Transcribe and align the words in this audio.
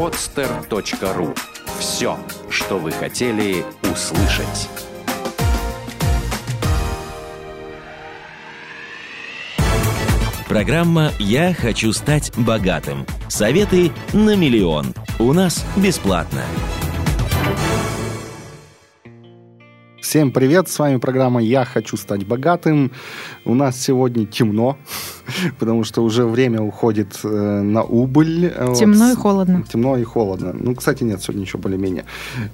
podster.ru. 0.00 1.36
Все, 1.78 2.18
что 2.48 2.78
вы 2.78 2.90
хотели 2.90 3.66
услышать. 3.82 4.70
Программа 10.48 11.12
«Я 11.18 11.52
хочу 11.52 11.92
стать 11.92 12.32
богатым». 12.38 13.04
Советы 13.28 13.92
на 14.14 14.36
миллион. 14.36 14.94
У 15.18 15.34
нас 15.34 15.66
бесплатно. 15.76 16.44
Всем 20.10 20.32
привет, 20.32 20.68
с 20.68 20.76
вами 20.76 20.96
программа 20.96 21.40
«Я 21.40 21.64
хочу 21.64 21.96
стать 21.96 22.26
богатым». 22.26 22.90
У 23.44 23.54
нас 23.54 23.80
сегодня 23.80 24.26
темно, 24.26 24.76
потому 25.60 25.84
что 25.84 26.02
уже 26.02 26.26
время 26.26 26.60
уходит 26.60 27.20
э, 27.22 27.28
на 27.28 27.84
убыль. 27.84 28.52
Темно 28.74 29.04
вот. 29.04 29.12
и 29.12 29.14
холодно. 29.14 29.64
Темно 29.72 29.96
и 29.96 30.02
холодно. 30.02 30.52
Ну, 30.52 30.74
кстати, 30.74 31.04
нет, 31.04 31.22
сегодня 31.22 31.42
еще 31.42 31.58
более-менее. 31.58 32.06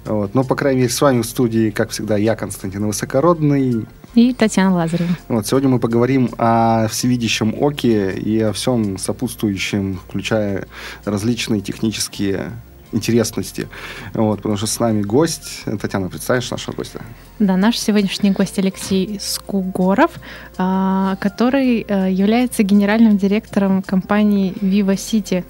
Вот. 0.05 0.35
Но, 0.35 0.43
по 0.43 0.53
крайней 0.53 0.81
мере, 0.81 0.93
с 0.93 1.01
вами 1.01 1.23
в 1.23 1.25
студии, 1.25 1.71
как 1.71 1.89
всегда, 1.89 2.15
я, 2.15 2.35
Константин 2.35 2.85
Высокородный. 2.85 3.87
И 4.13 4.35
Татьяна 4.35 4.75
Лазарева. 4.75 5.09
Вот, 5.27 5.47
сегодня 5.47 5.69
мы 5.69 5.79
поговорим 5.79 6.29
о 6.37 6.87
всевидящем 6.89 7.55
оке 7.59 8.11
и 8.11 8.39
о 8.39 8.53
всем 8.53 8.99
сопутствующем, 8.99 9.99
включая 10.07 10.67
различные 11.05 11.61
технические 11.61 12.51
интересности. 12.91 13.67
Вот, 14.13 14.37
потому 14.37 14.57
что 14.57 14.67
с 14.67 14.79
нами 14.79 15.01
гость. 15.01 15.63
Татьяна, 15.81 16.09
представишь 16.09 16.51
нашего 16.51 16.75
гостя? 16.75 17.01
Да, 17.39 17.57
наш 17.57 17.77
сегодняшний 17.77 18.31
гость 18.31 18.57
Алексей 18.59 19.19
Скугоров, 19.21 20.11
а, 20.57 21.15
который 21.17 21.85
э, 21.87 22.11
является 22.11 22.63
генеральным 22.63 23.17
директором 23.17 23.81
компании 23.81 24.53
Viva 24.61 24.95
City, 24.95 25.43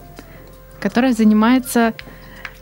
которая 0.79 1.13
занимается 1.13 1.93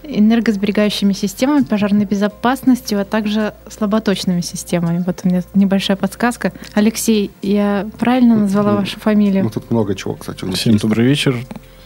энергосберегающими 0.08 1.14
системами, 1.14 1.64
пожарной 1.64 2.06
безопасностью, 2.06 3.02
а 3.02 3.06
также 3.06 3.54
слаботочными 3.70 4.42
системами. 4.42 5.04
Вот 5.06 5.22
у 5.23 5.28
меня 5.28 5.42
небольшая 5.54 5.98
подсказка. 5.98 6.54
Алексей, 6.73 7.32
я 7.42 7.88
правильно 7.98 8.36
назвала 8.36 8.73
ну, 8.73 8.78
вашу 8.78 9.00
фамилию? 9.00 9.44
Ну, 9.44 9.50
тут 9.50 9.72
много 9.72 9.95
чего, 9.95 10.14
кстати. 10.16 10.45
Всем 10.52 10.73
есть. 10.73 10.82
добрый 10.82 11.06
вечер. 11.06 11.36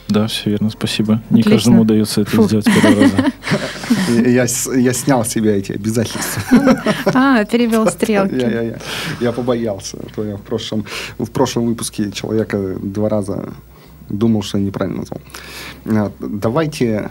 Да, 0.10 0.26
все 0.26 0.50
верно, 0.50 0.72
спасибо. 0.72 1.22
Не 1.30 1.42
Отлично. 1.42 1.52
каждому 1.52 1.82
удается 1.84 2.22
это 2.22 2.32
Фу. 2.32 2.44
сделать 2.44 2.66
первый 2.66 3.04
раз. 3.04 4.68
Я, 4.72 4.80
я 4.80 4.94
снял 4.94 5.26
себе 5.26 5.58
эти 5.58 5.72
обязательства. 5.72 6.42
А, 7.06 7.46
перевел 7.46 7.88
стрелки. 7.92 8.36
Я, 8.36 8.50
я, 8.50 8.62
я, 8.62 8.78
я 9.20 9.32
побоялся. 9.32 9.98
То 10.16 10.24
я 10.26 10.36
в, 10.36 10.42
прошлом, 10.42 10.86
в 11.18 11.30
прошлом 11.30 11.66
выпуске 11.66 12.12
человека 12.12 12.76
два 12.82 13.10
раза 13.10 13.50
думал, 14.10 14.44
что 14.44 14.58
я 14.58 14.64
неправильно 14.66 15.00
назвал. 15.00 15.22
А, 15.86 16.12
давайте 16.20 17.10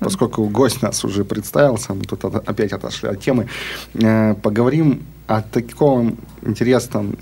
поскольку 0.00 0.44
гость 0.48 0.82
нас 0.82 1.04
уже 1.04 1.24
представился, 1.24 1.92
мы 1.94 2.04
тут 2.04 2.24
опять 2.24 2.72
отошли 2.72 3.08
от 3.08 3.20
темы, 3.20 3.48
э, 3.94 4.34
поговорим 4.34 5.02
о 5.26 5.42
таком 5.42 6.16
интересном 6.42 7.16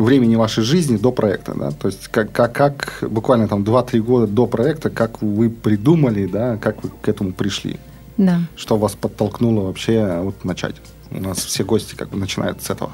времени 0.00 0.36
вашей 0.36 0.64
жизни 0.64 0.96
до 0.96 1.12
проекта, 1.12 1.54
да, 1.54 1.70
то 1.70 1.88
есть 1.88 2.08
как, 2.08 2.32
как, 2.32 2.52
как 2.52 3.04
буквально 3.10 3.48
там 3.48 3.62
2-3 3.62 4.00
года 4.00 4.26
до 4.26 4.46
проекта, 4.46 4.90
как 4.90 5.22
вы 5.22 5.50
придумали, 5.50 6.26
да, 6.26 6.56
как 6.56 6.82
вы 6.82 6.90
к 7.02 7.08
этому 7.08 7.32
пришли. 7.32 7.78
Да. 8.16 8.40
Что 8.56 8.76
вас 8.76 8.94
подтолкнуло 8.94 9.66
вообще 9.66 10.20
вот 10.22 10.44
начать? 10.44 10.76
У 11.10 11.20
нас 11.20 11.38
все 11.38 11.64
гости 11.64 11.94
как 11.94 12.10
бы 12.10 12.18
начинают 12.18 12.62
с 12.62 12.70
этого. 12.70 12.92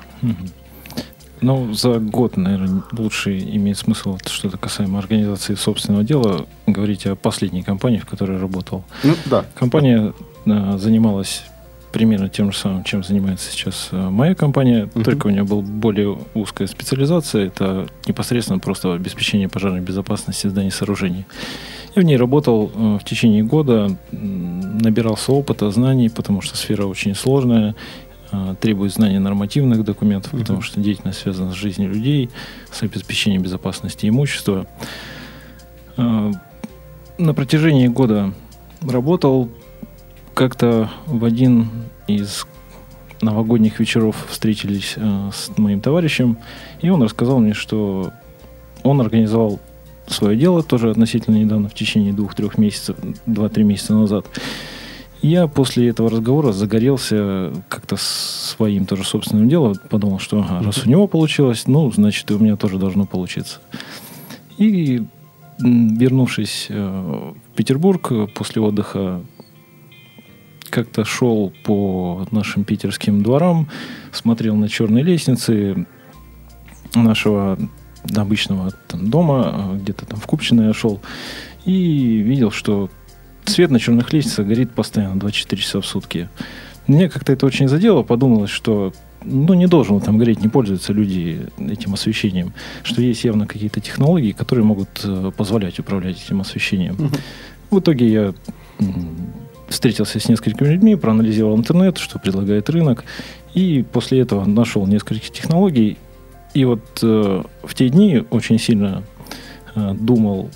Ну, 1.43 1.75
за 1.75 1.99
год, 1.99 2.39
наверное, 2.39 2.83
лучше 2.93 3.39
имеет 3.39 3.77
смысл 3.77 4.19
что-то 4.25 4.57
касаемо 4.57 4.99
организации 4.99 5.55
собственного 5.55 6.03
дела 6.03 6.47
говорить 6.67 7.07
о 7.07 7.15
последней 7.15 7.62
компании, 7.62 7.99
в 7.99 8.07
которой 8.07 8.37
я 8.37 8.41
работал. 8.41 8.84
Ну, 9.05 9.15
да. 9.27 9.45
Компания 9.55 10.15
э, 10.47 10.79
занималась 10.79 11.45
примерно 11.97 12.29
тем 12.29 12.53
же 12.53 12.59
самым, 12.59 12.85
чем 12.85 13.03
занимается 13.03 13.51
сейчас 13.51 13.89
э, 13.91 14.11
моя 14.11 14.35
компания, 14.35 14.85
uh-huh. 14.85 15.03
только 15.03 15.29
у 15.29 15.31
нее 15.31 15.45
была 15.45 15.63
более 15.63 16.19
узкая 16.34 16.69
специализация. 16.69 17.47
Это 17.47 17.87
непосредственно 18.07 18.59
просто 18.59 18.93
обеспечение 18.93 19.49
пожарной 19.49 19.81
безопасности 19.81 20.47
зданий 20.47 20.69
и 20.69 20.71
сооружений. 20.71 21.25
Я 21.95 22.03
в 22.03 22.05
ней 22.05 22.19
работал 22.19 22.71
э, 22.75 22.99
в 23.01 23.05
течение 23.05 23.43
года, 23.43 23.97
набирался 24.12 25.33
опыта, 25.33 25.71
знаний, 25.71 26.11
потому 26.11 26.43
что 26.43 26.55
сфера 26.59 26.85
очень 26.85 27.15
сложная, 27.15 27.75
э, 28.31 28.56
требует 28.61 28.93
знания 28.93 29.19
нормативных 29.19 29.83
документов, 29.83 30.35
uh-huh. 30.35 30.41
потому 30.41 30.61
что 30.61 30.79
деятельность 30.79 31.21
связана 31.21 31.53
с 31.53 31.55
жизнью 31.55 31.89
людей, 31.89 32.29
с 32.71 32.83
обеспечением 32.83 33.41
безопасности 33.41 34.06
имущества. 34.06 34.67
На 35.97 37.33
протяжении 37.33 37.87
года 37.87 38.35
работал, 38.83 39.49
как-то 40.37 40.91
в 41.07 41.25
один 41.25 41.71
из 42.07 42.47
новогодних 43.23 43.81
вечеров 43.81 44.27
встретились 44.29 44.93
э, 44.97 45.31
с 45.33 45.57
моим 45.57 45.81
товарищем, 45.81 46.37
и 46.83 46.91
он 46.91 47.03
рассказал 47.03 47.39
мне, 47.39 47.55
что 47.55 48.13
он 48.83 49.01
организовал 49.01 49.59
свое 50.07 50.39
дело 50.39 50.63
тоже 50.63 50.91
относительно 50.91 51.37
недавно, 51.37 51.71
в 51.71 51.75
течение 51.75 52.13
двух-трех 52.13 52.59
месяцев, 52.59 52.97
два-три 53.25 53.65
месяца 53.65 53.95
назад. 53.95 54.27
Я 55.23 55.47
после 55.47 55.89
этого 55.89 56.11
разговора 56.11 56.53
загорелся 56.53 57.55
как-то 57.71 57.97
своим 57.99 58.85
тоже 58.85 59.05
собственным 59.05 59.49
делом, 59.49 59.75
подумал, 59.89 60.19
что 60.19 60.41
ага, 60.41 60.67
раз 60.67 60.85
у 60.85 60.91
него 60.91 61.07
получилось, 61.07 61.67
ну, 61.67 61.91
значит, 61.91 62.31
и 62.31 62.35
у 62.35 62.39
меня 62.39 62.57
тоже 62.57 62.79
должно 62.79 63.07
получиться. 63.07 63.61
И 64.59 65.03
вернувшись 65.59 66.67
э, 66.69 67.33
в 67.53 67.57
Петербург 67.57 68.13
после 68.35 68.61
отдыха, 68.61 69.23
как-то 70.71 71.04
шел 71.04 71.53
по 71.65 72.27
нашим 72.31 72.65
питерским 72.65 73.22
дворам, 73.22 73.69
смотрел 74.12 74.56
на 74.56 74.69
черные 74.69 75.04
лестницы 75.04 75.87
нашего 76.94 77.59
обычного 78.15 78.72
там, 78.88 79.10
дома, 79.10 79.78
где-то 79.81 80.06
там 80.06 80.19
в 80.19 80.26
Купчино 80.26 80.62
я 80.62 80.72
шел, 80.72 81.00
и 81.65 82.19
видел, 82.19 82.50
что 82.50 82.91
свет 83.44 83.71
на 83.71 83.78
черных 83.78 84.12
лестницах 84.12 84.47
горит 84.47 84.71
постоянно 84.72 85.19
24 85.19 85.62
часа 85.62 85.81
в 85.81 85.87
сутки. 85.87 86.28
Мне 86.87 87.09
как-то 87.09 87.32
это 87.32 87.47
очень 87.47 87.69
задело, 87.69 88.03
подумалось, 88.03 88.50
что 88.50 88.93
ну, 89.25 89.55
не 89.55 89.66
должен 89.66 90.00
там 90.00 90.19
гореть, 90.19 90.41
не 90.41 90.49
пользуются 90.49 90.93
люди 90.93 91.49
этим 91.59 91.94
освещением, 91.94 92.53
что 92.84 93.03
есть 93.03 93.25
явно 93.25 93.47
какие-то 93.47 93.81
технологии, 93.81 94.32
которые 94.32 94.65
могут 94.65 94.88
э, 95.03 95.32
позволять 95.37 95.81
управлять 95.81 96.22
этим 96.25 96.41
освещением. 96.41 97.10
В 97.71 97.81
итоге 97.81 98.09
я 98.09 98.34
встретился 99.69 100.21
с 100.21 100.28
несколькими 100.28 100.69
людьми, 100.69 100.97
проанализировал 100.97 101.56
интернет, 101.56 101.99
что 101.99 102.19
предлагает 102.19 102.71
рынок, 102.71 103.04
и 103.54 103.84
после 103.93 104.21
этого 104.21 104.44
нашел 104.44 104.87
несколько 104.87 105.28
технологий. 105.28 105.99
И 106.54 106.65
вот 106.65 106.82
э, 107.03 107.43
в 107.62 107.75
те 107.75 107.88
дни 107.88 108.25
очень 108.31 108.59
сильно 108.59 109.03
э, 109.75 109.94
думал 109.94 110.50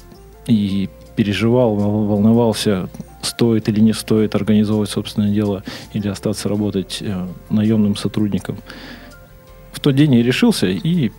и 0.46 0.88
переживал, 1.16 1.74
волновался, 1.74 2.88
стоит 3.22 3.68
или 3.68 3.80
не 3.80 3.92
стоит 3.92 4.34
организовывать 4.34 4.90
собственное 4.90 5.30
дело 5.30 5.62
или 5.92 6.08
остаться 6.08 6.48
работать 6.48 6.98
э, 7.00 7.26
наемным 7.50 7.96
сотрудником. 7.96 8.58
В 9.72 9.80
тот 9.80 9.94
день 9.94 10.14
я 10.14 10.22
решился 10.22 10.66
и 10.66 11.10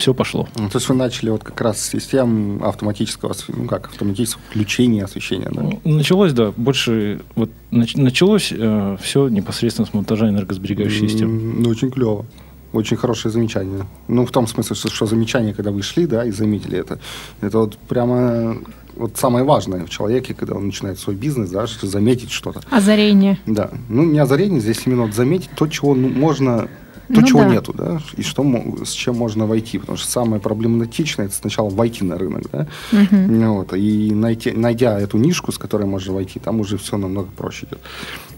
все 0.00 0.14
пошло. 0.14 0.48
Ну, 0.56 0.68
то 0.68 0.78
есть 0.78 0.88
вы 0.88 0.94
начали 0.94 1.30
вот 1.30 1.44
как 1.44 1.60
раз 1.60 1.80
с 1.80 1.90
систем 1.90 2.62
автоматического, 2.64 3.34
ну 3.48 3.66
как, 3.66 3.88
автоматического 3.88 4.42
включения 4.48 5.04
освещения, 5.04 5.48
да? 5.50 5.62
Ну, 5.62 5.80
началось, 5.84 6.32
да, 6.32 6.52
больше, 6.56 7.20
вот 7.34 7.50
началось 7.70 8.52
э, 8.56 8.96
все 9.00 9.28
непосредственно 9.28 9.86
с 9.86 9.94
монтажа 9.94 10.28
энергосберегающей 10.28 11.08
системы. 11.08 11.40
Ну, 11.40 11.70
очень 11.70 11.90
клево. 11.90 12.24
Очень 12.72 12.96
хорошее 12.96 13.32
замечание. 13.32 13.86
Ну, 14.06 14.24
в 14.24 14.30
том 14.30 14.46
смысле, 14.46 14.76
что, 14.76 14.88
что 14.88 15.06
замечание, 15.06 15.54
когда 15.54 15.72
вы 15.72 15.82
шли, 15.82 16.06
да, 16.06 16.24
и 16.24 16.30
заметили 16.30 16.78
это. 16.78 17.00
Это 17.40 17.58
вот 17.58 17.76
прямо 17.76 18.58
вот 18.94 19.16
самое 19.16 19.44
важное 19.44 19.84
в 19.84 19.90
человеке, 19.90 20.34
когда 20.34 20.54
он 20.54 20.66
начинает 20.66 20.98
свой 20.98 21.16
бизнес, 21.16 21.50
да, 21.50 21.66
что 21.66 21.86
заметить 21.86 22.30
что-то. 22.30 22.60
Озарение. 22.70 23.38
Да. 23.46 23.70
Ну, 23.88 24.04
не 24.04 24.18
озарение, 24.18 24.60
здесь 24.60 24.82
именно 24.86 25.02
вот 25.02 25.14
заметить 25.14 25.50
то, 25.56 25.66
чего 25.66 25.94
ну, 25.94 26.08
можно 26.08 26.68
то, 27.14 27.20
ну, 27.20 27.26
чего 27.26 27.40
да. 27.40 27.48
нету, 27.48 27.72
да, 27.72 28.00
и 28.16 28.22
что, 28.22 28.44
с 28.84 28.90
чем 28.90 29.16
можно 29.16 29.46
войти. 29.46 29.78
Потому 29.78 29.98
что 29.98 30.10
самое 30.10 30.40
проблематичное 30.40 31.26
это 31.26 31.34
сначала 31.34 31.68
войти 31.68 32.04
на 32.04 32.16
рынок, 32.16 32.44
да, 32.52 32.66
угу. 32.92 33.54
вот, 33.54 33.74
и 33.74 34.12
найти, 34.14 34.52
найдя 34.52 34.98
эту 34.98 35.18
нишку, 35.18 35.52
с 35.52 35.58
которой 35.58 35.86
можно 35.86 36.14
войти, 36.14 36.38
там 36.38 36.60
уже 36.60 36.78
все 36.78 36.96
намного 36.96 37.28
проще 37.36 37.66
идет. 37.66 37.80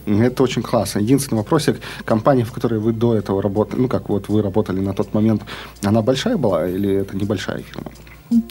Это 0.06 0.42
очень 0.42 0.62
классно. 0.62 0.98
Единственный 1.00 1.38
вопросик, 1.38 1.80
компания, 2.04 2.44
в 2.44 2.52
которой 2.52 2.80
вы 2.80 2.92
до 2.92 3.14
этого 3.14 3.40
работали, 3.40 3.80
ну, 3.80 3.88
как 3.88 4.08
вот 4.08 4.28
вы 4.28 4.42
работали 4.42 4.80
на 4.80 4.94
тот 4.94 5.14
момент, 5.14 5.42
она 5.82 6.02
большая 6.02 6.36
была 6.36 6.66
или 6.69 6.92
это 6.92 7.16
небольшая 7.16 7.62
фирма? 7.62 7.92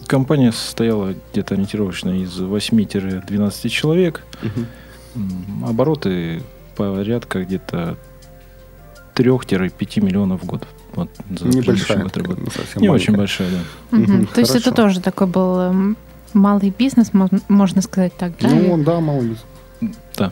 Компания 0.05 0.51
состояла 0.51 1.15
где-то 1.31 1.55
ориентировочно 1.55 2.09
из 2.21 2.39
8-12 2.39 3.69
человек. 3.69 4.23
Угу. 4.43 5.67
Обороты 5.67 6.41
порядка 6.75 7.43
где-то 7.43 7.97
3-5 9.15 10.01
миллионов 10.01 10.41
в 10.43 10.45
год. 10.45 10.67
Вот, 10.93 11.09
за 11.37 11.47
Небольшая. 11.47 12.03
Год 12.03 12.17
работы. 12.17 12.41
Не 12.41 12.47
маленькая. 12.87 12.89
очень 12.91 13.15
большая, 13.15 13.49
да. 13.49 13.97
Угу. 13.97 14.03
Угу, 14.13 14.25
То 14.33 14.39
есть 14.41 14.55
это 14.55 14.71
тоже 14.71 14.99
такой 15.01 15.27
был 15.27 15.59
эм, 15.59 15.97
малый 16.33 16.73
бизнес, 16.77 17.11
можно 17.47 17.81
сказать 17.81 18.13
так, 18.17 18.33
да? 18.39 18.49
Ну, 18.49 18.83
да, 18.83 18.99
малый 18.99 19.29
бизнес. 19.29 19.45
Да. 20.17 20.31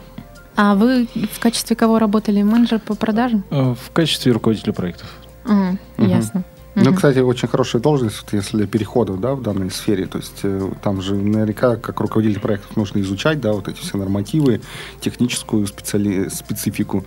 А 0.56 0.74
вы 0.74 1.08
в 1.32 1.40
качестве 1.40 1.76
кого 1.76 1.98
работали? 1.98 2.42
Менеджер 2.42 2.80
по 2.80 2.94
продажам? 2.94 3.44
Э, 3.50 3.74
В 3.74 3.90
качестве 3.92 4.32
руководителя 4.32 4.72
проектов. 4.72 5.08
Ага, 5.44 5.78
Мгм. 5.96 6.08
ясно. 6.08 6.44
Ну, 6.76 6.94
кстати, 6.94 7.18
очень 7.18 7.48
хорошая 7.48 7.82
должность, 7.82 8.22
вот 8.22 8.32
если 8.32 8.58
для 8.58 8.66
переходов, 8.66 9.20
да, 9.20 9.34
в 9.34 9.42
данной 9.42 9.70
сфере. 9.70 10.06
То 10.06 10.18
есть 10.18 10.40
э, 10.44 10.70
там 10.82 11.02
же 11.02 11.14
наверняка, 11.16 11.76
как 11.76 12.00
руководитель 12.00 12.40
проектов, 12.40 12.76
нужно 12.76 13.00
изучать, 13.00 13.40
да, 13.40 13.52
вот 13.52 13.66
эти 13.68 13.78
все 13.80 13.98
нормативы, 13.98 14.60
техническую 15.00 15.66
специали... 15.66 16.28
специфику 16.28 17.04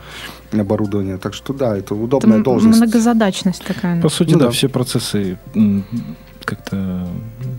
оборудования. 0.52 1.18
Так 1.18 1.34
что 1.34 1.54
да, 1.54 1.78
это 1.78 1.94
Это 1.94 1.96
удобная 1.96 2.38
м- 2.38 2.44
должность. 2.44 2.78
многозадачность 2.80 3.64
такая. 3.64 4.02
По 4.02 4.10
сути, 4.10 4.34
Ну 4.34 4.40
да, 4.40 4.46
да. 4.46 4.52
все 4.52 4.68
процессы 4.70 5.38
как-то, 6.46 7.08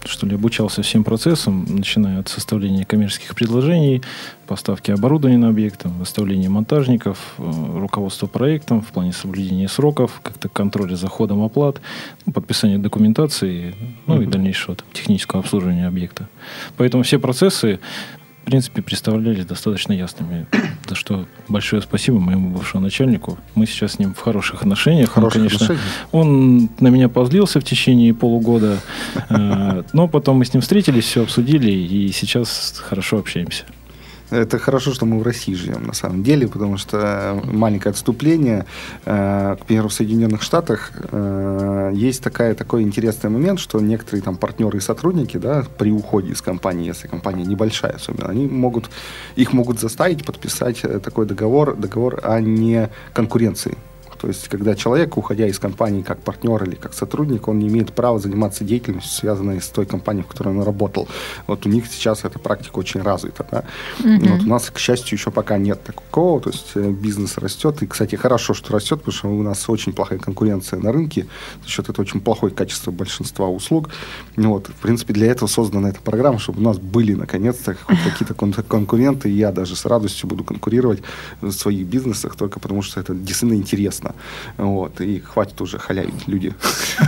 что 0.04 0.26
ли, 0.26 0.34
обучался 0.34 0.82
всем 0.82 1.04
процессам, 1.04 1.66
начиная 1.68 2.20
от 2.20 2.28
составления 2.28 2.84
коммерческих 2.84 3.34
предложений, 3.34 4.02
поставки 4.46 4.90
оборудования 4.90 5.38
на 5.38 5.48
объект, 5.48 5.82
там, 5.82 5.92
выставления 5.98 6.48
монтажников, 6.48 7.34
э, 7.38 7.78
руководства 7.78 8.26
проектом 8.26 8.82
в 8.82 8.88
плане 8.88 9.12
соблюдения 9.12 9.68
сроков, 9.68 10.20
как-то 10.22 10.48
контроля 10.48 10.96
за 10.96 11.08
ходом 11.08 11.42
оплат, 11.42 11.80
ну, 12.26 12.32
подписания 12.32 12.78
документации, 12.78 13.74
ну 14.06 14.20
и 14.22 14.26
дальнейшего 14.26 14.76
там, 14.76 14.86
технического 14.92 15.40
обслуживания 15.40 15.86
объекта. 15.86 16.28
Поэтому 16.76 17.02
все 17.02 17.18
процессы, 17.18 17.80
в 18.44 18.46
принципе, 18.46 18.82
представлялись 18.82 19.46
достаточно 19.46 19.94
ясными. 19.94 20.46
За 20.88 20.94
что 20.94 21.26
большое 21.48 21.80
спасибо 21.80 22.20
моему 22.20 22.50
бывшему 22.50 22.82
начальнику. 22.82 23.38
Мы 23.54 23.64
сейчас 23.64 23.92
с 23.92 23.98
ним 23.98 24.12
в 24.12 24.20
хороших 24.20 24.60
отношениях. 24.60 25.16
Он, 25.16 25.22
Хорошие 25.22 25.48
конечно, 25.48 25.64
отношения. 25.64 25.80
он 26.12 26.68
на 26.78 26.88
меня 26.88 27.08
позлился 27.08 27.58
в 27.58 27.64
течение 27.64 28.12
полугода, 28.12 28.80
э, 29.30 29.82
но 29.94 30.08
потом 30.08 30.36
мы 30.36 30.44
с 30.44 30.52
ним 30.52 30.60
встретились, 30.60 31.04
все 31.04 31.22
обсудили, 31.22 31.70
и 31.70 32.12
сейчас 32.12 32.82
хорошо 32.84 33.18
общаемся. 33.18 33.64
Это 34.30 34.58
хорошо, 34.58 34.94
что 34.94 35.06
мы 35.06 35.18
в 35.18 35.22
России 35.22 35.54
живем, 35.54 35.86
на 35.86 35.92
самом 35.92 36.22
деле, 36.22 36.48
потому 36.48 36.78
что 36.78 36.98
э, 36.98 37.40
маленькое 37.52 37.90
отступление. 37.90 38.64
э, 39.04 39.56
К 39.60 39.66
примеру, 39.66 39.88
в 39.88 39.92
Соединенных 39.92 40.42
Штатах 40.42 40.92
э, 41.12 41.92
есть 41.94 42.22
такая, 42.22 42.54
такой 42.54 42.82
интересный 42.82 43.30
момент, 43.30 43.60
что 43.60 43.80
некоторые 43.80 44.22
там 44.22 44.36
партнеры 44.36 44.78
и 44.78 44.80
сотрудники, 44.80 45.36
да, 45.36 45.64
при 45.78 45.92
уходе 45.92 46.32
из 46.32 46.42
компании, 46.42 46.86
если 46.86 47.06
компания 47.06 47.44
небольшая 47.44 47.92
особенно, 47.92 48.28
они 48.28 48.46
могут, 48.46 48.90
их 49.36 49.52
могут 49.52 49.78
заставить 49.78 50.24
подписать 50.24 50.80
такой 51.02 51.26
договор, 51.26 51.76
договор 51.76 52.20
о 52.22 52.40
не 52.40 52.88
конкуренции. 53.12 53.76
То 54.24 54.28
есть, 54.28 54.48
когда 54.48 54.74
человек, 54.74 55.18
уходя 55.18 55.46
из 55.46 55.58
компании 55.58 56.00
как 56.00 56.18
партнер 56.18 56.64
или 56.64 56.76
как 56.76 56.94
сотрудник, 56.94 57.46
он 57.46 57.58
не 57.58 57.68
имеет 57.68 57.92
права 57.92 58.18
заниматься 58.18 58.64
деятельностью, 58.64 59.12
связанной 59.12 59.60
с 59.60 59.66
той 59.66 59.84
компанией, 59.84 60.24
в 60.24 60.28
которой 60.28 60.56
он 60.56 60.62
работал. 60.62 61.08
Вот 61.46 61.66
у 61.66 61.68
них 61.68 61.86
сейчас 61.88 62.24
эта 62.24 62.38
практика 62.38 62.78
очень 62.78 63.02
развита. 63.02 63.46
Да? 63.50 63.64
Мгм. 63.98 64.26
Вот 64.28 64.40
у 64.40 64.46
нас, 64.46 64.70
к 64.70 64.78
счастью, 64.78 65.18
еще 65.18 65.30
пока 65.30 65.58
нет 65.58 65.82
такого. 65.84 66.40
То 66.40 66.48
есть 66.48 66.70
э, 66.74 66.90
бизнес 66.90 67.36
растет. 67.36 67.82
И, 67.82 67.86
кстати, 67.86 68.16
хорошо, 68.16 68.54
что 68.54 68.72
растет, 68.72 69.00
потому 69.00 69.12
что 69.12 69.28
у 69.28 69.42
нас 69.42 69.68
очень 69.68 69.92
плохая 69.92 70.18
конкуренция 70.18 70.80
на 70.80 70.90
рынке. 70.90 71.26
За 71.62 71.68
счет 71.68 71.90
этого 71.90 72.06
очень 72.06 72.22
плохое 72.22 72.50
качество 72.50 72.92
большинства 72.92 73.50
услуг. 73.50 73.90
Вот. 74.36 74.68
В 74.68 74.80
принципе, 74.80 75.12
для 75.12 75.26
этого 75.26 75.50
создана 75.50 75.90
эта 75.90 76.00
программа, 76.00 76.38
чтобы 76.38 76.60
у 76.60 76.64
нас 76.64 76.78
были, 76.78 77.12
наконец-то, 77.12 77.76
какие-то 77.86 78.32
кон- 78.32 78.54
конкуренты. 78.54 79.30
И 79.30 79.34
я 79.34 79.52
даже 79.52 79.76
с 79.76 79.84
радостью 79.84 80.30
буду 80.30 80.44
конкурировать 80.44 81.02
в 81.42 81.52
своих 81.52 81.86
бизнесах, 81.86 82.36
только 82.36 82.58
потому 82.58 82.80
что 82.80 83.00
это 83.00 83.14
действительно 83.14 83.58
интересно. 83.58 84.13
Вот. 84.56 85.00
И 85.00 85.18
хватит 85.20 85.60
уже 85.60 85.78
халявить 85.78 86.26
люди. 86.28 86.52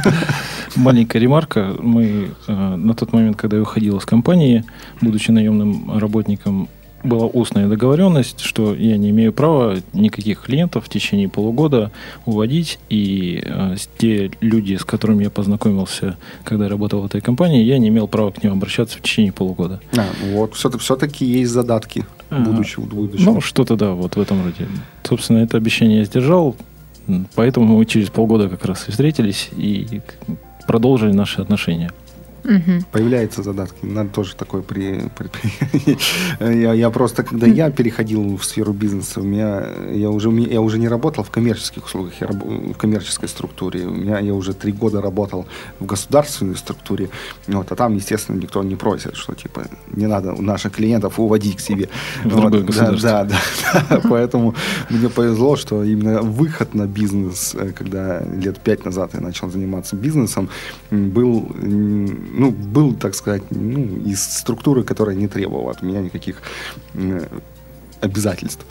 Маленькая 0.76 1.18
ремарка. 1.18 1.74
Мы 1.80 2.30
э, 2.46 2.52
на 2.76 2.94
тот 2.94 3.12
момент, 3.12 3.36
когда 3.36 3.56
я 3.56 3.62
уходил 3.62 3.96
из 3.98 4.04
компании, 4.04 4.64
будучи 5.00 5.30
наемным 5.30 5.98
работником, 5.98 6.68
была 7.04 7.26
устная 7.26 7.68
договоренность, 7.68 8.40
что 8.40 8.74
я 8.74 8.96
не 8.96 9.10
имею 9.10 9.32
права 9.32 9.76
никаких 9.92 10.40
клиентов 10.42 10.86
в 10.86 10.88
течение 10.88 11.28
полугода 11.28 11.92
уводить, 12.24 12.78
и 12.88 13.42
э, 13.44 13.76
те 13.98 14.30
люди, 14.40 14.74
с 14.74 14.84
которыми 14.84 15.22
я 15.24 15.30
познакомился, 15.30 16.16
когда 16.42 16.64
я 16.64 16.70
работал 16.70 17.02
в 17.02 17.06
этой 17.06 17.20
компании, 17.20 17.62
я 17.62 17.78
не 17.78 17.88
имел 17.88 18.08
права 18.08 18.32
к 18.32 18.42
ним 18.42 18.52
обращаться 18.54 18.98
в 18.98 19.02
течение 19.02 19.32
полугода. 19.32 19.80
А, 19.96 20.04
вот. 20.32 20.54
Все- 20.54 20.70
Все-таки 20.78 21.24
есть 21.24 21.52
задатки 21.52 22.04
Ага. 22.28 22.50
будущего. 22.50 22.82
будущего. 22.84 23.34
Ну, 23.34 23.40
что-то 23.40 23.76
да, 23.76 23.92
вот 23.92 24.16
в 24.16 24.20
этом 24.20 24.42
роде. 24.42 24.66
Собственно, 25.04 25.38
это 25.38 25.58
обещание 25.58 25.98
я 25.98 26.04
сдержал, 26.04 26.56
поэтому 27.34 27.78
мы 27.78 27.84
через 27.86 28.10
полгода 28.10 28.48
как 28.48 28.64
раз 28.64 28.88
и 28.88 28.90
встретились 28.90 29.50
и 29.56 30.00
продолжили 30.66 31.12
наши 31.12 31.40
отношения. 31.40 31.90
Мгм. 32.46 32.84
Появляются 32.92 33.42
задатки. 33.42 33.84
Надо 33.84 34.10
тоже 34.10 34.36
такое 34.36 34.62
при... 34.62 35.10
при- 35.16 35.98
я, 36.62 36.72
я 36.72 36.90
просто, 36.90 37.22
когда 37.22 37.46
я 37.46 37.70
переходил 37.70 38.36
в 38.36 38.44
сферу 38.44 38.72
бизнеса, 38.72 39.20
у 39.20 39.24
меня, 39.24 39.64
я, 39.92 40.10
уже, 40.10 40.30
я 40.30 40.60
уже 40.60 40.78
не 40.78 40.88
работал 40.88 41.24
в 41.24 41.30
коммерческих 41.30 41.84
услугах, 41.86 42.12
я 42.20 42.28
раб- 42.28 42.44
в 42.44 42.74
коммерческой 42.74 43.28
структуре. 43.28 43.86
У 43.86 43.90
меня, 43.90 44.18
я 44.20 44.32
уже 44.34 44.54
три 44.54 44.72
года 44.72 45.00
работал 45.00 45.46
в 45.80 45.86
государственной 45.86 46.56
структуре. 46.56 47.08
Вот, 47.48 47.72
а 47.72 47.74
там, 47.76 47.96
естественно, 47.96 48.38
никто 48.38 48.62
не 48.62 48.76
просит, 48.76 49.16
что 49.16 49.34
типа 49.34 49.66
не 49.92 50.06
надо 50.06 50.32
наших 50.40 50.72
клиентов 50.72 51.18
уводить 51.18 51.56
к 51.56 51.60
себе. 51.60 51.88
В 52.24 52.28
Вот, 52.30 52.40
другое 52.40 52.60
да, 52.60 52.66
государство. 52.66 53.00
Да, 53.10 53.24
да, 53.24 53.86
да. 53.90 54.08
Поэтому 54.08 54.54
мне 54.90 55.08
повезло, 55.08 55.56
что 55.56 55.82
именно 55.82 56.22
выход 56.22 56.74
на 56.74 56.86
бизнес, 56.86 57.54
э, 57.54 57.72
когда 57.72 58.22
лет 58.24 58.58
пять 58.60 58.84
назад 58.84 59.10
я 59.14 59.20
начал 59.20 59.50
заниматься 59.50 59.96
бизнесом, 59.96 60.48
был, 60.90 61.48
ну, 62.36 62.50
был, 62.50 62.94
так 62.94 63.14
сказать, 63.14 63.42
ну, 63.50 63.98
из 64.04 64.22
структуры, 64.22 64.84
которая 64.84 65.16
не 65.16 65.26
требовала 65.26 65.70
от 65.70 65.82
меня 65.82 66.00
никаких 66.00 66.42
обязательств. 68.00 68.64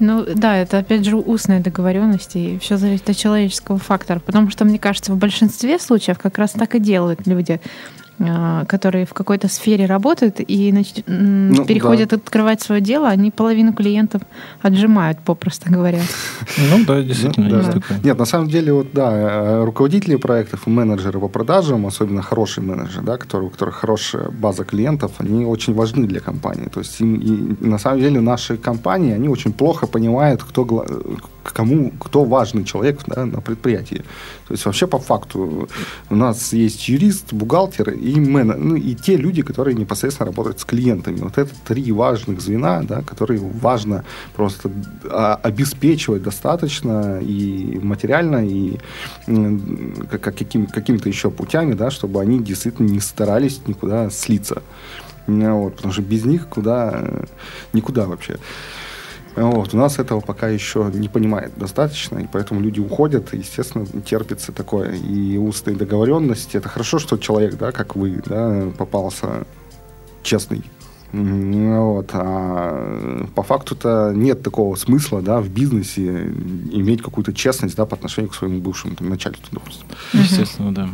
Ну 0.00 0.24
да, 0.34 0.56
это 0.56 0.78
опять 0.78 1.04
же 1.04 1.16
устная 1.16 1.60
договоренность, 1.60 2.34
и 2.34 2.58
все 2.58 2.78
зависит 2.78 3.10
от 3.10 3.16
человеческого 3.16 3.78
фактора. 3.78 4.18
Потому 4.18 4.50
что, 4.50 4.64
мне 4.64 4.78
кажется, 4.78 5.12
в 5.12 5.16
большинстве 5.16 5.78
случаев 5.78 6.18
как 6.18 6.38
раз 6.38 6.52
так 6.52 6.74
и 6.74 6.80
делают 6.80 7.26
люди, 7.26 7.60
которые 8.68 9.06
в 9.06 9.14
какой-то 9.14 9.48
сфере 9.48 9.86
работают 9.86 10.40
и 10.40 10.70
нач- 10.72 11.02
Ну, 11.06 11.64
переходят 11.64 12.12
открывать 12.12 12.60
свое 12.60 12.80
дело, 12.80 13.08
они 13.08 13.30
половину 13.30 13.72
клиентов 13.72 14.22
отжимают, 14.62 15.18
попросту 15.24 15.70
говоря. 15.72 16.00
Ну 16.70 16.84
да, 16.86 17.00
действительно, 17.02 17.48
Да, 17.50 17.56
есть 17.58 17.68
да. 17.72 17.80
такое. 17.80 17.98
Нет, 18.04 18.18
на 18.18 18.24
самом 18.26 18.48
деле, 18.48 18.72
вот 18.72 18.88
да, 18.92 19.10
э, 19.12 19.64
руководители 19.64 20.16
проектов 20.16 20.66
и 20.66 20.70
менеджеры 20.70 21.18
по 21.20 21.28
продажам, 21.28 21.86
особенно 21.86 22.22
хорошие 22.22 22.64
менеджеры, 22.64 23.04
да, 23.06 23.16
которые, 23.16 23.48
у 23.48 23.50
которых 23.50 23.76
хорошая 23.76 24.28
база 24.30 24.64
клиентов, 24.64 25.12
они 25.18 25.44
очень 25.46 25.74
важны 25.74 26.06
для 26.06 26.20
компании. 26.20 26.68
То 26.68 26.80
есть 26.80 27.00
им, 27.00 27.14
и, 27.14 27.64
на 27.66 27.78
самом 27.78 28.00
деле 28.00 28.20
наши 28.20 28.56
компании, 28.56 29.14
они 29.14 29.28
очень 29.28 29.52
плохо 29.52 29.86
понимают, 29.86 30.42
кто, 30.42 30.64
гла- 30.64 30.86
к 31.42 31.52
кому, 31.52 31.90
кто 31.98 32.24
важный 32.24 32.64
человек 32.64 33.00
да, 33.06 33.24
на 33.26 33.40
предприятии. 33.40 34.02
То 34.46 34.54
есть 34.54 34.64
вообще 34.66 34.86
по 34.86 34.98
факту 34.98 35.68
у 36.10 36.14
нас 36.14 36.52
есть 36.52 36.88
юрист, 36.88 37.32
бухгалтер 37.32 37.90
и 37.90 38.18
менеджер, 38.18 38.58
ну 38.58 38.76
и 38.76 38.94
те 38.94 39.16
люди, 39.16 39.42
которые 39.42 39.74
непосредственно 39.74 40.26
работают 40.26 40.60
с 40.60 40.64
клиентами. 40.64 41.20
Вот 41.20 41.38
это 41.38 41.50
три 41.66 41.92
важных 41.92 42.40
звена, 42.40 42.82
да, 42.82 43.02
которые 43.02 43.40
важно 43.40 44.04
просто 44.34 44.70
а, 45.04 45.38
обеспечивать 45.42 46.22
достаточно 46.22 47.20
и 47.20 47.78
материально, 47.82 48.46
и 48.46 48.78
как, 50.10 50.20
как 50.20 50.36
каким, 50.36 50.66
какими-то 50.66 51.08
еще 51.08 51.30
путями, 51.30 51.74
да, 51.74 51.90
чтобы 51.90 52.20
они 52.20 52.40
действительно 52.40 52.88
не 52.88 53.00
старались 53.00 53.60
никуда 53.66 54.10
слиться. 54.10 54.62
Вот, 55.26 55.76
потому 55.76 55.92
что 55.92 56.02
без 56.02 56.24
них 56.24 56.48
куда, 56.48 57.04
никуда 57.72 58.06
вообще. 58.06 58.38
Вот, 59.36 59.74
у 59.74 59.76
нас 59.76 59.98
этого 59.98 60.20
пока 60.20 60.48
еще 60.48 60.90
не 60.92 61.08
понимает 61.08 61.52
достаточно, 61.56 62.18
и 62.18 62.26
поэтому 62.30 62.60
люди 62.60 62.80
уходят, 62.80 63.32
и, 63.32 63.38
естественно, 63.38 63.86
терпится 63.86 64.52
такое. 64.52 64.94
И 64.94 65.36
устные 65.36 65.76
договоренности. 65.76 66.56
Это 66.56 66.68
хорошо, 66.68 66.98
что 66.98 67.16
человек, 67.16 67.56
да, 67.56 67.72
как 67.72 67.96
вы, 67.96 68.20
да, 68.26 68.70
попался 68.76 69.46
честный. 70.22 70.62
Вот. 71.12 72.10
А 72.12 73.26
по 73.34 73.42
факту-то 73.42 74.12
нет 74.14 74.42
такого 74.42 74.76
смысла 74.76 75.20
да, 75.22 75.40
в 75.40 75.48
бизнесе 75.48 76.06
иметь 76.72 77.02
какую-то 77.02 77.32
честность 77.32 77.76
да, 77.76 77.84
по 77.84 77.96
отношению 77.96 78.30
к 78.30 78.34
своему 78.34 78.60
бывшему 78.60 78.94
там, 78.94 79.08
начальству, 79.08 79.46
допустим. 79.50 79.86
Естественно, 80.12 80.72
да. 80.72 80.88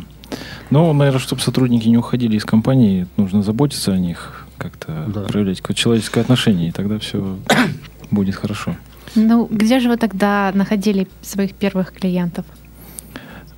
Но, 0.71 0.91
наверное, 0.93 1.19
чтобы 1.19 1.41
сотрудники 1.41 1.87
не 1.87 1.97
уходили 1.97 2.35
из 2.35 2.45
компании, 2.45 3.07
нужно 3.15 3.43
заботиться 3.43 3.93
о 3.93 3.97
них, 3.97 4.45
как-то 4.57 5.05
Да. 5.13 5.21
проявлять 5.21 5.61
какое-то 5.61 5.79
человеческое 5.81 6.21
отношение, 6.21 6.69
и 6.69 6.71
тогда 6.71 6.97
все 6.99 7.37
будет 8.11 8.35
хорошо. 8.35 8.75
Ну, 9.15 9.47
где 9.49 9.79
же 9.79 9.89
вы 9.89 9.97
тогда 9.97 10.51
находили 10.53 11.07
своих 11.21 11.53
первых 11.53 11.93
клиентов? 11.93 12.45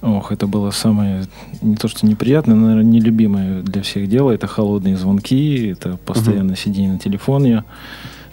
Ох, 0.01 0.31
это 0.31 0.47
было 0.47 0.71
самое, 0.71 1.25
не 1.61 1.75
то 1.75 1.89
что 1.89 2.05
неприятное, 2.05 2.55
но, 2.55 2.67
наверное, 2.67 2.91
нелюбимое 2.91 3.61
для 3.61 3.81
всех 3.81 4.07
дело. 4.07 4.31
Это 4.31 4.47
холодные 4.47 4.95
звонки, 4.95 5.67
это 5.67 5.97
постоянное 5.97 6.55
сидение 6.55 6.93
на 6.93 6.99
телефоне, 6.99 7.65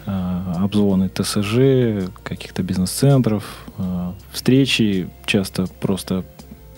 а, 0.05 0.53
обзвоны 0.63 1.09
ТСЖ, 1.09 2.09
каких-то 2.23 2.63
бизнес-центров, 2.63 3.43
а, 3.77 4.13
встречи 4.31 5.09
часто 5.25 5.67
просто 5.81 6.23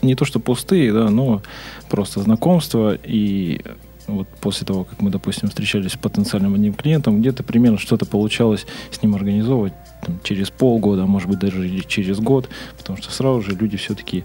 не 0.01 0.15
то 0.15 0.25
что 0.25 0.39
пустые, 0.39 0.91
да, 0.91 1.09
но 1.09 1.43
просто 1.89 2.21
знакомства. 2.21 2.97
И 3.03 3.61
вот 4.09 4.27
после 4.41 4.65
того, 4.65 4.83
как 4.83 5.01
мы, 5.01 5.09
допустим, 5.09 5.49
встречались 5.49 5.93
с 5.93 5.97
потенциальным 5.97 6.53
одним 6.53 6.73
клиентом, 6.73 7.19
где-то 7.19 7.43
примерно 7.43 7.77
что-то 7.77 8.05
получалось 8.05 8.65
с 8.91 9.01
ним 9.01 9.15
организовывать 9.15 9.73
там, 10.05 10.19
через 10.23 10.49
полгода, 10.49 11.03
а 11.03 11.05
может 11.05 11.29
быть 11.29 11.39
даже 11.39 11.67
или 11.67 11.81
через 11.81 12.19
год, 12.19 12.49
потому 12.77 12.97
что 12.97 13.11
сразу 13.11 13.41
же 13.41 13.51
люди 13.51 13.77
все-таки 13.77 14.23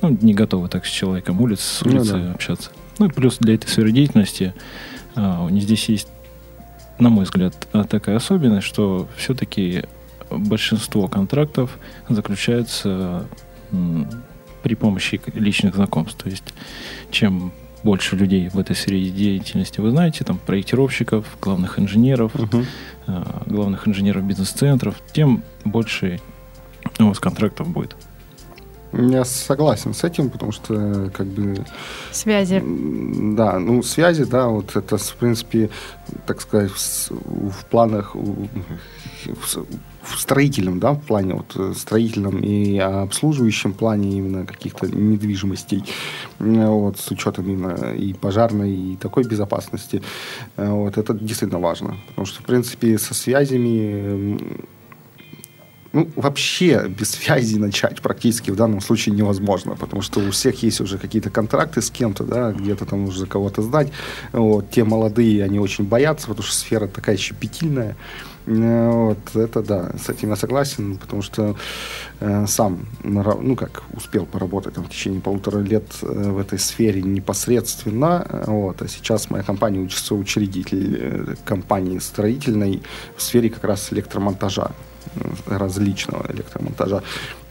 ну, 0.00 0.16
не 0.20 0.34
готовы 0.34 0.68
так 0.68 0.84
с 0.86 0.90
человеком 0.90 1.40
улиц, 1.40 1.60
с 1.60 1.82
улицы 1.82 2.16
Ну 2.16 2.24
да. 2.24 2.32
общаться. 2.32 2.70
Ну 2.98 3.06
и 3.06 3.08
плюс 3.08 3.38
для 3.38 3.54
этой 3.54 3.68
сферы 3.68 3.92
деятельности 3.92 4.54
а, 5.14 5.44
у 5.44 5.48
них 5.48 5.62
здесь 5.62 5.88
есть, 5.88 6.08
на 6.98 7.08
мой 7.08 7.24
взгляд, 7.24 7.54
а, 7.72 7.84
такая 7.84 8.16
особенность, 8.16 8.66
что 8.66 9.08
все-таки 9.16 9.84
большинство 10.30 11.08
контрактов 11.08 11.78
заключается 12.08 13.26
м, 13.70 14.08
при 14.62 14.74
помощи 14.74 15.20
личных 15.34 15.74
знакомств. 15.74 16.22
То 16.22 16.30
есть 16.30 16.54
чем 17.10 17.52
больше 17.82 18.16
людей 18.16 18.48
в 18.48 18.58
этой 18.58 18.76
сфере 18.76 19.10
деятельности 19.10 19.80
вы 19.80 19.90
знаете, 19.90 20.24
там 20.24 20.38
проектировщиков, 20.38 21.26
главных 21.40 21.78
инженеров, 21.78 22.34
Мгм. 22.34 22.66
а, 23.06 23.42
главных 23.46 23.88
инженеров 23.88 24.24
бизнес-центров, 24.24 24.96
тем 25.12 25.42
больше 25.64 26.20
у 26.98 27.04
вас 27.06 27.18
контрактов 27.18 27.68
будет. 27.68 27.96
Я 28.92 29.24
согласен 29.24 29.94
с 29.94 30.04
этим, 30.04 30.28
потому 30.28 30.52
что 30.52 31.10
как 31.14 31.26
бы 31.26 31.64
Связи. 32.10 32.62
Да, 33.36 33.58
ну, 33.58 33.82
связи, 33.82 34.24
да, 34.24 34.48
вот 34.48 34.76
это, 34.76 34.98
в 34.98 35.16
принципе, 35.16 35.70
так 36.26 36.40
сказать, 36.40 36.70
в, 36.70 37.50
в 37.50 37.64
планах, 37.70 38.14
в, 38.14 38.48
в 40.02 40.18
строительном, 40.18 40.78
да, 40.78 40.92
в 40.92 41.00
плане, 41.00 41.34
вот, 41.34 41.52
э, 41.56 41.72
строительном 41.76 42.40
и 42.40 42.76
обслуживающем 42.78 43.72
плане 43.72 44.18
именно 44.18 44.44
каких-то 44.44 44.86
недвижимостей, 44.86 45.84
вот, 46.38 46.98
с 46.98 47.10
учетом 47.10 47.48
именно 47.48 47.94
и 47.94 48.12
пожарной, 48.12 48.74
и 48.74 48.96
такой 48.96 49.24
безопасности, 49.24 50.02
э, 50.56 50.68
вот, 50.68 50.98
это 50.98 51.14
действительно 51.14 51.60
важно, 51.60 51.96
потому 52.08 52.26
что, 52.26 52.42
в 52.42 52.46
принципе, 52.46 52.98
со 52.98 53.14
связями 53.14 54.38
ну, 55.92 56.08
вообще 56.16 56.88
без 56.88 57.10
связи 57.10 57.56
начать 57.58 58.00
практически 58.00 58.50
в 58.50 58.56
данном 58.56 58.80
случае 58.80 59.14
невозможно, 59.14 59.76
потому 59.76 60.02
что 60.02 60.20
у 60.20 60.30
всех 60.30 60.62
есть 60.62 60.80
уже 60.80 60.98
какие-то 60.98 61.30
контракты 61.30 61.82
с 61.82 61.90
кем-то, 61.90 62.24
да, 62.24 62.52
где-то 62.52 62.86
там 62.86 63.04
нужно 63.04 63.26
кого-то 63.26 63.62
сдать. 63.62 63.92
Вот. 64.32 64.70
Те 64.70 64.84
молодые, 64.84 65.44
они 65.44 65.58
очень 65.58 65.84
боятся, 65.84 66.28
потому 66.28 66.44
что 66.44 66.56
сфера 66.56 66.86
такая 66.86 67.16
щепетильная. 67.16 67.96
Э, 68.46 68.90
Вот, 68.90 69.36
это 69.36 69.62
да, 69.62 69.92
с 69.96 70.08
этим 70.08 70.30
я 70.30 70.36
согласен, 70.36 70.98
потому 70.98 71.22
что 71.22 71.56
э, 72.20 72.46
сам, 72.48 72.86
ну 73.04 73.54
как, 73.54 73.84
успел 73.92 74.26
поработать 74.26 74.74
там, 74.74 74.84
в 74.84 74.88
течение 74.88 75.20
полутора 75.20 75.60
лет 75.60 75.84
э, 76.02 76.06
в 76.06 76.38
этой 76.38 76.58
сфере 76.58 77.02
непосредственно, 77.02 78.26
вот, 78.46 78.82
а 78.82 78.88
сейчас 78.88 79.30
моя 79.30 79.44
компания 79.44 79.78
учится 79.78 80.14
учредитель 80.14 80.98
э, 81.00 81.34
компании 81.44 81.98
строительной 82.00 82.82
в 83.16 83.22
сфере 83.22 83.48
как 83.48 83.64
раз 83.64 83.92
электромонтажа 83.92 84.72
различного 85.46 86.26
электромонтажа. 86.32 87.02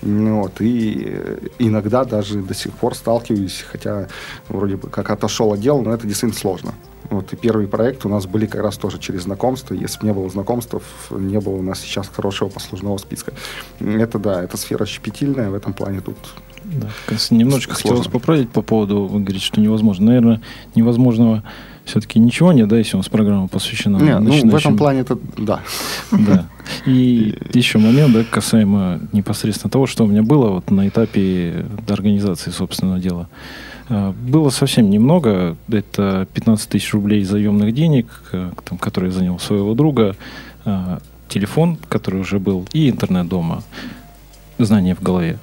Вот, 0.01 0.61
и 0.61 1.03
э, 1.05 1.37
иногда 1.59 2.03
даже 2.05 2.41
до 2.41 2.53
сих 2.53 2.73
пор 2.73 2.95
сталкиваюсь, 2.95 3.63
хотя 3.71 4.07
вроде 4.47 4.77
бы 4.77 4.89
как 4.89 5.09
отошел 5.11 5.53
отдел, 5.53 5.81
но 5.81 5.93
это 5.93 6.07
действительно 6.07 6.39
сложно. 6.39 6.73
Вот, 7.11 7.33
и 7.33 7.35
первый 7.35 7.67
проект 7.67 8.05
у 8.05 8.09
нас 8.09 8.25
были 8.25 8.45
как 8.45 8.61
раз 8.61 8.77
тоже 8.77 8.97
через 8.97 9.23
знакомство. 9.23 9.73
Если 9.73 9.99
бы 9.99 10.05
не 10.07 10.13
было 10.13 10.29
знакомств, 10.29 10.75
не 11.11 11.39
было 11.41 11.55
у 11.55 11.61
нас 11.61 11.81
сейчас 11.81 12.07
хорошего 12.07 12.47
послужного 12.47 12.97
списка. 12.97 13.33
Это 13.79 14.17
да, 14.17 14.41
это 14.41 14.55
сфера 14.55 14.85
щепетильная, 14.85 15.49
в 15.49 15.53
этом 15.53 15.73
плане 15.73 15.99
тут 15.99 16.15
Да, 16.63 16.89
немножечко 17.29 17.75
Сложно. 17.75 17.97
хотелось 17.97 18.07
поправить 18.07 18.49
по 18.49 18.61
поводу, 18.61 19.07
вы 19.07 19.19
говорите, 19.19 19.45
что 19.45 19.59
невозможно. 19.59 20.05
Наверное, 20.05 20.41
невозможного 20.73 21.43
все-таки 21.91 22.19
ничего 22.19 22.53
нет, 22.53 22.69
да, 22.69 22.77
если 22.77 22.95
у 22.95 22.99
нас 22.99 23.09
программа 23.09 23.47
посвящена 23.49 23.97
Не, 23.97 24.17
ну, 24.19 24.49
в 24.49 24.55
этом 24.55 24.77
плане 24.77 25.01
это 25.01 25.17
да. 25.37 25.59
Да. 26.11 26.45
И 26.85 27.35
еще 27.53 27.79
момент, 27.79 28.13
да, 28.13 28.23
касаемо 28.23 29.01
непосредственно 29.11 29.69
того, 29.69 29.87
что 29.87 30.05
у 30.05 30.07
меня 30.07 30.23
было 30.23 30.49
вот 30.49 30.71
на 30.71 30.87
этапе 30.87 31.65
организации 31.89 32.51
собственного 32.51 32.99
дела. 32.99 33.27
А, 33.89 34.13
Было 34.13 34.49
совсем 34.51 34.89
немного. 34.89 35.57
Это 35.69 36.27
15 36.33 36.69
тысяч 36.69 36.93
рублей 36.93 37.25
заемных 37.25 37.73
денег, 37.73 38.07
э, 38.31 38.51
там, 38.63 38.77
которые 38.77 39.11
я 39.11 39.17
занял 39.17 39.37
своего 39.39 39.73
друга, 39.73 40.15
а, 40.63 40.99
телефон, 41.27 41.77
который 41.89 42.21
уже 42.21 42.39
был, 42.39 42.65
и 42.71 42.89
интернет 42.89 43.27
дома. 43.27 43.63
Знания 44.57 44.95
в 44.95 45.01
голове. 45.01 45.39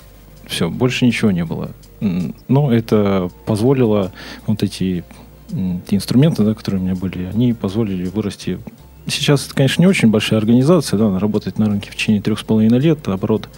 Все, 0.47 0.71
больше 0.71 1.05
ничего 1.05 1.31
не 1.31 1.45
было. 1.45 1.73
Но 2.01 2.73
это 2.73 3.29
позволило 3.45 4.13
вот 4.47 4.63
эти 4.63 5.05
те 5.49 5.97
инструменты, 5.97 6.45
да, 6.45 6.55
которые 6.55 6.81
у 6.81 6.85
меня 6.85 6.95
были, 6.95 7.25
они 7.25 7.53
позволили 7.53 8.09
вырасти. 8.09 8.59
Сейчас 9.07 9.47
это, 9.47 9.55
конечно, 9.55 9.81
не 9.81 9.87
очень 9.87 10.11
большая 10.11 10.39
организация, 10.39 10.99
да, 10.99 11.07
она 11.07 11.19
работает 11.19 11.59
на 11.59 11.67
рынке 11.67 11.91
в 11.91 11.95
течение 11.97 12.21
трех 12.21 12.39
с 12.39 12.43
половиной 12.43 12.79
лет, 12.79 13.09
оборот 13.09 13.49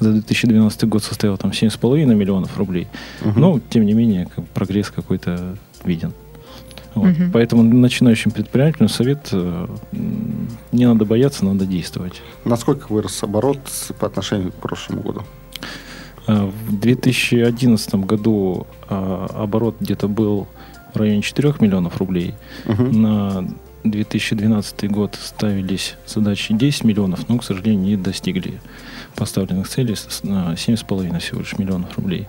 за 0.00 0.12
2012 0.12 0.84
год 0.88 1.04
составил 1.04 1.36
там 1.38 1.52
7,5 1.52 2.04
миллионов 2.14 2.58
рублей. 2.58 2.88
Мгм. 3.24 3.40
Но, 3.40 3.60
тем 3.70 3.86
не 3.86 3.92
менее, 3.92 4.26
как 4.34 4.44
прогресс 4.48 4.90
какой-то 4.90 5.56
виден. 5.84 6.12
Вот. 6.96 7.08
Мгм. 7.10 7.30
Поэтому 7.30 7.62
начинающим 7.62 8.30
предпринимателям 8.32 8.88
совет 8.88 9.28
э, 9.30 9.66
не 10.72 10.86
надо 10.86 11.04
бояться, 11.04 11.44
надо 11.44 11.66
действовать. 11.66 12.22
Насколько 12.44 12.90
вырос 12.92 13.22
оборот 13.22 13.58
с- 13.66 13.92
по 13.92 14.06
отношению 14.06 14.50
к 14.50 14.54
прошлому 14.54 15.02
году? 15.02 15.22
А, 16.26 16.50
В 16.68 16.80
2011 16.80 17.94
году 18.06 18.66
а, 18.88 19.26
оборот 19.34 19.76
где-то 19.78 20.08
был 20.08 20.48
в 20.96 21.00
районе 21.00 21.22
4 21.22 21.54
миллионов 21.60 21.98
рублей. 21.98 22.34
Мгм. 22.64 23.02
На 23.02 23.48
2012 23.84 24.90
год 24.90 25.16
ставились 25.22 25.94
задачи 26.06 26.54
10 26.54 26.84
миллионов, 26.84 27.28
но, 27.28 27.38
к 27.38 27.44
сожалению, 27.44 27.82
не 27.82 27.96
достигли 27.96 28.60
поставленных 29.14 29.68
целей 29.68 29.94
на 30.22 30.56
7,5 30.56 31.18
всего 31.20 31.40
лишь 31.40 31.58
миллионов 31.58 31.96
рублей. 31.96 32.26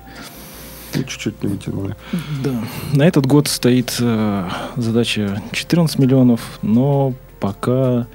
Ну, 0.96 1.04
чуть-чуть 1.04 1.42
не 1.44 1.50
вытянули. 1.50 1.96
Да. 2.44 2.54
На 2.94 3.04
этот 3.04 3.26
год 3.26 3.48
стоит 3.48 3.96
э, 4.00 4.50
задача 4.76 5.42
14 5.52 6.00
миллионов, 6.00 6.60
но 6.62 7.14
пока 7.40 8.08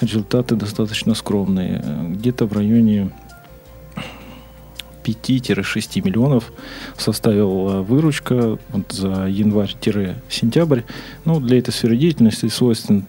результаты 0.00 0.56
достаточно 0.56 1.14
скромные. 1.14 1.84
Где-то 2.08 2.46
в 2.46 2.52
районе 2.52 3.10
5-6 5.04 6.02
миллионов 6.04 6.52
составила 6.96 7.82
выручка 7.82 8.58
вот 8.70 8.92
за 8.92 9.26
январь-сентябрь. 9.26 10.82
Ну, 11.24 11.40
для 11.40 11.58
этой 11.58 11.70
сферы 11.72 11.96
деятельности 11.96 12.48
свойствен 12.48 13.06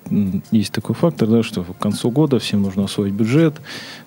есть 0.52 0.72
такой 0.72 0.96
фактор, 0.96 1.28
да, 1.28 1.44
что 1.44 1.64
к 1.64 1.78
концу 1.78 2.12
года 2.12 2.40
всем 2.40 2.62
нужно 2.62 2.86
освоить 2.86 3.14
бюджет, 3.14 3.56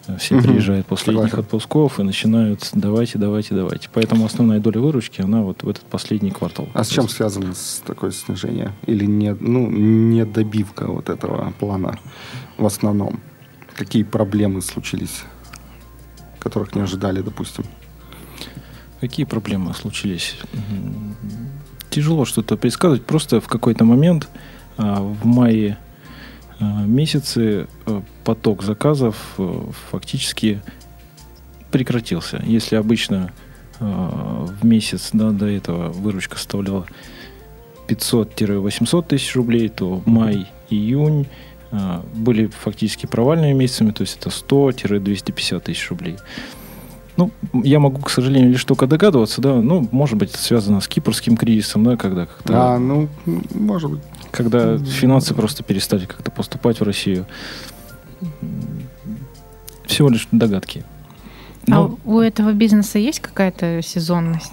э, 0.06 0.16
все 0.18 0.36
Мгм. 0.36 0.44
приезжают 0.44 0.86
после 0.86 1.12
летних 1.12 1.30
Согласен. 1.30 1.46
отпусков 1.46 2.00
и 2.00 2.02
начинают 2.02 2.68
давайте, 2.74 3.18
давайте, 3.18 3.54
давайте. 3.54 3.88
Поэтому 3.92 4.24
основная 4.26 4.60
доля 4.60 4.80
выручки, 4.80 5.20
она 5.20 5.42
вот 5.42 5.62
в 5.62 5.68
этот 5.68 5.84
последний 5.84 6.30
квартал. 6.30 6.68
А 6.74 6.84
с 6.84 6.88
чем 6.88 7.08
связано 7.08 7.54
с 7.54 7.82
такое 7.86 8.10
снижение? 8.10 8.72
Или 8.86 9.04
не, 9.06 9.34
ну, 9.34 9.68
не 9.70 10.24
добивка 10.24 10.86
вот 10.86 11.08
этого 11.08 11.52
плана 11.58 11.98
в 12.58 12.66
основном? 12.66 13.20
Какие 13.76 14.04
проблемы 14.04 14.60
случились, 14.62 15.24
которых 16.44 16.74
не 16.74 16.82
ожидали, 16.82 17.20
допустим? 17.20 17.64
Какие 19.00 19.26
проблемы 19.26 19.74
случились? 19.74 20.36
Тяжело 21.90 22.24
что-то 22.24 22.56
предсказывать. 22.56 23.04
Просто 23.04 23.40
в 23.40 23.48
какой-то 23.48 23.84
момент 23.84 24.28
а, 24.76 25.00
в 25.00 25.24
мае 25.24 25.78
а, 26.60 26.84
месяце 26.84 27.66
а, 27.86 28.02
поток 28.24 28.62
заказов 28.62 29.16
фактически 29.90 30.62
прекратился. 31.70 32.42
Если 32.46 32.76
обычно 32.76 33.32
в 33.80 34.64
месяц 34.64 35.10
да, 35.12 35.30
до 35.30 35.46
этого 35.46 35.88
выручка 35.88 36.36
составляла 36.36 36.86
500-800 37.88 39.06
тысяч 39.08 39.34
рублей, 39.34 39.68
то 39.68 40.00
май, 40.06 40.46
июнь 40.70 41.26
а, 41.26 41.53
были 42.14 42.46
фактически 42.46 43.06
провальными 43.06 43.52
месяцами, 43.52 43.90
то 43.90 44.02
есть 44.02 44.18
это 44.20 44.30
100-250 44.30 45.60
тысяч 45.60 45.88
рублей. 45.90 46.16
Ну, 47.16 47.30
я 47.52 47.78
могу, 47.78 48.00
к 48.02 48.10
сожалению, 48.10 48.50
лишь 48.50 48.64
только 48.64 48.86
догадываться, 48.88 49.40
да, 49.40 49.54
ну, 49.54 49.88
может 49.92 50.18
быть, 50.18 50.30
это 50.30 50.38
связано 50.38 50.80
с 50.80 50.88
кипрским 50.88 51.36
кризисом, 51.36 51.84
да, 51.84 51.96
когда, 51.96 52.26
когда, 52.26 52.74
А, 52.74 52.78
ну, 52.78 53.08
может 53.54 53.90
быть. 53.90 54.00
когда 54.32 54.78
финансы 54.78 55.32
просто 55.32 55.62
перестали 55.62 56.06
как-то 56.06 56.30
поступать 56.32 56.80
в 56.80 56.82
Россию. 56.82 57.26
Всего 59.86 60.08
лишь 60.08 60.26
догадки. 60.32 60.84
Но 61.66 61.98
А 62.04 62.08
у 62.08 62.20
этого 62.20 62.52
бизнеса 62.52 62.98
есть 62.98 63.20
какая-то 63.20 63.80
сезонность? 63.82 64.52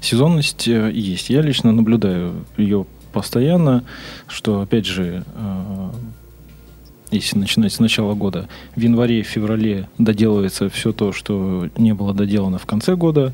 сезонность 0.00 0.68
э, 0.68 0.92
есть. 0.92 1.30
Я 1.30 1.42
лично 1.42 1.72
наблюдаю 1.72 2.44
ее 2.56 2.86
постоянно, 3.12 3.82
что, 4.28 4.60
опять 4.60 4.86
же, 4.86 5.24
э, 5.34 5.90
если 7.10 7.38
начинать 7.38 7.72
с 7.72 7.78
начала 7.78 8.14
года, 8.14 8.48
в 8.74 8.80
январе, 8.80 9.22
феврале 9.22 9.88
доделывается 9.98 10.68
все 10.68 10.92
то, 10.92 11.12
что 11.12 11.68
не 11.76 11.94
было 11.94 12.12
доделано 12.14 12.58
в 12.58 12.66
конце 12.66 12.96
года. 12.96 13.32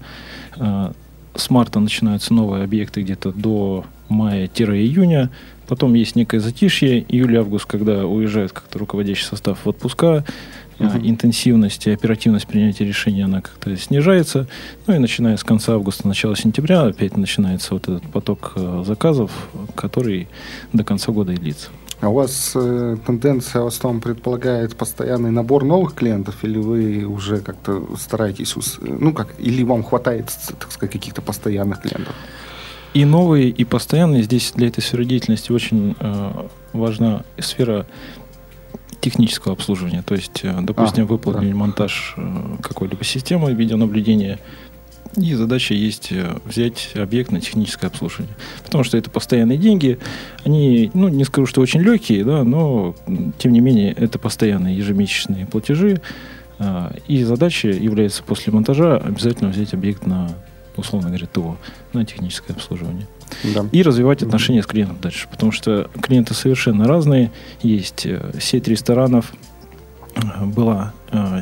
Э, 0.57 0.93
с 1.35 1.49
марта 1.51 1.81
начинаются 1.81 2.35
новые 2.35 2.65
объекты 2.65 3.03
где-то 3.03 3.33
до 3.33 3.85
мая-июня. 4.09 5.31
Потом 5.67 5.95
есть 5.95 6.17
некое 6.17 6.41
затишье, 6.41 7.01
июль-август, 7.09 7.65
когда 7.65 8.07
уезжает 8.07 8.53
как-то 8.53 8.79
руководящий 8.79 9.25
состав 9.25 9.61
в 9.65 9.69
отпуска, 9.69 10.25
uh 10.79 11.01
интенсивность 11.03 11.87
и 11.87 11.91
оперативность 11.93 12.47
принятия 12.47 12.85
решений, 12.85 13.23
она 13.23 13.41
как-то 13.41 13.77
снижается. 13.77 14.49
Ну 14.87 14.95
и 14.95 14.99
начиная 14.99 15.37
с 15.37 15.45
конца 15.45 15.75
августа, 15.75 16.09
начала 16.09 16.35
сентября, 16.35 16.83
опять 16.83 17.17
начинается 17.17 17.75
вот 17.75 17.85
этот 17.85 18.03
поток 18.11 18.53
э, 18.57 18.83
заказов, 18.85 19.31
который 19.75 20.29
до 20.73 20.83
конца 20.83 21.13
года 21.13 21.33
и 21.33 21.37
длится. 21.37 21.71
А 22.03 22.09
у 22.09 22.15
вас 22.15 22.53
э, 22.57 22.97
тенденция 23.07 23.63
в 23.63 23.69
основном 23.69 24.03
предполагает 24.03 24.75
постоянный 24.77 25.31
набор 25.31 25.65
новых 25.65 25.95
клиентов, 25.95 26.43
или 26.43 26.59
вы 26.59 27.05
уже 27.05 27.39
как-то 27.39 27.87
стараетесь, 27.97 28.57
ну 28.81 29.13
как, 29.13 29.29
или 29.39 29.63
вам 29.63 29.85
хватает, 29.85 30.33
так 30.59 30.73
сказать, 30.73 30.93
каких-то 30.93 31.23
постоянных 31.23 31.81
клиентов? 31.83 32.13
И 32.93 33.05
новые, 33.05 33.51
и 33.51 33.65
постоянные. 33.65 34.25
Здесь 34.25 34.51
для 34.57 34.67
этой 34.67 34.81
сферы 34.81 35.05
деятельности 35.05 35.53
очень 35.53 35.95
э, 36.01 36.49
важна 36.73 37.23
сфера 37.39 37.87
технического 39.01 39.55
обслуживания. 39.55 40.03
То 40.03 40.17
есть, 40.17 40.41
э, 40.43 40.59
допустим, 40.61 41.05
а, 41.05 41.07
выполнить 41.07 41.53
да. 41.53 41.57
монтаж 41.57 42.15
э, 42.17 42.57
какой-либо 42.63 43.05
системы 43.05 43.53
видеонаблюдения, 43.53 44.41
и 45.17 45.35
задача 45.35 45.75
есть 45.75 46.09
э, 46.11 46.37
взять 46.45 46.93
объект 46.95 47.31
на 47.33 47.41
техническое 47.41 47.89
обслуживание. 47.89 48.35
Потому 48.65 48.83
что 48.85 48.97
это 48.97 49.11
постоянные 49.11 49.59
деньги. 49.59 49.99
Они, 50.45 50.91
ну, 50.95 51.09
не 51.09 51.25
скажу, 51.25 51.47
что 51.47 51.61
очень 51.61 51.81
легкие, 51.81 52.25
да, 52.25 52.45
но, 52.45 52.95
тем 53.39 53.53
не 53.53 53.61
менее, 53.61 53.93
это 53.93 54.19
постоянные 54.19 54.77
ежемесячные 54.77 55.47
платежи. 55.47 56.01
А, 56.59 56.95
и 57.09 57.25
задача 57.25 57.69
является 57.69 58.23
после 58.23 58.53
монтажа 58.53 58.97
обязательно 58.97 59.51
взять 59.51 59.75
объект 59.75 60.07
на, 60.07 60.31
условно 60.77 61.09
говоря, 61.09 61.27
ТО, 61.27 61.59
на 61.93 62.07
техническое 62.07 62.55
обслуживание. 62.55 63.07
Да. 63.55 63.67
И 63.73 63.83
развивать 63.83 64.23
отношения 64.23 64.63
с 64.63 64.67
клиентом 64.67 64.99
дальше. 65.03 65.29
Потому 65.31 65.53
что 65.53 65.91
клиенты 66.01 66.35
совершенно 66.35 66.87
разные. 66.87 67.31
Есть 67.63 68.07
э, 68.07 68.33
сеть 68.41 68.69
ресторанов, 68.69 69.33
э, 70.15 70.45
была 70.45 70.93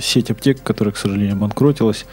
сеть 0.00 0.31
аптек, 0.31 0.62
которая, 0.62 0.93
к 0.93 0.97
сожалению, 0.97 1.37
банкротилась. 1.37 2.07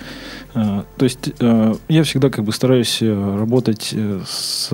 А, 0.54 0.86
то 0.98 1.06
есть 1.06 1.32
э, 1.40 1.76
я 1.88 2.04
всегда 2.04 2.30
как 2.30 2.44
бы 2.44 2.52
стараюсь 2.52 3.00
э, 3.02 3.38
работать 3.38 3.92
э, 3.94 4.22
с 4.26 4.74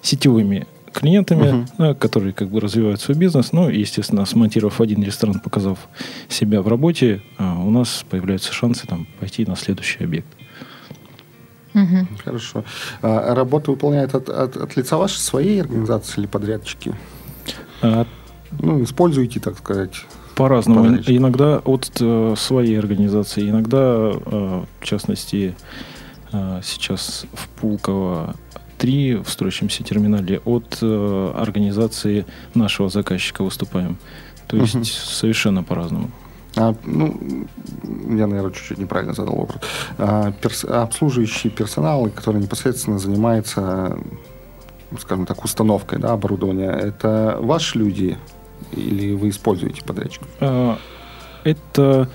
сетевыми 0.00 0.66
клиентами, 0.92 1.66
uh-huh. 1.78 1.94
которые 1.94 2.32
как 2.32 2.48
бы 2.48 2.60
развивают 2.60 3.00
свой 3.00 3.16
бизнес. 3.16 3.52
Ну, 3.52 3.68
естественно, 3.68 4.24
смонтировав 4.26 4.80
один 4.80 5.02
ресторан, 5.02 5.40
показав 5.40 5.78
себя 6.28 6.60
в 6.60 6.68
работе, 6.68 7.22
у 7.38 7.70
нас 7.70 8.04
появляются 8.10 8.52
шансы 8.52 8.86
там 8.86 9.06
пойти 9.18 9.46
на 9.46 9.56
следующий 9.56 10.04
объект. 10.04 10.28
Угу. 11.72 12.08
Хорошо. 12.22 12.64
А 13.00 13.34
работу 13.34 13.72
выполняет 13.72 14.14
от, 14.14 14.28
от, 14.28 14.56
от 14.58 14.76
лица 14.76 14.98
вашей 14.98 15.16
своей 15.16 15.62
организации 15.62 16.20
или 16.20 16.26
подрядчики? 16.26 16.94
А... 17.80 18.06
Ну, 18.60 18.82
используете, 18.82 19.40
так 19.40 19.56
сказать, 19.56 19.94
по-разному. 20.34 20.96
Иногда 21.06 21.58
от 21.58 21.90
э, 22.00 22.34
своей 22.36 22.78
организации, 22.78 23.50
иногда, 23.50 24.12
э, 24.14 24.62
в 24.80 24.84
частности, 24.84 25.54
э, 26.32 26.60
сейчас 26.62 27.26
в 27.32 27.48
Пулково 27.60 28.34
3 28.78 29.16
в 29.16 29.28
строящемся 29.28 29.84
терминале 29.84 30.40
от 30.44 30.78
э, 30.82 31.32
организации 31.36 32.24
нашего 32.54 32.88
заказчика 32.88 33.44
выступаем. 33.44 33.96
То 34.48 34.56
есть 34.56 34.74
угу. 34.74 34.84
совершенно 34.84 35.62
по-разному. 35.62 36.10
А, 36.56 36.74
ну, 36.84 37.16
я, 38.08 38.26
наверное, 38.26 38.50
чуть-чуть 38.50 38.78
неправильно 38.78 39.14
задал 39.14 39.36
вопрос. 39.36 39.62
А, 39.98 40.32
перс, 40.32 40.64
обслуживающий 40.64 41.50
персонал, 41.50 42.10
который 42.10 42.42
непосредственно 42.42 42.98
занимается, 42.98 43.98
скажем 45.00 45.26
так, 45.26 45.44
установкой 45.44 45.98
да, 45.98 46.12
оборудования, 46.12 46.70
это 46.70 47.38
ваши 47.40 47.78
люди 47.78 48.18
или 48.72 49.12
вы 49.12 49.30
используете 49.30 49.82
подрядчиков? 49.82 50.28
А, 50.40 50.78
это 51.44 52.08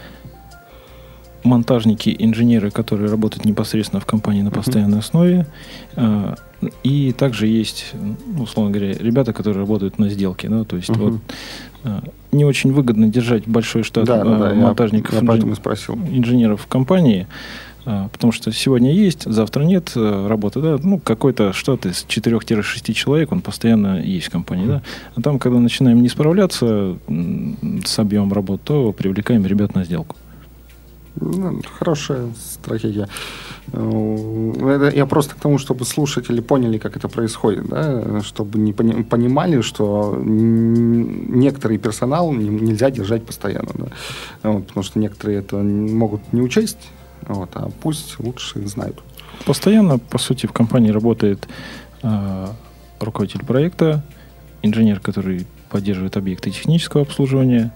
монтажники, 1.44 2.16
инженеры, 2.20 2.72
которые 2.72 3.10
работают 3.10 3.46
непосредственно 3.46 4.00
в 4.00 4.06
компании 4.06 4.42
на 4.42 4.52
постоянной 4.52 4.98
uh-huh. 4.98 5.02
основе. 5.02 5.48
А, 5.96 6.36
и 6.84 7.14
также 7.14 7.48
есть, 7.48 7.94
ну, 7.94 8.44
условно 8.44 8.72
говоря, 8.72 8.94
ребята, 8.94 9.34
которые 9.34 9.60
работают 9.60 10.00
на 10.00 10.10
сделке. 10.10 10.50
Да, 10.50 10.64
то 10.64 10.76
есть 10.76 10.90
uh-huh. 10.90 11.10
вот 11.12 11.22
а, 11.84 12.04
не 12.32 12.46
очень 12.46 12.74
выгодно 12.74 13.08
держать 13.08 13.48
большой 13.48 13.84
штат 13.84 14.06
да, 14.06 14.24
да, 14.24 14.54
монтажников, 14.54 15.14
я, 15.14 15.20
я 15.20 15.38
инж... 15.38 15.90
инженеров 16.12 16.62
в 16.62 16.68
компании. 16.68 17.28
А, 17.90 18.10
потому 18.10 18.34
что 18.34 18.52
сегодня 18.52 18.94
есть, 18.94 19.24
завтра 19.24 19.64
нет 19.64 19.94
э, 19.96 20.28
работы, 20.28 20.60
да, 20.60 20.78
ну, 20.84 21.00
какой-то 21.00 21.54
штат 21.54 21.86
из 21.86 22.06
4-6 22.06 22.92
человек, 22.92 23.32
он 23.32 23.40
постоянно 23.40 24.02
есть 24.02 24.28
в 24.28 24.30
компании, 24.30 24.68
да, 24.68 24.82
а 25.16 25.22
там, 25.22 25.40
когда 25.40 25.58
начинаем 25.58 26.02
не 26.02 26.10
справляться 26.10 26.98
с 27.86 27.98
объемом 28.00 28.34
работы, 28.34 28.62
то 28.66 28.92
привлекаем 28.92 29.46
ребят 29.46 29.74
на 29.74 29.86
сделку. 29.86 30.18
Ну, 31.16 31.62
хорошая 31.80 32.28
стратегия. 32.36 33.08
Э, 33.72 34.92
я 34.94 35.06
просто 35.06 35.36
к 35.36 35.40
тому, 35.40 35.58
чтобы 35.58 35.86
слушатели 35.86 36.42
поняли, 36.42 36.80
как 36.80 36.98
это 36.98 37.08
происходит, 37.08 37.70
да, 37.70 38.22
чтобы 38.22 38.60
не 38.60 38.74
понимали, 38.74 39.62
что 39.62 40.22
некоторый 40.22 41.78
персонал 41.78 42.34
нельзя 42.34 42.92
держать 42.92 43.26
постоянно, 43.26 43.72
да, 43.74 43.88
вот, 44.44 44.68
потому 44.68 44.84
что 44.84 45.00
некоторые 45.00 45.40
это 45.40 45.56
могут 45.56 46.34
не 46.34 46.42
учесть, 46.42 46.90
вот, 47.28 47.50
а 47.56 47.70
пусть 47.82 48.20
лучше 48.20 48.66
знают. 48.68 49.02
Постоянно, 49.46 50.00
по 50.00 50.18
сути, 50.18 50.46
в 50.46 50.52
компании 50.52 50.90
работает 50.92 51.48
э, 52.04 52.48
руководитель 53.00 53.46
проекта, 53.46 54.04
инженер, 54.62 55.00
который 55.00 55.46
поддерживает 55.70 56.18
объекты 56.18 56.52
технического 56.52 57.04
обслуживания, 57.04 57.72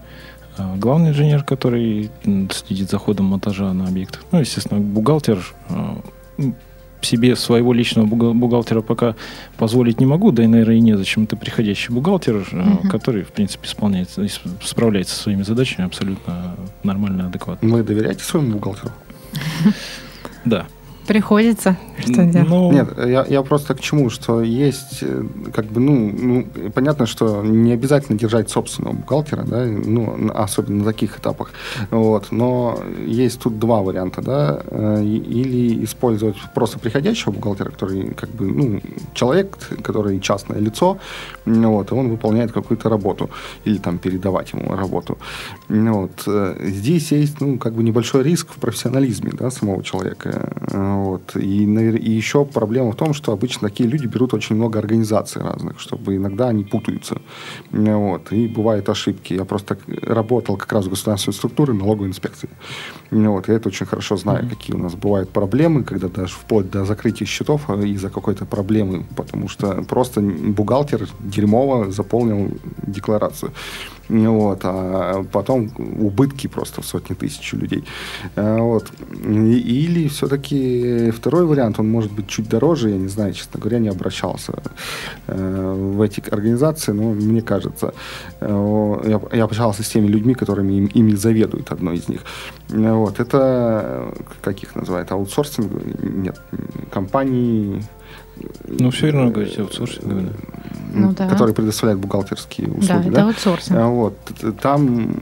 э, 0.58 0.76
главный 0.76 1.10
инженер, 1.10 1.44
который 1.44 2.10
следит 2.50 2.90
за 2.90 2.98
ходом 2.98 3.26
монтажа 3.26 3.72
на 3.72 3.86
объектах. 3.86 4.22
Ну, 4.32 4.40
естественно, 4.40 4.80
бухгалтер. 4.80 5.54
Э, 5.68 5.96
себе 7.04 7.36
своего 7.36 7.72
личного 7.72 8.06
бухгалтера 8.06 8.80
пока 8.80 9.16
позволить 9.56 10.00
не 10.00 10.06
могу, 10.06 10.30
да 10.30 10.44
и, 10.44 10.46
наверное, 10.46 10.76
и 10.76 10.80
незачем. 10.80 11.24
Это 11.24 11.36
приходящий 11.36 11.92
бухгалтер, 11.92 12.36
угу. 12.36 12.88
который, 12.88 13.22
в 13.24 13.32
принципе, 13.32 13.66
исполняется, 13.66 14.24
справляется 14.62 15.16
со 15.16 15.22
своими 15.22 15.42
задачами 15.42 15.86
абсолютно 15.86 16.56
нормально, 16.82 17.26
адекватно. 17.26 17.68
Вы 17.68 17.82
доверяете 17.82 18.22
своему 18.22 18.52
бухгалтеру? 18.52 18.92
Да. 20.44 20.66
Приходится. 21.06 21.76
Что 21.98 22.24
делать? 22.24 22.48
Ну... 22.48 22.72
Нет, 22.72 22.88
я, 22.96 23.24
я 23.28 23.42
просто 23.42 23.74
к 23.74 23.80
чему, 23.80 24.08
что 24.10 24.42
есть, 24.42 24.98
э, 25.02 25.24
как 25.52 25.66
бы, 25.66 25.80
ну, 25.80 26.12
ну, 26.12 26.46
понятно, 26.74 27.06
что 27.06 27.42
не 27.42 27.72
обязательно 27.72 28.18
держать 28.18 28.50
собственного 28.50 28.94
бухгалтера, 28.94 29.42
да, 29.42 29.64
ну, 29.64 30.30
особенно 30.34 30.78
на 30.78 30.84
таких 30.84 31.18
этапах, 31.18 31.50
вот, 31.90 32.28
но 32.30 32.78
есть 33.06 33.40
тут 33.40 33.58
два 33.58 33.82
варианта, 33.82 34.22
да, 34.22 34.62
э, 34.64 35.02
или 35.04 35.84
использовать 35.84 36.36
просто 36.54 36.78
приходящего 36.78 37.32
бухгалтера, 37.32 37.70
который, 37.70 38.14
как 38.14 38.30
бы, 38.30 38.46
ну, 38.46 38.80
человек, 39.14 39.56
который 39.82 40.20
частное 40.20 40.58
лицо, 40.58 40.98
вот, 41.44 41.90
и 41.90 41.94
он 41.94 42.10
выполняет 42.10 42.52
какую-то 42.52 42.88
работу, 42.88 43.30
или 43.64 43.78
там 43.78 43.98
передавать 43.98 44.52
ему 44.52 44.76
работу, 44.76 45.18
вот. 45.68 46.22
Э, 46.26 46.56
здесь 46.62 47.12
есть, 47.12 47.40
ну, 47.40 47.58
как 47.58 47.74
бы 47.74 47.82
небольшой 47.82 48.22
риск 48.22 48.48
в 48.50 48.60
профессионализме, 48.60 49.32
да, 49.32 49.50
самого 49.50 49.82
человека, 49.82 50.52
вот. 50.96 51.36
И, 51.36 51.64
и 51.64 52.10
еще 52.10 52.44
проблема 52.44 52.92
в 52.92 52.96
том, 52.96 53.14
что 53.14 53.32
обычно 53.32 53.68
такие 53.68 53.88
люди 53.88 54.06
берут 54.06 54.34
очень 54.34 54.56
много 54.56 54.78
организаций 54.78 55.42
разных, 55.42 55.80
чтобы 55.80 56.16
иногда 56.16 56.48
они 56.48 56.64
путаются. 56.64 57.20
Вот. 57.70 58.32
И 58.32 58.48
бывают 58.48 58.88
ошибки. 58.88 59.34
Я 59.34 59.44
просто 59.44 59.78
работал 60.02 60.56
как 60.56 60.72
раз 60.72 60.86
в 60.86 60.90
государственной 60.90 61.34
структуре 61.34 61.72
налоговой 61.72 62.08
инспекции. 62.08 62.48
Вот. 63.10 63.48
Я 63.48 63.54
это 63.54 63.68
очень 63.68 63.86
хорошо 63.86 64.16
знаю, 64.16 64.44
mm-hmm. 64.44 64.50
какие 64.50 64.76
у 64.76 64.78
нас 64.78 64.94
бывают 64.94 65.30
проблемы, 65.30 65.84
когда 65.84 66.08
даже 66.08 66.34
вплоть 66.34 66.70
до 66.70 66.84
закрытия 66.84 67.26
счетов 67.26 67.68
а, 67.68 67.74
из-за 67.80 68.10
какой-то 68.10 68.44
проблемы, 68.44 69.04
потому 69.16 69.48
что 69.48 69.82
просто 69.82 70.20
бухгалтер 70.20 71.08
дерьмово 71.20 71.90
заполнил 71.90 72.50
декларацию. 72.86 73.52
Вот, 74.12 74.60
а 74.64 75.24
потом 75.32 75.70
убытки 75.78 76.46
просто 76.46 76.82
в 76.82 76.86
сотни 76.86 77.14
тысяч 77.14 77.52
людей. 77.54 77.84
А, 78.36 78.58
вот. 78.58 78.92
Или 79.24 80.08
все-таки 80.08 81.10
второй 81.10 81.46
вариант, 81.46 81.80
он 81.80 81.90
может 81.90 82.12
быть 82.12 82.26
чуть 82.26 82.48
дороже, 82.48 82.90
я 82.90 82.98
не 82.98 83.08
знаю, 83.08 83.32
честно 83.32 83.58
говоря, 83.58 83.78
не 83.78 83.88
обращался 83.88 84.52
э, 85.26 85.94
в 85.94 86.02
эти 86.02 86.22
организации, 86.30 86.92
но 86.92 87.12
мне 87.12 87.40
кажется, 87.40 87.94
э, 88.40 89.00
я, 89.06 89.20
я 89.32 89.44
общался 89.44 89.82
с 89.82 89.88
теми 89.88 90.08
людьми, 90.08 90.34
которыми 90.34 90.74
им, 90.74 90.86
ими 90.86 91.14
заведует 91.14 91.72
одно 91.72 91.92
из 91.92 92.08
них. 92.08 92.20
Вот, 92.68 93.18
это, 93.18 94.14
как 94.42 94.62
их 94.62 94.76
называют, 94.76 95.10
аутсорсинг? 95.10 95.70
Нет, 96.02 96.38
компании 96.90 97.82
ну, 98.66 98.90
все 98.90 99.10
равно 99.10 99.30
говорите 99.30 99.62
аутсорсинг, 99.62 100.32
ну, 100.94 101.12
да. 101.12 101.28
который 101.28 101.54
предоставляет 101.54 101.98
бухгалтерские 102.00 102.68
услуги. 102.68 103.08
Да, 103.08 103.10
это 103.10 103.24
аутсорсинг. 103.24 103.78
А, 103.78 103.86
вот. 103.86 104.16
Там 104.60 105.14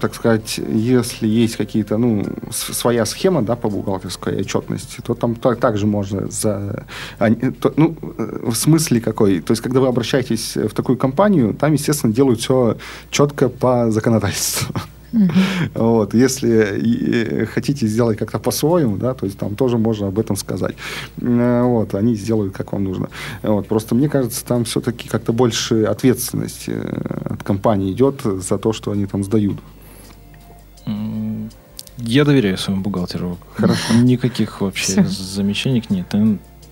так 0.00 0.14
сказать, 0.14 0.58
если 0.58 1.26
есть 1.26 1.56
какие-то, 1.56 1.96
ну, 1.96 2.24
своя 2.50 3.06
схема, 3.06 3.42
да, 3.42 3.56
по 3.56 3.68
бухгалтерской 3.68 4.40
отчетности, 4.40 5.00
то 5.02 5.14
там 5.14 5.34
так, 5.34 5.58
также 5.58 5.86
можно 5.86 6.30
за... 6.30 6.84
то- 7.60 7.72
ну, 7.76 7.96
э, 8.18 8.50
в 8.50 8.54
смысле 8.54 9.00
какой? 9.00 9.40
То 9.40 9.52
есть, 9.52 9.62
когда 9.62 9.80
вы 9.80 9.88
обращаетесь 9.88 10.56
в 10.56 10.70
такую 10.70 10.98
компанию, 10.98 11.54
там, 11.54 11.72
естественно, 11.72 12.12
делают 12.12 12.40
все 12.40 12.76
четко 13.10 13.48
по 13.48 13.90
законодательству. 13.90 14.74
Вот, 15.74 16.14
если 16.14 17.42
э, 17.42 17.46
хотите 17.46 17.86
сделать 17.86 18.18
как-то 18.18 18.38
по-своему, 18.38 18.96
да, 18.96 19.14
то 19.14 19.26
есть 19.26 19.38
там 19.38 19.56
тоже 19.56 19.78
можно 19.78 20.08
об 20.08 20.18
этом 20.18 20.36
сказать. 20.36 20.74
Э, 21.20 21.62
Вот, 21.62 21.94
они 21.94 22.14
сделают 22.14 22.54
как 22.54 22.72
вам 22.72 22.84
нужно. 22.84 23.08
Вот, 23.42 23.66
просто 23.66 23.94
мне 23.94 24.08
кажется, 24.08 24.44
там 24.44 24.64
все-таки 24.64 25.08
как-то 25.08 25.32
больше 25.32 25.84
ответственности 25.84 26.72
э, 26.74 27.32
от 27.34 27.42
компании 27.42 27.92
идет 27.92 28.22
за 28.22 28.58
то, 28.58 28.72
что 28.72 28.92
они 28.92 29.06
там 29.06 29.24
сдают. 29.24 29.58
Я 31.98 32.24
доверяю 32.24 32.56
своему 32.56 32.82
бухгалтеру. 32.82 33.38
Хорошо. 33.54 33.94
Никаких 33.94 34.60
вообще 34.60 35.04
замечаний 35.04 35.84
нет. 35.90 36.06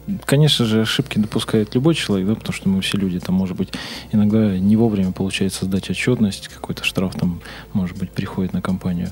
Он, 0.09 0.21
Конечно 0.25 0.65
же, 0.65 0.83
ошибки 0.83 1.19
допускает 1.19 1.75
любой 1.75 1.95
человек, 1.95 2.29
да, 2.29 2.35
потому 2.35 2.53
что 2.53 2.69
мы 2.69 2.81
все 2.81 2.97
люди, 2.97 3.21
там, 3.21 3.35
может 3.35 3.57
быть, 3.57 3.73
иногда 4.13 4.59
не 4.59 4.77
вовремя 4.77 5.13
получается 5.13 5.67
сдать 5.67 5.91
отчетность, 5.91 6.49
какой-то 6.49 6.85
штраф 6.85 7.15
там, 7.15 7.41
может 7.73 7.97
быть, 7.99 8.11
приходит 8.11 8.53
на 8.53 8.63
компанию. 8.63 9.11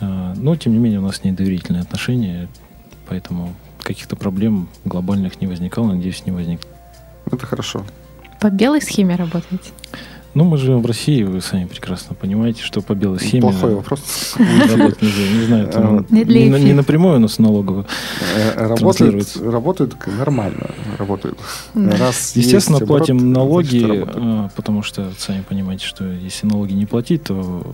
А, 0.00 0.34
Но, 0.36 0.56
тем 0.56 0.72
не 0.72 0.78
менее, 0.78 1.00
у 1.00 1.02
нас 1.02 1.16
с 1.16 1.24
ней 1.24 1.32
доверительные 1.32 1.82
отношения, 1.82 2.48
поэтому 3.08 3.54
каких-то 3.82 4.16
проблем 4.16 4.68
глобальных 4.84 5.40
не 5.40 5.46
возникало, 5.46 5.92
надеюсь, 5.94 6.26
не 6.26 6.32
возникнет. 6.32 6.68
Это 7.26 7.46
хорошо. 7.46 7.84
По 8.40 8.50
белой 8.50 8.82
схеме 8.82 9.16
работаете? 9.16 9.70
Ну, 10.38 10.44
мы 10.44 10.56
живем 10.56 10.82
в 10.82 10.86
России, 10.86 11.24
вы 11.24 11.40
сами 11.40 11.64
прекрасно 11.64 12.14
понимаете, 12.14 12.62
что 12.62 12.80
по 12.80 12.94
белой 12.94 13.18
схеме 13.18 13.40
Плохой 13.40 13.74
вопрос. 13.74 14.36
Не 14.38 15.46
знаю, 15.46 15.66
там 15.66 16.06
Не 16.10 16.74
напрямую, 16.74 17.18
но 17.18 17.26
с 17.26 17.40
налоговой. 17.40 17.86
Э, 18.36 18.68
работают 19.50 19.96
к- 19.96 20.06
нормально. 20.06 20.70
Раз 21.74 22.36
Естественно, 22.36 22.78
платим 22.78 23.32
налоги, 23.32 24.06
потому 24.54 24.84
что 24.84 25.10
сами 25.18 25.42
понимаете, 25.42 25.84
что 25.84 26.04
если 26.04 26.46
налоги 26.46 26.72
не 26.72 26.86
платить, 26.86 27.24
то 27.24 27.66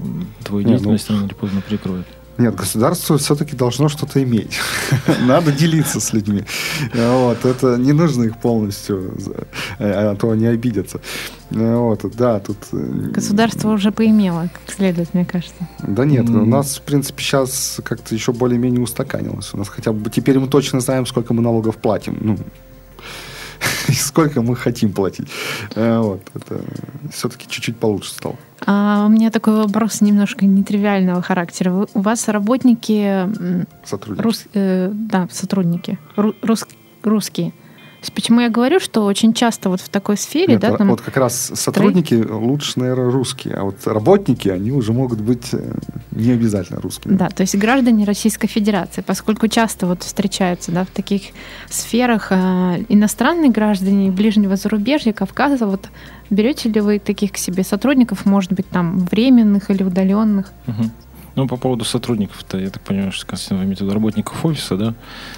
твою 0.42 0.66
ну- 0.66 0.70
деятельность 0.70 1.11
рано 1.11 1.27
или 1.27 1.35
поздно 1.35 1.61
прикроют. 1.68 2.07
Нет, 2.38 2.55
государство 2.57 3.16
все-таки 3.16 3.55
должно 3.55 3.88
что-то 3.88 4.23
иметь. 4.23 4.59
Надо 5.27 5.53
делиться 5.53 6.01
с 6.01 6.12
людьми. 6.12 6.44
Вот, 6.92 7.44
это 7.44 7.77
не 7.77 7.92
нужно 7.92 8.25
их 8.25 8.38
полностью, 8.38 9.14
э, 9.79 10.11
а 10.12 10.16
то 10.16 10.31
они 10.31 10.47
обидятся. 10.47 11.01
Вот, 11.51 12.05
да, 12.16 12.40
тут... 12.40 12.57
э, 12.73 13.11
Государство 13.12 13.70
уже 13.70 13.92
поимело, 13.92 14.49
как 14.53 14.75
следует, 14.75 15.14
мне 15.14 15.25
кажется. 15.25 15.68
Да 15.79 16.05
нет, 16.05 16.29
у 16.29 16.44
нас, 16.44 16.79
в 16.79 16.83
принципе, 16.83 17.23
сейчас 17.23 17.81
как-то 17.85 18.14
еще 18.14 18.33
более-менее 18.33 18.81
устаканилось. 18.81 19.55
У 19.55 19.57
нас 19.57 19.68
хотя 19.68 19.92
бы 19.92 20.11
теперь 20.11 20.38
мы 20.38 20.49
точно 20.49 20.81
знаем, 20.81 21.07
сколько 21.07 21.35
мы 21.35 21.42
налогов 21.42 21.77
платим. 21.77 22.16
Ну, 22.20 22.38
и 23.88 23.92
сколько 23.92 24.42
мы 24.42 24.57
хотим 24.57 24.92
платить. 24.92 25.29
Э, 25.74 25.98
Вот, 26.00 26.20
это 26.35 26.61
все-таки 27.12 27.46
чуть-чуть 27.48 27.77
получше 27.77 28.11
стало. 28.12 28.37
А 28.66 29.05
у 29.07 29.09
меня 29.11 29.31
такой 29.31 29.57
вопрос 29.57 30.00
немножко 30.00 30.46
нетривиального 30.46 31.20
характера. 31.22 31.70
Вы- 31.70 31.88
у 31.94 32.00
вас 32.00 32.29
работники, 32.29 33.29
Сотрудники. 33.85 34.22
рус- 34.24 34.46
э, 34.55 34.90
да, 34.92 35.29
сотрудники, 35.31 35.98
ру- 36.16 36.35
рус- 36.42 36.66
русские. 37.03 37.53
Почему 38.12 38.40
я 38.40 38.49
говорю, 38.49 38.81
что 38.81 39.05
очень 39.05 39.33
часто 39.33 39.71
вот 39.71 39.81
в 39.81 39.88
такой 39.88 40.17
сфере, 40.17 40.55
Нет, 40.55 40.61
да, 40.61 40.77
там 40.77 40.88
вот 40.88 41.01
как 41.01 41.17
раз 41.17 41.53
сотрудники 41.55 42.14
лучше, 42.14 42.79
наверное, 42.81 43.11
русские, 43.11 43.55
а 43.55 43.64
вот 43.64 43.87
работники, 43.87 44.49
они 44.49 44.73
уже 44.73 44.93
могут 44.93 45.21
быть 45.21 45.49
э, 45.53 45.75
не 46.11 46.33
обязательно 46.33 46.81
русскими. 46.81 47.14
Да, 47.14 47.29
то 47.29 47.43
есть 47.43 47.57
граждане 47.57 48.05
Российской 48.05 48.49
Федерации, 48.49 49.03
поскольку 49.03 49.49
часто 49.49 49.87
вот 49.87 50.03
встречаются 50.03 50.73
да, 50.73 50.85
в 50.85 50.90
таких 50.90 51.23
сферах 51.69 52.29
э, 52.31 52.85
иностранные 52.88 53.51
граждане 53.51 54.11
ближнего 54.11 54.57
зарубежья, 54.57 55.12
Кавказа, 55.12 55.67
вот 55.67 55.88
берете 56.31 56.69
ли 56.69 56.81
вы 56.81 56.99
таких 56.99 57.33
к 57.33 57.37
себе 57.37 57.64
сотрудников, 57.64 58.27
может 58.27 58.53
быть, 58.53 58.69
там 58.69 58.99
временных 58.99 59.71
или 59.71 59.83
удаленных? 59.83 60.53
Мгм. 60.67 60.90
Ну, 61.35 61.49
по 61.49 61.57
поводу 61.57 61.85
сотрудников-то, 61.85 62.59
я 62.59 62.70
так 62.70 62.83
понимаю, 62.83 63.12
что 63.12 63.27
Константин 63.27 63.59
вы 63.59 63.64
имеете 63.64 63.85
в 63.85 63.87
виду 63.87 63.94
работников 63.94 64.44
офиса, 64.44 64.77
да? 64.77 64.94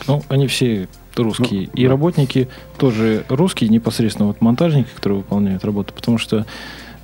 Ну, 0.06 0.22
они 0.28 0.46
все 0.46 0.88
русские. 1.16 1.68
Ну, 1.72 1.80
и 1.80 1.84
да. 1.84 1.90
работники 1.90 2.48
тоже 2.78 3.24
русские, 3.28 3.70
непосредственно 3.70 4.28
вот 4.28 4.40
монтажники, 4.40 4.88
которые 4.94 5.18
выполняют 5.18 5.64
работу, 5.64 5.94
потому 5.94 6.18
что 6.18 6.44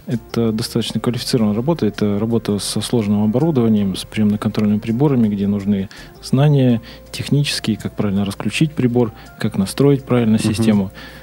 это 0.07 0.53
достаточно 0.53 1.01
квалифицированная 1.01 1.55
работа. 1.55 1.87
Это 1.87 2.19
работа 2.19 2.59
со 2.59 2.81
сложным 2.81 3.23
оборудованием, 3.23 3.95
с 3.95 4.05
приемно-контрольными 4.05 4.79
приборами, 4.79 5.29
где 5.29 5.47
нужны 5.47 5.89
знания 6.23 6.81
технические, 7.13 7.77
как 7.77 7.95
правильно 7.95 8.25
расключить 8.25 8.73
прибор, 8.73 9.13
как 9.39 9.57
настроить 9.57 10.05
правильно 10.05 10.39
систему. 10.39 10.91
Э, 10.93 11.22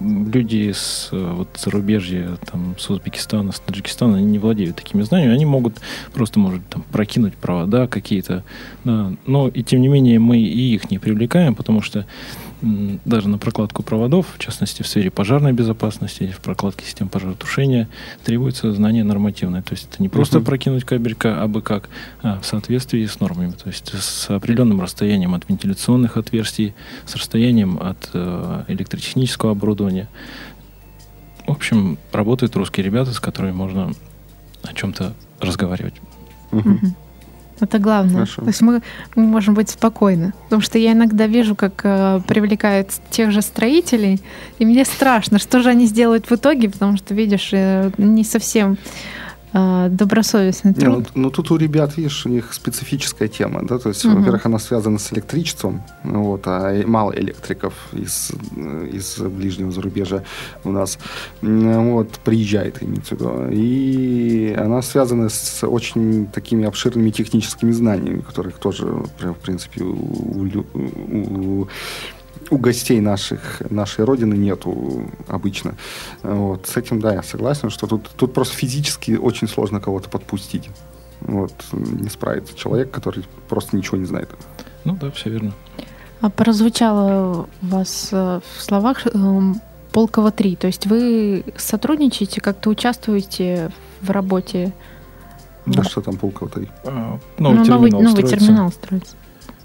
Люди 0.00 0.70
с 0.72 1.08
э, 1.12 1.32
вот, 1.36 1.48
зарубежья, 1.58 2.36
там, 2.50 2.74
с 2.78 2.88
Узбекистана, 2.90 3.52
с 3.52 3.60
Таджикистана, 3.60 4.18
они 4.18 4.26
не 4.26 4.38
владеют 4.38 4.76
такими 4.76 5.02
знаниями. 5.02 5.34
Они 5.34 5.46
могут 5.46 5.78
просто, 6.12 6.38
может, 6.38 6.66
там, 6.68 6.82
прокинуть 6.92 7.34
провода 7.34 7.86
какие-то. 7.86 8.44
да. 8.84 9.12
Но 9.26 9.48
и 9.48 9.62
тем 9.62 9.80
не 9.80 9.88
менее 9.88 10.18
мы 10.18 10.38
и 10.38 10.74
их 10.74 10.90
не 10.90 10.98
привлекаем, 10.98 11.54
потому 11.54 11.80
что 11.82 12.06
м, 12.62 13.00
даже 13.06 13.28
на 13.30 13.38
прокладку 13.38 13.82
проводов, 13.82 14.26
в 14.34 14.38
частности 14.38 14.82
в 14.82 14.86
сфере 14.86 15.10
пожарной 15.10 15.52
безопасности, 15.54 16.32
в 16.36 16.40
прокладке 16.42 16.84
систем 16.84 17.08
пожаротушения, 17.08 17.88
требуется 18.22 18.70
знание 18.72 19.02
нормативное. 19.02 19.62
То 19.62 19.72
есть 19.72 19.88
это 19.90 20.02
не 20.02 20.10
просто 20.10 20.38
Мгм. 20.38 20.44
прокинуть 20.46 20.84
кабелька, 20.84 21.42
а 21.42 21.48
бы 21.48 21.62
как, 21.62 21.88
а 22.22 22.38
в 22.40 22.44
соответствии 22.44 23.06
с 23.06 23.18
нормами. 23.20 23.52
То 23.52 23.68
есть 23.70 23.90
с 23.98 24.28
определенным 24.28 24.82
расстоянием 24.82 25.34
от 25.34 25.48
вентиляционных 25.48 26.18
отверстий, 26.18 26.74
с 27.06 27.16
расстоянием 27.16 27.78
от 27.80 28.10
э, 28.12 28.64
электротехнического 29.30 29.52
оборудования. 29.52 30.08
В 31.46 31.50
общем, 31.50 31.98
работают 32.12 32.56
русские 32.56 32.84
ребята, 32.84 33.12
с 33.12 33.20
которыми 33.20 33.52
можно 33.52 33.92
о 34.62 34.72
чем-то 34.72 35.12
разговаривать. 35.40 35.94
Мгм. 36.52 36.94
Это 37.60 37.78
главное. 37.78 38.14
Хорошо. 38.14 38.42
То 38.42 38.48
есть 38.48 38.62
мы, 38.62 38.80
мы 39.16 39.24
можем 39.24 39.54
быть 39.54 39.68
спокойны. 39.68 40.32
Потому 40.44 40.62
что 40.62 40.78
я 40.78 40.92
иногда 40.92 41.26
вижу, 41.26 41.54
как 41.54 41.80
э, 41.84 42.20
привлекают 42.26 42.88
тех 43.10 43.32
же 43.32 43.42
строителей, 43.42 44.20
и 44.58 44.64
мне 44.64 44.84
страшно, 44.84 45.38
что 45.38 45.60
же 45.60 45.70
они 45.70 45.86
сделают 45.86 46.30
в 46.30 46.32
итоге, 46.32 46.70
потому 46.70 46.96
что, 46.96 47.14
видишь, 47.14 47.50
э, 47.52 47.90
не 47.98 48.24
совсем 48.24 48.78
э, 49.52 49.88
добросовестный 49.90 50.72
Не, 50.76 50.84
ну, 50.86 50.92
труд. 50.94 51.10
ну, 51.14 51.30
тут 51.30 51.50
у 51.50 51.56
ребят, 51.56 51.96
видишь, 51.96 52.26
у 52.26 52.28
них 52.28 52.52
специфическая 52.52 53.28
тема, 53.28 53.60
да, 53.66 53.78
то 53.78 53.88
есть, 53.88 54.04
Мгм. 54.04 54.16
во-первых, 54.18 54.46
она 54.46 54.58
связана 54.58 54.98
с 54.98 55.12
электричеством, 55.12 55.82
вот, 56.04 56.42
а 56.46 56.82
мало 56.86 57.12
электриков 57.12 57.74
из, 57.92 58.32
из 58.92 59.18
ближнего 59.18 59.70
зарубежья 59.72 60.22
у 60.64 60.70
нас, 60.70 60.98
вот, 61.42 62.08
приезжает, 62.24 62.82
имеется 62.82 63.16
в 63.16 63.18
виду, 63.20 63.48
и 63.50 64.54
она 64.58 64.82
связана 64.82 65.28
с 65.28 65.66
очень 65.66 66.26
такими 66.26 66.64
обширными 66.66 67.10
техническими 67.10 67.72
знаниями, 67.72 68.20
которых 68.20 68.58
тоже, 68.58 68.86
в 68.86 69.34
принципе, 69.42 69.82
у, 69.84 69.94
у 69.94 70.50
у- 71.60 71.68
у 72.50 72.58
гостей 72.58 73.00
наших, 73.00 73.62
нашей 73.70 74.04
родины 74.04 74.34
нету 74.34 75.10
обычно. 75.28 75.74
Вот. 76.22 76.66
С 76.66 76.76
этим, 76.76 77.00
да, 77.00 77.14
я 77.14 77.22
согласен, 77.22 77.70
что 77.70 77.86
тут, 77.86 78.10
тут 78.16 78.34
просто 78.34 78.54
физически 78.56 79.12
очень 79.12 79.48
сложно 79.48 79.80
кого-то 79.80 80.08
подпустить. 80.08 80.68
Вот, 81.20 81.52
не 81.72 82.08
справится 82.08 82.56
человек, 82.56 82.90
который 82.90 83.24
просто 83.48 83.76
ничего 83.76 83.98
не 83.98 84.06
знает. 84.06 84.30
Ну 84.84 84.96
да, 84.96 85.10
все 85.10 85.30
верно. 85.30 85.52
А 86.20 86.30
прозвучало 86.30 87.46
у 87.62 87.66
вас 87.66 88.08
э, 88.12 88.40
в 88.56 88.62
словах 88.62 89.06
эм, 89.06 89.60
Полково 89.92 90.30
3. 90.30 90.56
То 90.56 90.66
есть 90.66 90.86
вы 90.86 91.44
сотрудничаете, 91.56 92.40
как-то 92.40 92.70
участвуете 92.70 93.70
в 94.00 94.10
работе? 94.10 94.72
Да 95.66 95.82
Да. 95.82 95.88
что 95.88 96.00
там 96.00 96.16
полкова 96.16 96.50
то 96.50 96.60
А, 96.84 97.18
Ну, 97.38 97.50
Новый 97.52 97.66
новый, 97.68 97.90
терминал 97.90 98.02
новый 98.02 98.10
строится. 98.24 98.36
терминал 98.46 98.70
строится. 98.72 99.16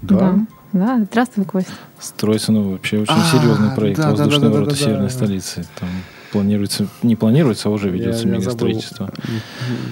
Да. 0.02 0.16
Да, 0.18 0.38
здравствуй, 0.72 1.44
Костя. 1.44 1.72
Строится, 1.98 2.52
ну, 2.52 2.72
вообще 2.72 2.98
очень 2.98 3.14
А, 3.14 3.24
серьезный 3.24 3.70
проект 3.74 3.98
да, 3.98 4.04
да, 4.04 4.10
воздушные 4.10 4.40
да, 4.40 4.48
да, 4.48 4.52
ворота 4.54 4.70
да, 4.70 4.76
Северной 4.76 5.08
да. 5.08 5.10
столицы. 5.14 5.66
Там 5.78 5.88
планируется, 6.32 6.86
не 7.02 7.16
планируется, 7.16 7.68
а 7.68 7.72
уже 7.72 7.88
ведется 7.88 8.26
Я- 8.26 8.34
я 8.34 8.38
мегастроительство. 8.40 9.06
забыл. 9.06 9.40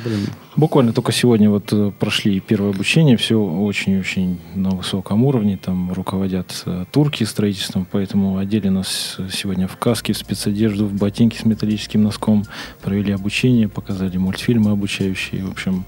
Блин. 0.04 0.26
Буквально 0.56 0.92
только 0.92 1.10
сегодня 1.12 1.48
вот 1.48 1.72
э, 1.72 1.90
прошли 1.98 2.38
первое 2.40 2.70
обучение, 2.70 3.16
все 3.16 3.40
очень-очень 3.40 4.38
на 4.54 4.70
высоком 4.70 5.24
уровне, 5.24 5.56
там 5.56 5.92
руководят 5.92 6.62
э, 6.66 6.84
турки 6.92 7.24
строительством, 7.24 7.86
поэтому 7.90 8.36
одели 8.38 8.68
нас 8.68 9.16
э, 9.18 9.28
сегодня 9.32 9.66
в 9.66 9.76
каски, 9.78 10.12
в 10.12 10.18
спецодежду, 10.18 10.86
в 10.86 10.92
ботинки 10.92 11.38
с 11.38 11.44
металлическим 11.44 12.02
носком, 12.02 12.44
провели 12.82 13.12
обучение, 13.12 13.68
показали 13.68 14.16
мультфильмы 14.18 14.70
обучающие, 14.70 15.44
в 15.44 15.50
общем, 15.50 15.86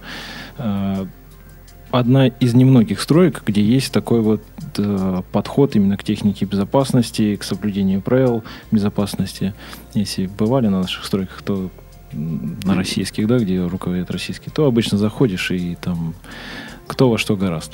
одна 1.99 2.29
из 2.29 2.55
немногих 2.55 3.01
строек, 3.01 3.43
где 3.45 3.63
есть 3.63 3.93
такой 3.93 4.21
вот 4.21 4.43
э, 4.79 5.23
подход 5.33 5.77
именно 5.77 5.97
к 5.97 6.05
технике 6.05 6.45
безопасности, 6.45 7.37
к 7.37 7.43
соблюдению 7.43 8.03
правил 8.03 8.45
безопасности. 8.71 9.55
Если 9.95 10.27
бывали 10.27 10.69
на 10.69 10.81
наших 10.83 11.05
стройках, 11.05 11.43
то 11.43 11.71
на 12.13 12.75
российских, 12.75 13.27
да, 13.27 13.39
где 13.39 13.65
руководят 13.65 14.11
российские, 14.11 14.53
то 14.53 14.67
обычно 14.67 14.99
заходишь 14.99 15.51
и 15.51 15.77
там 15.81 16.15
кто 16.87 17.11
во 17.11 17.19
что 17.19 17.37
гораст. 17.37 17.73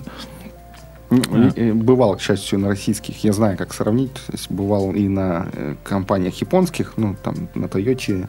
А. 1.12 1.72
Бывал, 1.75 2.16
к 2.16 2.20
счастью, 2.20 2.59
на 2.59 2.68
российских, 2.68 3.25
я 3.25 3.33
знаю, 3.33 3.57
как 3.59 3.75
сравнить. 3.75 4.11
Бывал 4.48 4.92
и 4.92 5.09
на 5.09 5.46
э, 5.53 5.75
компаниях 5.85 6.35
японских, 6.40 6.94
ну, 6.96 7.16
там, 7.22 7.48
на 7.55 7.68
Тойоте, 7.68 8.29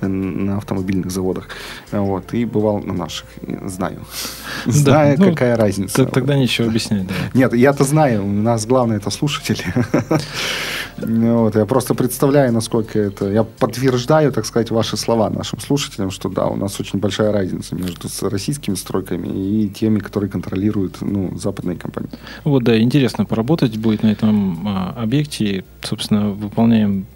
э, 0.00 0.06
на 0.06 0.56
автомобильных 0.56 1.10
заводах. 1.10 1.48
Вот, 1.92 2.34
и 2.34 2.44
бывал 2.44 2.80
на 2.80 2.92
наших, 2.92 3.26
знаю. 3.64 4.00
Знаю, 4.66 5.16
ну, 5.18 5.30
какая 5.30 5.56
разница. 5.56 6.06
Тогда 6.06 6.36
ничего 6.36 6.68
объяснять, 6.68 7.06
да. 7.06 7.14
Нет, 7.34 7.54
я-то 7.54 7.84
знаю, 7.84 8.24
у 8.24 8.28
нас 8.28 8.66
главное 8.66 8.96
это 8.96 9.10
слушатели. 9.10 9.64
Вот, 10.96 11.56
я 11.56 11.66
просто 11.66 11.94
представляю, 11.94 12.52
насколько 12.52 12.98
это... 12.98 13.30
Я 13.30 13.42
подтверждаю, 13.42 14.32
так 14.32 14.46
сказать, 14.46 14.70
ваши 14.70 14.96
слова 14.96 15.28
нашим 15.28 15.58
слушателям, 15.58 16.10
что 16.10 16.28
да, 16.28 16.46
у 16.46 16.56
нас 16.56 16.78
очень 16.78 17.00
большая 17.00 17.32
разница 17.32 17.74
между 17.74 18.08
российскими 18.22 18.76
стройками 18.76 19.26
и 19.26 19.68
теми, 19.68 19.98
которые 19.98 20.30
контролируют 20.30 21.00
ну, 21.00 21.36
западные 21.36 21.76
компании. 21.76 22.10
Вот, 22.44 22.64
да, 22.64 22.80
интересно 22.80 23.24
поработать 23.24 23.76
будет 23.76 24.02
на 24.02 24.08
этом 24.08 24.66
а, 24.66 24.94
объекте. 24.96 25.64
Собственно, 25.82 26.30
выполняем 26.30 27.06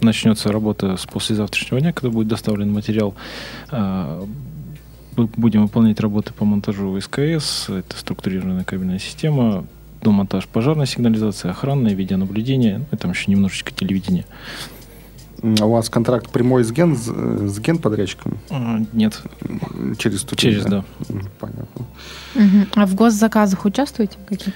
начнется 0.00 0.52
работа 0.52 0.96
с 0.96 1.06
послезавтрашнего 1.06 1.80
дня, 1.80 1.92
когда 1.92 2.10
будет 2.10 2.28
доставлен 2.28 2.72
материал. 2.72 3.14
А, 3.70 4.26
будем 5.16 5.62
выполнять 5.62 6.00
работы 6.00 6.32
по 6.32 6.44
монтажу 6.44 6.98
СКС, 7.00 7.68
это 7.68 7.96
структурированная 7.96 8.64
кабельная 8.64 8.98
система, 8.98 9.64
домонтаж 10.02 10.46
пожарной 10.46 10.86
сигнализации, 10.86 11.50
охранное, 11.50 11.94
видеонаблюдение, 11.94 12.78
ну, 12.78 12.86
и 12.92 12.96
там 12.96 13.10
еще 13.10 13.30
немножечко 13.30 13.72
телевидения. 13.72 14.26
А 15.42 15.66
у 15.66 15.72
вас 15.72 15.88
контракт 15.88 16.30
прямой 16.30 16.64
с 16.64 16.72
ген, 16.72 16.96
с 16.96 17.58
ген 17.60 17.78
подрядчиком? 17.78 18.38
А, 18.50 18.80
нет. 18.92 19.22
Через 19.98 20.22
ту 20.22 20.36
Через, 20.36 20.64
да. 20.64 20.84
Понятно. 21.38 21.86
Угу. 22.34 22.66
А 22.74 22.86
в 22.86 22.94
госзаказах 22.94 23.64
участвуете 23.64 24.16
какие 24.28 24.52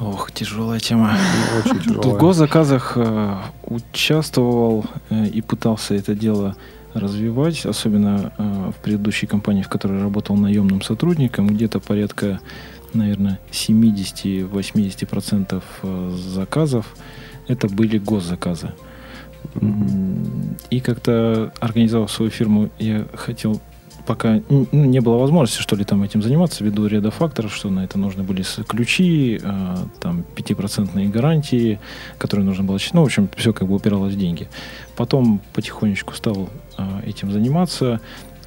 Ох, 0.00 0.32
тяжелая 0.32 0.78
тема. 0.78 1.16
Очень 1.64 1.80
тяжелая. 1.82 2.14
В 2.14 2.18
госзаказах 2.18 2.92
э, 2.96 3.36
участвовал 3.64 4.86
э, 5.10 5.26
и 5.26 5.42
пытался 5.42 5.94
это 5.94 6.14
дело 6.14 6.56
развивать, 6.94 7.66
особенно 7.66 8.32
э, 8.38 8.70
в 8.76 8.82
предыдущей 8.82 9.26
компании, 9.26 9.62
в 9.62 9.68
которой 9.68 10.00
работал 10.00 10.36
наемным 10.36 10.82
сотрудником, 10.82 11.48
где-то 11.48 11.80
порядка, 11.80 12.38
наверное, 12.94 13.40
70-80% 13.50 15.62
э, 15.82 16.10
заказов 16.16 16.94
это 17.48 17.68
были 17.68 17.98
госзаказы. 17.98 18.72
И 20.70 20.80
как-то 20.80 21.52
организовав 21.60 22.10
свою 22.10 22.30
фирму, 22.30 22.70
я 22.78 23.06
хотел 23.14 23.60
пока 24.08 24.40
ну, 24.48 24.66
не 24.72 25.00
было 25.00 25.18
возможности, 25.18 25.60
что 25.60 25.76
ли, 25.76 25.84
там 25.84 26.02
этим 26.02 26.22
заниматься, 26.22 26.64
ввиду 26.64 26.86
ряда 26.86 27.10
факторов, 27.10 27.54
что 27.54 27.68
на 27.68 27.84
это 27.84 27.98
нужны 27.98 28.22
были 28.22 28.42
ключи, 28.66 29.38
э, 29.42 29.76
там, 30.00 30.24
пятипроцентные 30.34 31.08
гарантии, 31.08 31.78
которые 32.16 32.46
нужно 32.46 32.64
было... 32.64 32.78
Ну, 32.94 33.02
в 33.02 33.04
общем, 33.04 33.28
все 33.36 33.52
как 33.52 33.68
бы 33.68 33.74
упиралось 33.74 34.14
в 34.14 34.18
деньги. 34.18 34.48
Потом 34.96 35.42
потихонечку 35.52 36.14
стал 36.14 36.48
э, 36.78 36.82
этим 37.06 37.30
заниматься. 37.30 38.00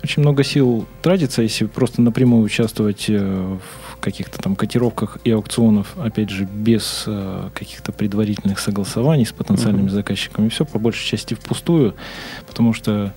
Очень 0.03 0.23
много 0.23 0.43
сил 0.43 0.87
тратится, 1.01 1.43
если 1.43 1.65
просто 1.65 2.01
напрямую 2.01 2.43
участвовать 2.43 3.05
э, 3.07 3.17
в 3.19 3.97
каких-то 3.97 4.41
там 4.41 4.55
котировках 4.55 5.19
и 5.23 5.31
аукционов, 5.31 5.95
опять 5.97 6.31
же, 6.31 6.45
без 6.45 7.03
э, 7.05 7.49
каких-то 7.53 7.91
предварительных 7.91 8.59
согласований 8.59 9.25
с 9.25 9.31
потенциальными 9.31 9.87
mm-hmm. 9.87 9.91
заказчиками. 9.91 10.49
Все 10.49 10.65
по 10.65 10.79
большей 10.79 11.05
части 11.05 11.35
впустую, 11.35 11.95
потому 12.47 12.73
что 12.73 13.13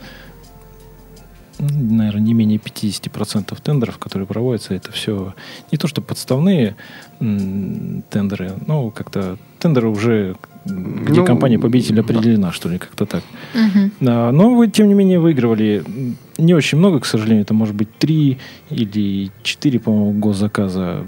наверное, 1.59 2.20
не 2.20 2.35
менее 2.35 2.59
50% 2.59 3.57
тендеров, 3.62 3.99
которые 3.99 4.27
проводятся, 4.27 4.75
это 4.75 4.92
все 4.92 5.35
не 5.70 5.79
то, 5.79 5.87
что 5.87 6.03
подставные 6.03 6.77
тендеры, 7.18 8.55
но 8.66 8.90
как-то 8.90 9.38
тендеры 9.59 9.88
уже, 9.88 10.37
где 10.64 11.20
ну, 11.20 11.27
компания 11.27 11.59
победитель 11.59 12.00
определена, 12.00 12.48
да. 12.48 12.53
что 12.53 12.68
ли, 12.68 12.79
как-то 12.79 13.05
так. 13.05 13.22
Угу. 13.55 13.90
Но 14.00 14.55
вы, 14.55 14.68
тем 14.68 14.88
не 14.88 14.94
менее, 14.94 15.20
выигрывали 15.20 15.85
не 16.38 16.55
очень 16.55 16.79
много, 16.79 17.00
к 17.00 17.07
сожалению, 17.07 17.42
это 17.42 17.55
может 17.55 17.74
быть 17.74 17.88
три 17.98 18.38
или 18.70 19.31
четыре, 19.42 19.79
по-моему, 19.79 20.18
госзаказа. 20.18 21.05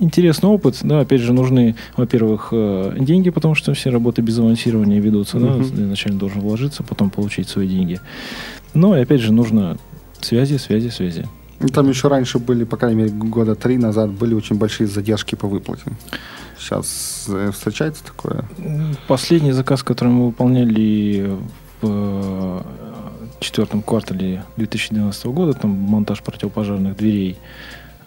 Интересный 0.00 0.48
опыт, 0.48 0.78
да, 0.82 1.00
опять 1.00 1.20
же, 1.20 1.32
нужны, 1.32 1.76
во-первых, 1.96 2.48
э, 2.52 2.96
деньги, 2.98 3.30
потому 3.30 3.54
что 3.54 3.74
все 3.74 3.90
работы 3.90 4.22
без 4.22 4.38
авансирования 4.38 5.00
ведутся, 5.00 5.36
угу. 5.36 5.46
да, 5.46 5.62
изначально 5.62 6.18
должен 6.18 6.40
вложиться, 6.40 6.82
потом 6.82 7.10
получить 7.10 7.48
свои 7.48 7.68
деньги. 7.68 8.00
Но, 8.74 8.96
и 8.96 9.02
опять 9.02 9.20
же, 9.20 9.32
нужно 9.32 9.76
связи, 10.20 10.56
связи, 10.56 10.88
связи. 10.88 11.26
Ну, 11.60 11.68
там 11.68 11.88
еще 11.88 12.08
раньше 12.08 12.38
были, 12.38 12.64
по 12.64 12.76
крайней 12.76 13.02
мере, 13.02 13.10
года 13.10 13.54
три 13.54 13.78
назад 13.78 14.10
были 14.10 14.34
очень 14.34 14.56
большие 14.56 14.86
задержки 14.86 15.34
по 15.34 15.48
выплате. 15.48 15.84
Сейчас 16.58 17.26
э, 17.28 17.50
встречается 17.52 18.04
такое? 18.04 18.44
Последний 19.08 19.52
заказ, 19.52 19.82
который 19.82 20.08
мы 20.08 20.26
выполняли 20.26 21.38
в 21.80 22.62
э, 22.62 22.62
четвертом 23.40 23.82
квартале 23.82 24.44
2012 24.56 25.26
года, 25.26 25.52
там 25.54 25.70
монтаж 25.70 26.22
противопожарных 26.22 26.96
дверей, 26.96 27.38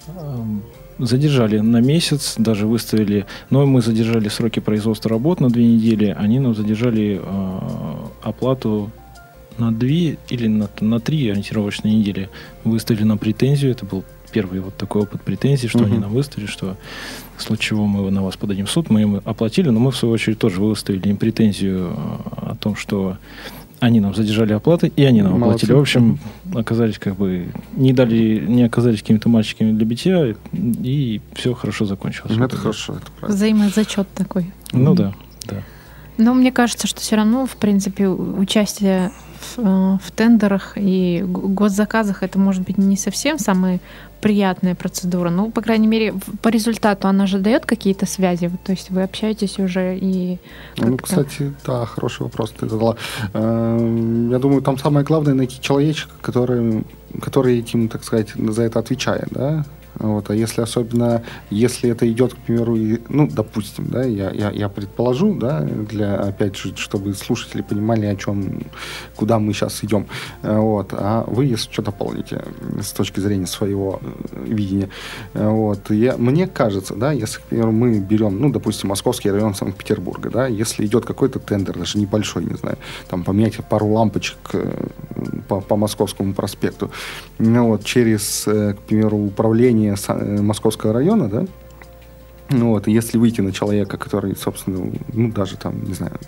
эм, 0.07 0.63
задержали 0.99 1.59
на 1.59 1.81
месяц, 1.81 2.35
даже 2.37 2.67
выставили, 2.67 3.25
но 3.49 3.65
мы 3.65 3.81
задержали 3.81 4.29
сроки 4.29 4.59
производства 4.59 5.09
работ 5.09 5.39
на 5.39 5.49
две 5.49 5.65
недели, 5.65 6.15
они 6.17 6.39
нам 6.39 6.55
задержали 6.55 7.21
э, 7.21 7.59
оплату 8.21 8.91
на 9.59 9.71
две 9.71 10.17
или 10.29 10.47
на, 10.47 10.69
на 10.79 10.99
три 10.99 11.29
ориентировочные 11.29 11.95
недели 11.95 12.29
выставили 12.63 13.03
на 13.03 13.17
претензию. 13.17 13.71
Это 13.71 13.85
был 13.85 14.03
первый 14.31 14.59
вот 14.59 14.75
такой 14.77 15.03
опыт 15.03 15.21
претензий, 15.21 15.67
что 15.67 15.79
угу. 15.79 15.87
они 15.87 15.97
нам 15.97 16.11
выставили, 16.11 16.45
что 16.45 16.77
в 17.37 17.41
случае 17.41 17.69
чего 17.69 17.87
мы 17.87 18.09
на 18.11 18.23
вас 18.23 18.37
подадим 18.37 18.65
в 18.65 18.71
суд, 18.71 18.89
мы 18.89 19.01
им 19.01 19.21
оплатили, 19.25 19.69
но 19.69 19.79
мы 19.79 19.91
в 19.91 19.97
свою 19.97 20.13
очередь 20.13 20.39
тоже 20.39 20.61
выставили 20.61 21.09
им 21.09 21.17
претензию 21.17 21.95
о 22.37 22.55
том, 22.59 22.75
что 22.75 23.17
они 23.79 24.01
нам 24.01 24.13
задержали 24.13 24.53
оплаты, 24.53 24.91
и 24.95 25.03
они 25.03 25.21
нам 25.21 25.39
Молодцы. 25.39 25.65
оплатили. 25.65 25.73
В 25.73 25.79
общем, 25.79 26.19
оказались 26.53 26.99
как 26.99 27.15
бы 27.15 27.47
не 27.73 27.93
дали, 27.93 28.43
не 28.45 28.63
оказались 28.63 28.99
какими-то 28.99 29.29
мальчиками 29.29 29.71
для 29.71 29.85
битья, 29.85 30.35
и 30.51 31.21
все 31.33 31.53
хорошо 31.53 31.85
закончилось. 31.85 32.33
Это 32.37 32.57
хорошо, 32.57 32.93
это 32.93 33.11
правильно. 33.19 33.35
Взаимозачет 33.35 34.07
такой. 34.13 34.51
Ну 34.73 34.95
да, 34.95 35.13
да. 35.45 35.63
Но 36.17 36.33
мне 36.33 36.51
кажется, 36.51 36.87
что 36.87 36.99
все 36.99 37.15
равно, 37.15 37.45
в 37.45 37.55
принципе, 37.55 38.07
участие 38.09 39.11
в, 39.39 39.59
э, 39.59 39.97
в 40.03 40.11
тендерах 40.11 40.73
и 40.75 41.23
госзаказах 41.25 42.23
это 42.23 42.39
может 42.39 42.63
быть 42.63 42.77
не 42.77 42.97
совсем 42.97 43.39
самая 43.39 43.79
приятная 44.21 44.75
процедура. 44.75 45.29
Ну, 45.29 45.49
по 45.49 45.61
крайней 45.61 45.87
мере, 45.87 46.13
по 46.41 46.49
результату 46.49 47.07
она 47.07 47.25
же 47.25 47.39
дает 47.39 47.65
какие-то 47.65 48.05
связи. 48.05 48.51
То 48.63 48.73
есть 48.73 48.89
вы 48.91 49.03
общаетесь 49.03 49.59
уже 49.59 49.97
и... 49.97 50.39
Ну, 50.77 50.97
кстати, 50.97 51.53
да, 51.65 51.85
хороший 51.85 52.23
вопрос 52.23 52.51
ты 52.51 52.67
задала. 52.67 52.97
Эм, 53.33 54.29
я 54.29 54.39
думаю, 54.39 54.61
там 54.61 54.77
самое 54.77 55.05
главное 55.05 55.33
найти 55.33 55.61
человечка, 55.61 56.11
который, 56.21 56.83
который 57.21 57.59
этим, 57.59 57.87
так 57.87 58.03
сказать, 58.03 58.33
за 58.35 58.63
это 58.63 58.79
отвечает, 58.79 59.27
да? 59.31 59.65
Вот, 59.99 60.29
а 60.29 60.35
если 60.35 60.61
особенно, 60.61 61.23
если 61.49 61.89
это 61.89 62.09
идет, 62.09 62.33
к 62.33 62.37
примеру, 62.37 62.75
и, 62.77 62.99
ну, 63.09 63.27
допустим, 63.27 63.87
да, 63.89 64.03
я, 64.03 64.31
я, 64.31 64.49
я 64.51 64.69
предположу, 64.69 65.35
да, 65.35 65.59
для, 65.61 66.15
опять 66.15 66.55
же, 66.55 66.75
чтобы 66.77 67.13
слушатели 67.13 67.61
понимали, 67.61 68.05
о 68.05 68.15
чем, 68.15 68.63
куда 69.15 69.39
мы 69.39 69.53
сейчас 69.53 69.83
идем. 69.83 70.07
Вот, 70.41 70.93
а 70.93 71.25
вы, 71.27 71.45
если 71.45 71.69
что-то 71.71 71.91
полните 71.91 72.43
с 72.81 72.91
точки 72.91 73.19
зрения 73.19 73.45
своего 73.45 73.99
э, 74.01 74.45
видения. 74.47 74.89
Вот, 75.33 75.91
я, 75.91 76.15
мне 76.17 76.47
кажется, 76.47 76.95
да, 76.95 77.11
если, 77.11 77.39
к 77.39 77.43
примеру, 77.43 77.71
мы 77.71 77.99
берем, 77.99 78.39
ну, 78.39 78.51
допустим, 78.51 78.89
Московский 78.89 79.31
район 79.31 79.53
Санкт-Петербурга, 79.53 80.29
да, 80.29 80.47
если 80.47 80.85
идет 80.85 81.05
какой-то 81.05 81.39
тендер, 81.39 81.77
даже 81.77 81.97
небольшой, 81.97 82.45
не 82.45 82.55
знаю, 82.55 82.77
там 83.09 83.23
поменять 83.23 83.57
пару 83.69 83.87
лампочек 83.87 84.37
э, 84.53 84.87
по, 85.47 85.59
по 85.59 85.75
Московскому 85.75 86.33
проспекту, 86.33 86.89
ну, 87.37 87.67
вот, 87.67 87.83
через, 87.83 88.47
э, 88.47 88.75
к 88.75 88.79
примеру, 88.87 89.17
управление 89.17 89.88
населения 89.91 90.37
э, 90.37 90.41
Московского 90.41 90.93
района, 90.93 91.27
да, 91.27 91.45
ну 92.49 92.69
вот, 92.69 92.87
и 92.87 92.91
если 92.91 93.17
выйти 93.17 93.41
на 93.41 93.51
человека, 93.51 93.97
который, 93.97 94.35
собственно, 94.35 94.91
ну, 95.13 95.31
даже 95.31 95.55
там, 95.55 95.83
не 95.83 95.93
знаю, 95.93 96.19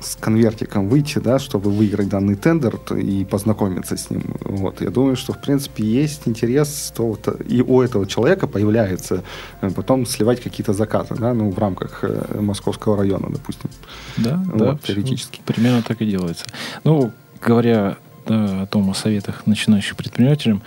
с 0.00 0.16
конвертиком 0.16 0.88
выйти, 0.88 1.18
да, 1.18 1.38
чтобы 1.38 1.70
выиграть 1.70 2.08
данный 2.08 2.34
тендер 2.34 2.76
и 2.96 3.24
познакомиться 3.24 3.96
с 3.96 4.10
ним. 4.10 4.22
Вот. 4.40 4.80
Я 4.80 4.90
думаю, 4.90 5.16
что, 5.16 5.32
в 5.32 5.40
принципе, 5.40 5.84
есть 5.84 6.22
интерес, 6.26 6.92
то 6.96 7.08
вот 7.08 7.28
и 7.48 7.62
у 7.62 7.80
этого 7.80 8.06
человека 8.06 8.46
появляется 8.46 9.22
э, 9.60 9.70
потом 9.70 10.06
сливать 10.06 10.40
какие-то 10.40 10.72
заказы, 10.72 11.14
да, 11.14 11.34
ну, 11.34 11.50
в 11.50 11.58
рамках 11.58 12.00
э, 12.02 12.40
Московского 12.40 12.96
района, 12.96 13.28
допустим. 13.30 13.70
Да, 14.16 14.42
вот, 14.46 14.58
да. 14.58 14.78
Теоретически. 14.82 15.40
Примерно 15.44 15.82
так 15.82 16.00
и 16.00 16.06
делается. 16.06 16.44
Ну, 16.84 17.12
говоря 17.44 17.98
да, 18.26 18.62
о 18.62 18.66
том, 18.66 18.90
о 18.90 18.94
советах 18.94 19.46
начинающим 19.46 19.96
предпринимателям, 19.96 20.62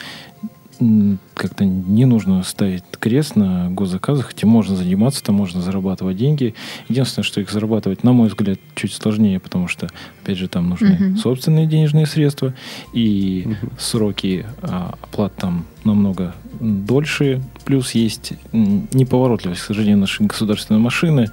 как-то 1.36 1.64
не 1.66 2.06
нужно 2.06 2.42
ставить 2.44 2.84
крест 3.00 3.36
на 3.36 3.70
госзаказах, 3.70 4.34
этим 4.34 4.50
можно 4.50 4.76
заниматься, 4.76 5.24
там 5.24 5.36
можно 5.36 5.62
зарабатывать 5.62 6.18
деньги. 6.18 6.56
Единственное, 6.90 7.24
что 7.24 7.40
их 7.42 7.52
зарабатывать, 7.52 8.04
на 8.04 8.14
мой 8.14 8.30
взгляд, 8.30 8.60
чуть 8.76 8.94
сложнее, 8.94 9.40
потому 9.40 9.68
что, 9.68 9.90
опять 10.24 10.38
же, 10.38 10.48
там 10.48 10.70
нужны 10.70 10.98
uh-huh. 11.00 11.18
собственные 11.18 11.68
денежные 11.68 12.06
средства, 12.06 12.54
и 12.94 13.46
uh-huh. 13.46 13.72
сроки 13.80 14.46
а, 14.62 14.96
оплат 15.02 15.36
там 15.36 15.66
намного 15.84 16.34
дольше. 16.60 17.42
Плюс 17.64 17.92
есть 17.92 18.34
неповоротливость, 18.52 19.62
к 19.62 19.66
сожалению, 19.66 20.00
нашей 20.00 20.26
государственной 20.26 20.80
машины, 20.80 21.30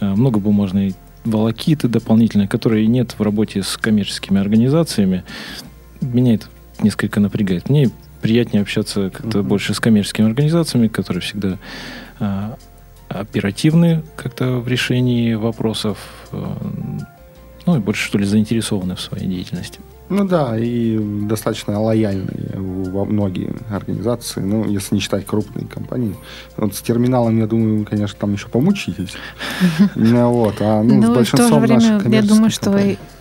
а, 0.00 0.16
много 0.16 0.40
бумажной 0.40 0.94
волокиты 1.24 1.88
дополнительные, 1.88 2.48
которые 2.48 2.86
нет 2.86 3.14
в 3.18 3.22
работе 3.22 3.62
с 3.62 3.76
коммерческими 3.76 4.40
организациями. 4.40 5.24
Меня 6.00 6.34
это 6.34 6.46
несколько 6.82 7.20
напрягает. 7.20 7.68
Мне 7.68 7.90
приятнее 8.20 8.62
общаться 8.62 9.10
как-то 9.10 9.40
uh-huh. 9.40 9.42
больше 9.42 9.74
с 9.74 9.80
коммерческими 9.80 10.28
организациями, 10.28 10.88
которые 10.88 11.22
всегда 11.22 11.58
а, 12.20 12.56
оперативны 13.08 14.02
как-то 14.16 14.58
в 14.58 14.68
решении 14.68 15.34
вопросов, 15.34 15.98
а, 16.32 16.56
ну 17.66 17.76
и 17.76 17.78
больше, 17.78 18.06
что 18.06 18.18
ли, 18.18 18.24
заинтересованы 18.24 18.96
в 18.96 19.00
своей 19.00 19.26
деятельности. 19.26 19.80
Ну 20.08 20.26
да, 20.26 20.58
и 20.58 20.98
достаточно 20.98 21.78
лояльные 21.78 22.54
во 22.56 23.04
многие 23.04 23.54
организации, 23.70 24.40
ну, 24.40 24.64
если 24.64 24.94
не 24.94 25.00
считать 25.02 25.26
крупные 25.26 25.66
компании. 25.66 26.16
Вот 26.56 26.74
с 26.74 26.80
терминалом, 26.80 27.38
я 27.38 27.46
думаю, 27.46 27.80
вы, 27.80 27.84
конечно, 27.84 28.16
там 28.18 28.32
еще 28.32 28.48
помучитесь. 28.48 29.14
Ну 29.94 30.32
вот, 30.32 30.56
а 30.60 30.82
ну, 30.82 31.02
с 31.02 31.06
ну, 31.06 31.14
большинством 31.14 31.62
наших 31.64 32.08
Я 32.08 32.22
думаю, 32.22 32.50
что 32.50 32.80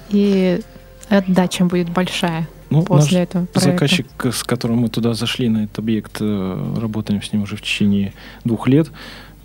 и 0.10 0.62
отдача 1.10 1.66
будет 1.66 1.90
большая. 1.90 2.48
Ну, 2.70 2.84
после 2.84 3.20
наш 3.20 3.28
этого 3.28 3.46
проекта. 3.46 3.60
заказчик, 3.60 4.08
с 4.24 4.44
которым 4.44 4.80
мы 4.80 4.90
туда 4.90 5.14
зашли 5.14 5.50
на 5.50 5.64
этот 5.64 5.80
объект, 5.80 6.18
э, 6.20 6.76
работаем 6.78 7.22
с 7.22 7.32
ним 7.32 7.44
уже 7.44 7.56
в 7.56 7.62
течение 7.62 8.14
двух 8.44 8.68
лет. 8.68 8.92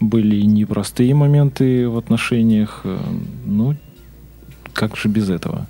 Были 0.00 0.42
непростые 0.42 1.14
моменты 1.14 1.88
в 1.88 1.96
отношениях. 1.96 2.80
Э, 2.84 2.98
ну, 3.46 3.76
как 4.72 4.96
же 4.96 5.08
без 5.08 5.30
этого? 5.30 5.66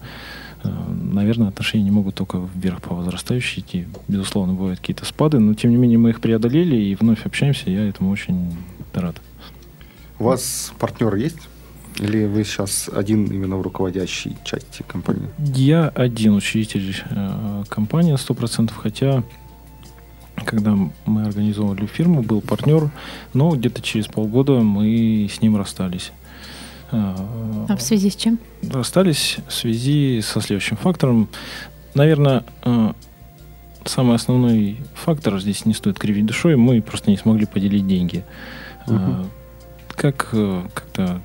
Э, 0.64 0.70
наверное, 1.12 1.48
отношения 1.48 1.84
не 1.84 1.90
могут 1.90 2.14
только 2.14 2.40
вверх 2.54 2.80
по 2.80 2.94
возрастающей 2.94 3.60
идти. 3.60 3.86
Безусловно, 4.08 4.54
бывают 4.54 4.80
какие-то 4.80 5.04
спады, 5.04 5.38
но 5.38 5.54
тем 5.54 5.70
не 5.70 5.76
менее 5.76 5.98
мы 5.98 6.10
их 6.10 6.20
преодолели 6.20 6.76
и 6.76 6.94
вновь 6.94 7.26
общаемся. 7.26 7.70
Я 7.70 7.86
этому 7.86 8.10
очень 8.10 8.56
рад. 8.94 9.20
У 10.18 10.24
вас 10.24 10.72
партнер 10.78 11.14
есть? 11.16 11.48
Или 11.98 12.24
вы 12.24 12.44
сейчас 12.44 12.88
один 12.88 13.26
именно 13.26 13.56
в 13.56 13.62
руководящей 13.62 14.36
части 14.44 14.82
компании? 14.86 15.28
Я 15.38 15.88
один 15.88 16.34
учредитель 16.34 16.96
э, 17.10 17.64
компании 17.68 18.14
100%, 18.14 18.72
хотя 18.76 19.22
когда 20.44 20.76
мы 21.04 21.22
организовывали 21.22 21.86
фирму, 21.86 22.22
был 22.22 22.40
партнер, 22.40 22.90
но 23.34 23.50
где-то 23.50 23.82
через 23.82 24.06
полгода 24.06 24.60
мы 24.60 25.28
с 25.30 25.40
ним 25.42 25.56
расстались. 25.56 26.12
Э, 26.90 27.14
а 27.68 27.76
в 27.76 27.82
связи 27.82 28.10
с 28.10 28.16
чем? 28.16 28.38
Расстались 28.62 29.36
в 29.48 29.52
связи 29.52 30.20
со 30.22 30.40
следующим 30.40 30.76
фактором. 30.76 31.28
Наверное, 31.94 32.44
э, 32.64 32.92
самый 33.84 34.16
основной 34.16 34.78
фактор, 34.94 35.38
здесь 35.40 35.66
не 35.66 35.74
стоит 35.74 35.98
кривить 35.98 36.26
душой, 36.26 36.56
мы 36.56 36.80
просто 36.80 37.10
не 37.10 37.16
смогли 37.16 37.46
поделить 37.46 37.86
деньги. 37.86 38.24
Угу. 38.86 39.26
Как 39.94 40.30
как-то 40.30 41.20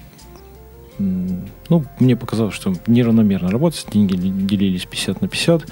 ну, 0.99 1.85
мне 1.99 2.15
показалось, 2.15 2.55
что 2.55 2.73
неравномерно 2.87 3.49
работать, 3.49 3.85
деньги 3.91 4.15
делились 4.15 4.85
50 4.85 5.21
на 5.21 5.27
50. 5.27 5.65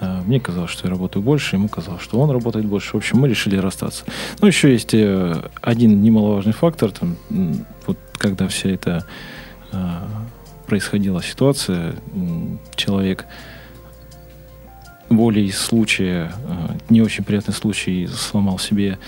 А, 0.00 0.22
мне 0.22 0.38
казалось, 0.40 0.70
что 0.70 0.86
я 0.86 0.90
работаю 0.90 1.22
больше, 1.22 1.56
ему 1.56 1.68
казалось, 1.68 2.02
что 2.02 2.20
он 2.20 2.30
работает 2.30 2.66
больше. 2.66 2.92
В 2.92 2.96
общем, 2.96 3.18
мы 3.18 3.28
решили 3.28 3.56
расстаться. 3.56 4.04
Но 4.40 4.46
еще 4.46 4.72
есть 4.72 4.94
э, 4.94 5.50
один 5.60 6.02
немаловажный 6.02 6.52
фактор. 6.52 6.92
Там, 6.92 7.16
вот 7.86 7.98
когда 8.12 8.46
вся 8.48 8.70
эта 8.70 9.04
а, 9.72 10.06
происходила 10.66 11.22
ситуация, 11.22 11.94
человек 12.76 13.26
волей 15.08 15.50
случая, 15.50 16.32
а, 16.46 16.76
не 16.88 17.02
очень 17.02 17.24
приятный 17.24 17.54
случай, 17.54 18.06
сломал 18.06 18.58
себе 18.58 18.98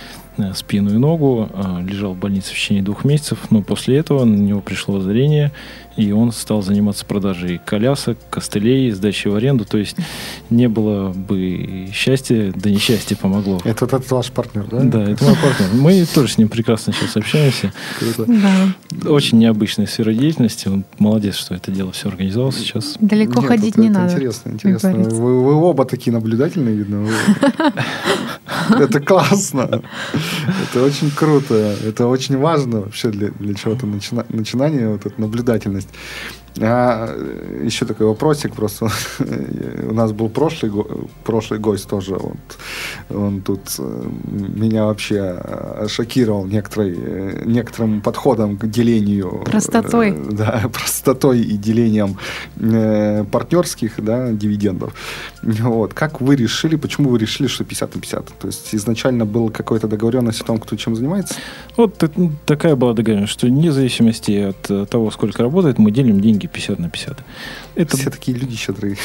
спину 0.55 0.95
и 0.95 0.99
ногу, 0.99 1.49
э, 1.53 1.83
лежал 1.83 2.15
в 2.15 2.19
больнице 2.19 2.51
в 2.51 2.55
течение 2.55 2.83
двух 2.83 3.05
месяцев, 3.05 3.39
но 3.51 3.63
после 3.63 3.99
этого 3.99 4.25
на 4.25 4.37
него 4.37 4.61
пришло 4.61 5.01
зрение, 5.01 5.53
и 5.97 6.13
он 6.13 6.33
стал 6.33 6.63
заниматься 6.63 7.05
продажей 7.05 7.61
колясок, 7.65 8.19
костылей, 8.31 8.91
сдачей 8.91 9.31
в 9.31 9.35
аренду, 9.35 9.65
то 9.65 9.77
есть 9.77 9.97
не 10.49 10.69
было 10.69 11.13
бы 11.13 11.89
счастья, 11.93 12.53
да 12.55 12.71
несчастье 12.71 13.17
помогло. 13.17 13.61
Это 13.65 13.85
вот 13.85 13.95
этот 13.95 14.11
ваш 14.11 14.31
партнер, 14.31 14.65
да? 14.71 14.81
Да, 14.81 15.03
это 15.03 15.25
мой 15.25 15.37
партнер. 15.37 15.69
Мы 15.75 16.07
тоже 16.07 16.33
с 16.33 16.39
ним 16.39 16.49
прекрасно 16.49 16.93
сейчас 16.93 17.17
общаемся. 17.17 17.73
Круто. 17.99 18.25
Да. 18.27 19.11
Очень 19.11 19.39
необычная 19.39 19.87
сфера 19.87 20.13
деятельности. 20.13 20.69
Он 20.69 20.85
молодец, 20.99 21.37
что 21.37 21.55
это 21.55 21.71
дело 21.71 21.93
все 21.93 22.09
организовал 22.09 22.53
сейчас. 22.53 22.97
Далеко 23.01 23.41
Нет, 23.41 23.49
ходить 23.49 23.77
не 23.77 23.91
надо. 23.91 24.13
Интересно, 24.13 24.51
интересно. 24.51 24.93
Вы, 24.93 25.43
вы 25.43 25.55
оба 25.55 25.85
такие 25.85 26.13
наблюдательные, 26.13 26.77
видно. 26.77 27.07
Это 28.69 29.01
классно. 29.01 29.83
Это 30.63 30.83
очень 30.83 31.11
круто. 31.11 31.55
Это 31.55 32.07
очень 32.07 32.37
важно 32.37 32.81
вообще 32.81 33.09
для, 33.09 33.31
для 33.31 33.55
чего-то 33.55 33.87
начина, 33.87 34.27
начинания, 34.29 34.89
вот 34.89 35.07
эта 35.07 35.21
наблюдательность. 35.21 35.89
А, 36.59 37.09
еще 37.63 37.87
такой 37.87 38.07
вопросик 38.07 38.55
просто. 38.55 38.89
У 39.89 39.95
нас 39.95 40.13
был 40.13 40.29
прошлый, 40.29 40.73
прошлый 41.25 41.61
гость 41.61 41.89
тоже. 41.89 42.15
Вот, 42.15 42.37
он 43.09 43.41
тут 43.41 43.61
э, 43.79 44.09
меня 44.27 44.85
вообще 44.87 45.41
шокировал 45.89 46.47
некоторой, 46.47 46.97
некоторым 47.47 48.01
подходом 48.01 48.57
к 48.57 48.67
делению. 48.67 49.43
Простотой. 49.45 50.11
Э, 50.11 50.33
да, 50.33 50.63
простотой 50.73 51.41
и 51.41 51.57
делением 51.57 52.17
э, 52.57 53.25
партнерских 53.31 54.05
да, 54.05 54.33
дивидендов. 54.33 54.95
Вот. 55.43 55.95
Как 55.95 56.21
вы 56.21 56.37
решили, 56.37 56.77
почему 56.77 57.11
вы 57.11 57.19
решили, 57.19 57.47
что 57.47 57.65
50 57.65 57.95
на 57.95 58.01
50? 58.01 58.27
То 58.39 58.47
есть 58.47 58.75
изначально 58.75 59.25
была 59.25 59.51
какая-то 59.51 59.87
договоренность 59.87 60.41
о 60.41 60.45
том, 60.45 60.59
кто 60.59 60.77
чем 60.77 60.97
занимается? 60.97 61.35
Вот 61.77 62.03
такая 62.45 62.75
была 62.75 62.93
договоренность, 62.93 63.33
что 63.33 63.47
вне 63.47 63.73
зависимости 63.73 64.33
от 64.51 64.91
того, 64.91 65.11
сколько 65.11 65.43
работает, 65.43 65.79
мы 65.79 65.91
делим 65.91 66.21
деньги 66.21 66.40
деньги 66.41 66.47
50 66.47 66.79
на 66.79 66.89
50. 66.89 67.19
Это... 67.77 67.97
Все 67.97 68.11
такие 68.11 68.39
люди 68.39 68.57
щедрые. 68.57 68.97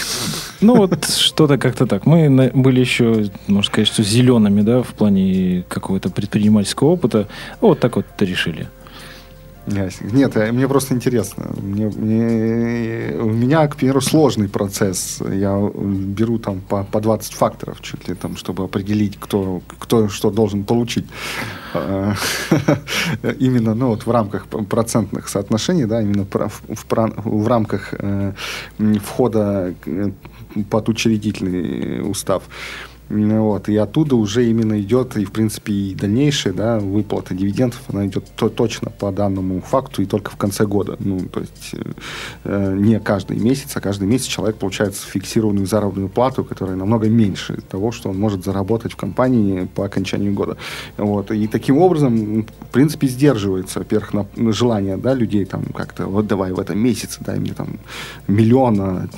Ну, 0.62 0.76
вот 0.76 1.06
что-то 1.06 1.58
как-то 1.58 1.86
так. 1.86 2.06
Мы 2.06 2.52
были 2.54 2.80
еще, 2.80 3.30
можно 3.48 3.72
сказать, 3.72 3.88
что 3.88 4.04
зелеными, 4.04 4.62
да, 4.62 4.82
в 4.82 4.94
плане 4.94 5.64
какого-то 5.68 6.10
предпринимательского 6.10 6.90
опыта. 6.90 7.28
Вот 7.62 7.80
так 7.80 7.96
вот 7.96 8.06
решили. 8.20 8.68
Нет, 9.68 10.38
э, 10.38 10.52
мне 10.52 10.68
просто 10.68 10.94
интересно. 10.94 11.46
Мне, 11.58 11.88
мне, 11.88 13.16
у 13.20 13.30
меня, 13.30 13.68
к 13.68 13.76
примеру, 13.76 14.02
сложный 14.02 14.48
процесс. 14.48 15.22
Я 15.22 15.72
беру 15.76 16.38
там 16.38 16.62
по, 16.62 16.84
по 16.84 17.02
20 17.02 17.34
факторов 17.34 17.82
чуть 17.82 18.08
ли 18.08 18.16
там, 18.16 18.38
чтобы 18.38 18.64
определить, 18.64 19.18
кто, 19.20 19.62
кто 19.80 20.08
что 20.10 20.30
должен 20.30 20.64
получить. 20.64 21.06
А, 21.74 22.14
именно 23.40 23.76
ну, 23.76 23.88
вот 23.88 24.06
в 24.06 24.12
рамках 24.12 24.48
процентных 24.48 25.28
соотношений, 25.30 25.86
да, 25.86 26.02
именно 26.02 26.26
в, 26.26 26.62
в, 26.70 26.86
в 27.24 27.48
рамках 27.48 27.94
э, 27.98 28.34
входа 29.04 29.74
э, 29.86 30.12
под 30.70 30.90
учредительный 30.90 32.10
устав. 32.10 32.44
Вот, 33.10 33.70
и 33.70 33.78
оттуда 33.78 34.16
уже 34.16 34.50
именно 34.50 34.82
идет, 34.82 35.16
и 35.16 35.26
в 35.26 35.32
принципе 35.32 35.74
и 35.74 35.96
дальнейшая 35.96 36.54
да, 36.54 36.80
выплата 36.80 37.36
дивидендов, 37.36 37.82
она 37.88 38.08
идет 38.08 38.26
то, 38.36 38.50
точно 38.50 38.90
по 38.90 39.12
данному 39.12 39.62
факту 39.62 40.02
и 40.02 40.06
только 40.06 40.32
в 40.32 40.38
конце 40.38 40.66
года. 40.66 40.96
Ну, 41.00 41.20
то 41.20 41.42
есть 41.42 41.76
э, 42.44 42.76
не 42.76 43.00
каждый 43.00 43.38
месяц, 43.38 43.76
а 43.76 43.82
каждый 43.82 44.08
месяц 44.08 44.26
человек 44.26 44.58
получает 44.58 44.96
фиксированную 44.96 45.68
заработную 45.68 46.10
плату, 46.10 46.44
которая 46.44 46.76
намного 46.76 47.08
меньше 47.08 47.62
того, 47.70 47.92
что 47.92 48.10
он 48.10 48.18
может 48.18 48.44
заработать 48.44 48.94
в 48.94 48.96
компании 48.96 49.68
по 49.76 49.86
окончанию 49.86 50.34
года. 50.34 50.58
Вот, 50.98 51.30
и 51.30 51.48
таким 51.48 51.78
образом, 51.78 52.42
в 52.44 52.72
принципе, 52.72 53.08
сдерживается, 53.08 53.80
во-первых, 53.80 54.14
на, 54.14 54.52
желание 54.52 54.98
да, 54.98 55.14
людей 55.14 55.46
там 55.46 55.66
как-то, 55.66 56.08
вот 56.08 56.26
давай 56.26 56.54
в 56.54 56.60
этом 56.60 56.80
месяце 56.80 57.20
дай 57.24 57.38
мне 57.38 57.54
там 57.54 57.78
миллиона, 58.28 59.10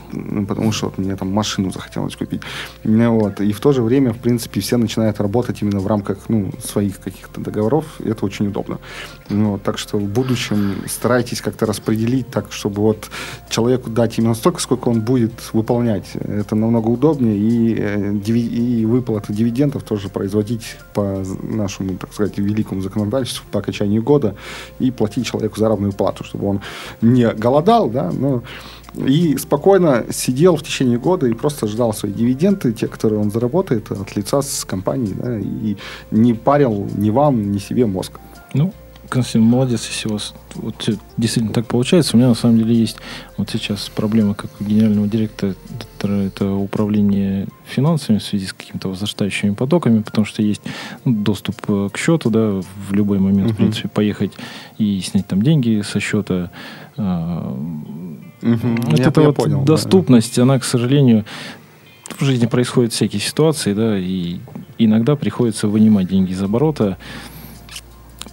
потому 0.47 0.73
что 0.73 0.88
вот 0.88 0.97
мне 0.97 1.15
там 1.15 1.32
машину 1.32 1.71
захотелось 1.71 2.17
купить. 2.17 2.41
Вот, 2.84 3.39
и 3.39 3.54
в 3.54 3.60
то 3.62 3.71
же 3.71 3.76
же 3.77 3.83
время, 3.83 4.11
в 4.11 4.17
принципе, 4.17 4.59
все 4.59 4.77
начинают 4.77 5.19
работать 5.19 5.61
именно 5.61 5.79
в 5.79 5.87
рамках 5.87 6.17
ну, 6.29 6.51
своих 6.63 6.99
каких-то 6.99 7.41
договоров, 7.41 7.85
и 7.99 8.09
это 8.09 8.25
очень 8.25 8.47
удобно. 8.47 8.79
Ну, 9.29 9.59
так 9.63 9.77
что 9.77 9.97
в 9.97 10.03
будущем 10.03 10.83
старайтесь 10.87 11.41
как-то 11.41 11.65
распределить 11.65 12.27
так, 12.27 12.51
чтобы 12.51 12.81
вот 12.81 13.09
человеку 13.49 13.89
дать 13.89 14.17
именно 14.17 14.34
столько, 14.34 14.59
сколько 14.59 14.89
он 14.89 15.01
будет 15.01 15.53
выполнять. 15.53 16.15
Это 16.15 16.55
намного 16.55 16.88
удобнее, 16.88 17.38
и, 17.38 17.75
э, 17.80 18.13
и 18.25 18.86
выплаты 18.86 19.34
дивидендов 19.34 19.84
тоже 19.84 20.09
производить 20.09 20.78
по 20.93 21.23
нашему, 21.43 21.97
так 21.97 22.13
сказать, 22.13 22.38
великому 22.38 22.82
законодательству 22.82 23.45
по 23.51 23.59
окончанию 23.59 24.01
года 24.01 24.36
и 24.80 24.89
платить 24.91 25.28
человеку 25.28 25.59
заработную 25.59 25.93
плату, 25.93 26.23
чтобы 26.23 26.47
он 26.47 26.61
не 27.01 27.28
голодал, 27.34 27.89
да, 27.89 28.11
но 28.11 28.41
И 28.95 29.38
спокойно 29.38 30.05
сидел 30.11 30.55
в 30.55 30.63
течение 30.63 30.97
года 30.97 31.27
и 31.27 31.33
просто 31.33 31.67
ждал 31.67 31.93
свои 31.93 32.11
дивиденды, 32.11 32.73
те, 32.73 32.88
которые 32.88 33.19
он 33.19 33.31
заработает 33.31 33.91
от 33.91 34.15
лица 34.15 34.41
с 34.41 34.65
компанией, 34.65 35.13
да, 35.13 35.38
и 35.38 35.77
не 36.11 36.33
парил 36.33 36.89
ни 36.95 37.09
вам, 37.09 37.51
ни 37.51 37.59
себе 37.59 37.85
мозг. 37.85 38.19
Ну, 38.53 38.73
Константин, 39.09 39.43
молодец, 39.43 39.88
если 39.88 40.09
у 40.09 40.13
вас 40.13 40.33
вот 40.55 40.89
действительно 41.17 41.53
так 41.53 41.65
получается. 41.65 42.15
У 42.15 42.19
меня 42.19 42.29
на 42.29 42.35
самом 42.35 42.57
деле 42.57 42.75
есть 42.75 42.97
вот 43.38 43.49
сейчас 43.49 43.89
проблема 43.89 44.33
как 44.33 44.49
у 44.59 44.63
генерального 44.63 45.07
директора, 45.07 45.55
это 46.01 46.51
управление 46.51 47.47
финансами 47.65 48.17
в 48.17 48.23
связи 48.23 48.47
с 48.47 48.53
какими-то 48.53 48.89
возрастающими 48.89 49.53
потоками, 49.53 50.01
потому 50.01 50.25
что 50.25 50.41
есть 50.41 50.61
ну, 51.05 51.13
доступ 51.13 51.55
э, 51.67 51.89
к 51.91 51.97
счету, 51.97 52.29
да, 52.29 52.61
в 52.61 52.93
любой 52.93 53.19
момент, 53.19 53.51
uh-huh. 53.51 53.53
в 53.53 53.57
принципе, 53.57 53.88
поехать 53.88 54.33
и 54.77 54.99
снять 55.01 55.27
там 55.27 55.41
деньги 55.41 55.81
со 55.81 55.99
счета. 55.99 56.51
Uh-huh. 58.41 58.89
Вот 58.89 58.99
я, 58.99 59.05
эта 59.05 59.21
я 59.21 59.27
вот 59.27 59.35
понял, 59.35 59.63
доступность, 59.63 60.35
да. 60.35 60.43
она, 60.43 60.59
к 60.59 60.63
сожалению, 60.63 61.25
в 62.17 62.23
жизни 62.23 62.45
происходят 62.45 62.93
всякие 62.93 63.21
ситуации, 63.21 63.73
да, 63.73 63.97
и 63.97 64.38
иногда 64.77 65.15
приходится 65.15 65.67
вынимать 65.67 66.07
деньги 66.07 66.31
из 66.31 66.41
оборота 66.41 66.97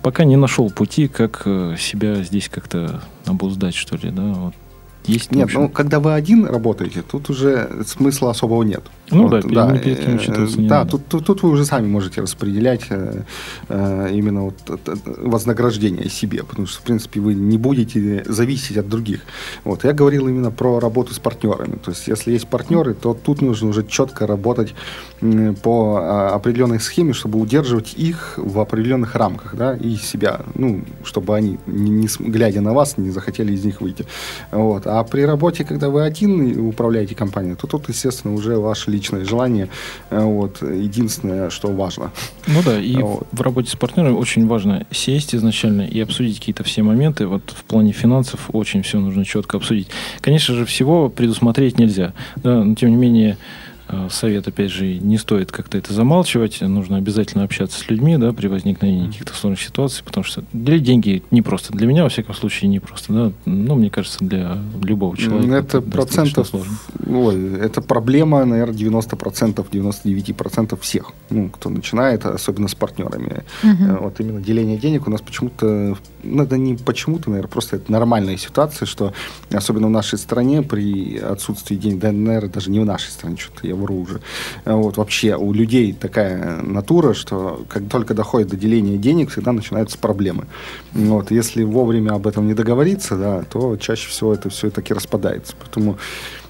пока 0.05 0.25
не 0.25 0.37
нашел 0.37 0.71
пути, 0.71 1.09
как 1.09 1.43
э, 1.47 1.77
себя 1.79 2.23
здесь 2.23 2.51
как-то 2.51 3.03
обуздать, 3.25 3.75
что 3.75 3.97
ли, 3.97 4.11
да, 4.11 4.35
вот 4.35 4.55
есть, 5.07 5.33
нет, 5.33 5.51
ну, 5.53 5.69
когда 5.69 6.01
вы 6.01 6.15
один 6.15 6.47
работаете, 6.47 7.03
тут 7.03 7.31
уже 7.31 7.85
смысла 7.87 8.31
особого 8.31 8.63
нет. 8.63 8.83
Ну 9.11 9.29
вот, 9.29 9.45
да, 9.47 9.67
да, 9.67 9.79
перед 9.79 10.01
кем 10.01 10.15
учитываться 10.15 10.59
не 10.59 10.67
Да, 10.67 10.79
надо. 10.79 10.93
Тут, 10.93 11.07
тут, 11.09 11.27
тут 11.27 11.43
вы 11.43 11.51
уже 11.51 11.67
сами 11.67 11.87
можете 11.87 12.23
распределять 12.23 12.87
э, 12.89 13.23
э, 13.69 14.11
именно 14.13 14.45
вот 14.45 14.55
вознаграждение 15.05 16.09
себе, 16.09 16.43
потому 16.43 16.67
что, 16.67 16.81
в 16.81 16.83
принципе, 16.83 17.21
вы 17.21 17.35
не 17.35 17.59
будете 17.59 18.25
зависеть 18.27 18.79
от 18.79 18.89
других. 18.89 19.21
Вот, 19.65 19.85
я 19.85 19.93
говорил 19.93 20.27
именно 20.29 20.51
про 20.51 20.81
работу 20.81 21.13
с 21.13 21.19
партнерами. 21.19 21.77
То 21.77 21.91
есть, 21.91 22.09
если 22.09 22.33
есть 22.33 22.49
партнеры, 22.49 22.95
то 22.95 23.13
тут 23.13 23.43
нужно 23.43 23.69
уже 23.69 23.85
четко 23.87 24.27
работать 24.27 24.75
по 25.63 25.99
а, 26.01 26.35
определенной 26.35 26.81
схеме, 26.81 27.13
чтобы 27.13 27.39
удерживать 27.39 27.95
их 27.95 28.35
в 28.37 28.59
определенных 28.59 29.15
рамках, 29.15 29.55
да, 29.55 29.77
и 29.77 29.97
себя, 29.97 30.41
ну, 30.55 30.83
чтобы 31.05 31.37
они, 31.37 31.59
не, 31.67 31.91
не 31.91 32.09
глядя 32.19 32.61
на 32.61 32.73
вас, 32.73 32.97
не 32.97 33.11
захотели 33.11 33.53
из 33.53 33.65
них 33.65 33.81
выйти. 33.81 34.07
Вот. 34.51 34.87
А 34.87 34.94
при 35.03 35.23
работе, 35.23 35.65
когда 35.65 35.89
вы 35.89 36.05
один 36.05 36.69
управляете 36.69 37.15
компанией, 37.15 37.57
то 37.57 37.67
тут, 37.67 37.89
естественно, 37.89 38.35
уже 38.35 38.59
ваше 38.59 38.91
личное 38.91 39.25
желание. 39.25 39.69
Э, 40.11 40.23
вот, 40.23 40.63
единственное, 40.63 41.51
что 41.51 41.69
важно. 41.69 42.13
Ну 42.47 42.63
да, 42.65 42.79
и 42.79 42.97
вот. 42.97 43.27
в 43.33 43.41
работе 43.41 43.71
с 43.71 43.77
партнером 43.77 44.17
очень 44.17 44.47
важно 44.47 44.87
сесть 44.91 45.35
изначально 45.35 45.83
и 45.83 45.99
обсудить 46.01 46.39
какие-то 46.39 46.63
все 46.63 46.83
моменты. 46.83 47.27
Вот 47.27 47.43
в 47.51 47.65
плане 47.65 47.93
финансов 47.93 48.51
очень 48.53 48.83
все 48.83 49.01
нужно 49.01 49.25
четко 49.25 49.57
обсудить. 49.57 49.89
Конечно 50.21 50.55
же, 50.55 50.65
всего 50.65 51.09
предусмотреть 51.09 51.79
нельзя. 51.79 52.13
Да, 52.37 52.63
но 52.63 52.75
тем 52.75 52.91
не 52.91 52.97
менее, 52.97 53.39
совет, 54.11 54.47
опять 54.49 54.71
же, 54.71 54.99
не 54.99 55.19
стоит 55.19 55.53
как-то 55.53 55.79
это 55.79 55.93
замалчивать. 55.93 56.61
Нужно 56.61 56.97
обязательно 56.97 57.45
общаться 57.45 57.79
с 57.79 57.89
людьми, 57.89 58.17
да, 58.17 58.33
при 58.33 58.49
возникновении 58.49 59.07
каких-то 59.07 59.35
сложных 59.35 59.61
ситуаций, 59.61 60.03
потому 60.05 60.25
что 60.25 60.45
для 60.53 60.79
деньги 60.79 61.23
не 61.31 61.43
просто. 61.43 61.73
Для 61.73 61.87
меня, 61.87 62.05
во 62.05 62.09
всяком 62.09 62.35
случае, 62.35 62.69
не 62.69 62.81
просто, 62.81 63.13
да. 63.13 63.33
Ну, 63.45 63.75
мне 63.75 63.91
кажется, 63.91 64.19
для 64.21 64.59
любого 64.83 65.17
человека. 65.17 65.55
Это, 65.55 65.79
это 65.79 65.91
процентов, 65.91 66.49
сложно. 66.49 66.77
Ой, 67.07 67.59
это 67.59 67.81
проблема, 67.81 68.45
наверное, 68.45 68.77
90%, 68.77 69.67
99% 69.71 70.81
всех, 70.81 71.13
ну, 71.31 71.49
кто 71.49 71.71
начинает, 71.71 72.25
особенно 72.27 72.69
с 72.69 72.75
партнерами. 72.75 73.45
Угу. 73.63 74.03
Вот 74.03 74.21
именно 74.21 74.41
деление 74.41 74.79
денег 74.79 75.07
у 75.07 75.11
нас 75.11 75.21
почему-то, 75.21 75.97
это 76.25 76.57
не 76.57 76.77
почему-то, 76.77 77.31
наверное, 77.31 77.51
просто 77.51 77.77
это 77.77 77.91
нормальная 77.91 78.37
ситуация, 78.37 78.87
что 78.87 79.13
особенно 79.53 79.87
в 79.89 79.91
нашей 79.91 80.19
стране 80.19 80.63
при 80.63 81.19
отсутствии 81.19 81.77
денег, 81.77 82.01
да, 82.01 82.13
наверное, 82.13 82.51
даже 82.51 82.71
не 82.71 82.81
в 82.81 82.85
нашей 82.85 83.11
стране, 83.11 83.37
что-то 83.37 83.67
я 83.67 83.75
вру 83.75 84.01
уже. 84.01 84.21
Вот 84.65 84.97
вообще 84.97 85.37
у 85.37 85.53
людей 85.53 85.93
такая 85.93 86.63
натура, 86.63 87.15
что 87.15 87.65
как 87.69 87.89
только 87.89 88.15
доходит 88.15 88.49
до 88.49 88.57
деления 88.57 88.97
денег, 88.97 89.31
всегда 89.31 89.53
начинаются 89.53 89.99
проблемы. 89.99 90.47
Вот, 90.93 91.31
если 91.31 91.63
вовремя 91.65 92.13
об 92.13 92.27
этом 92.27 92.47
не 92.47 92.55
договориться, 92.55 93.17
да, 93.17 93.43
то 93.43 93.77
чаще 93.77 94.09
всего 94.09 94.35
это 94.35 94.49
все 94.49 94.71
таки 94.71 94.95
распадается. 94.95 95.55
Поэтому 95.61 95.99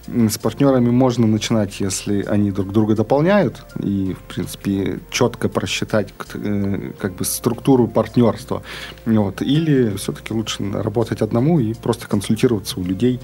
с 0.06 0.38
партнерами 0.38 0.90
можно 0.90 1.26
начинать, 1.26 1.80
если 1.80 2.22
они 2.22 2.50
друг 2.50 2.72
друга 2.72 2.94
дополняют 2.94 3.64
и, 3.82 4.14
в 4.14 4.34
принципе, 4.34 5.00
четко 5.10 5.48
просчитать 5.48 6.12
э, 6.34 6.92
как 6.98 7.14
бы 7.16 7.24
структуру 7.24 7.88
партнерства. 7.88 8.62
Вот. 9.06 9.42
Или 9.42 9.96
все-таки 9.96 10.34
лучше 10.34 10.70
работать 10.72 11.22
одному 11.22 11.58
и 11.58 11.74
просто 11.74 12.06
консультироваться 12.06 12.80
у 12.80 12.84
людей, 12.84 13.20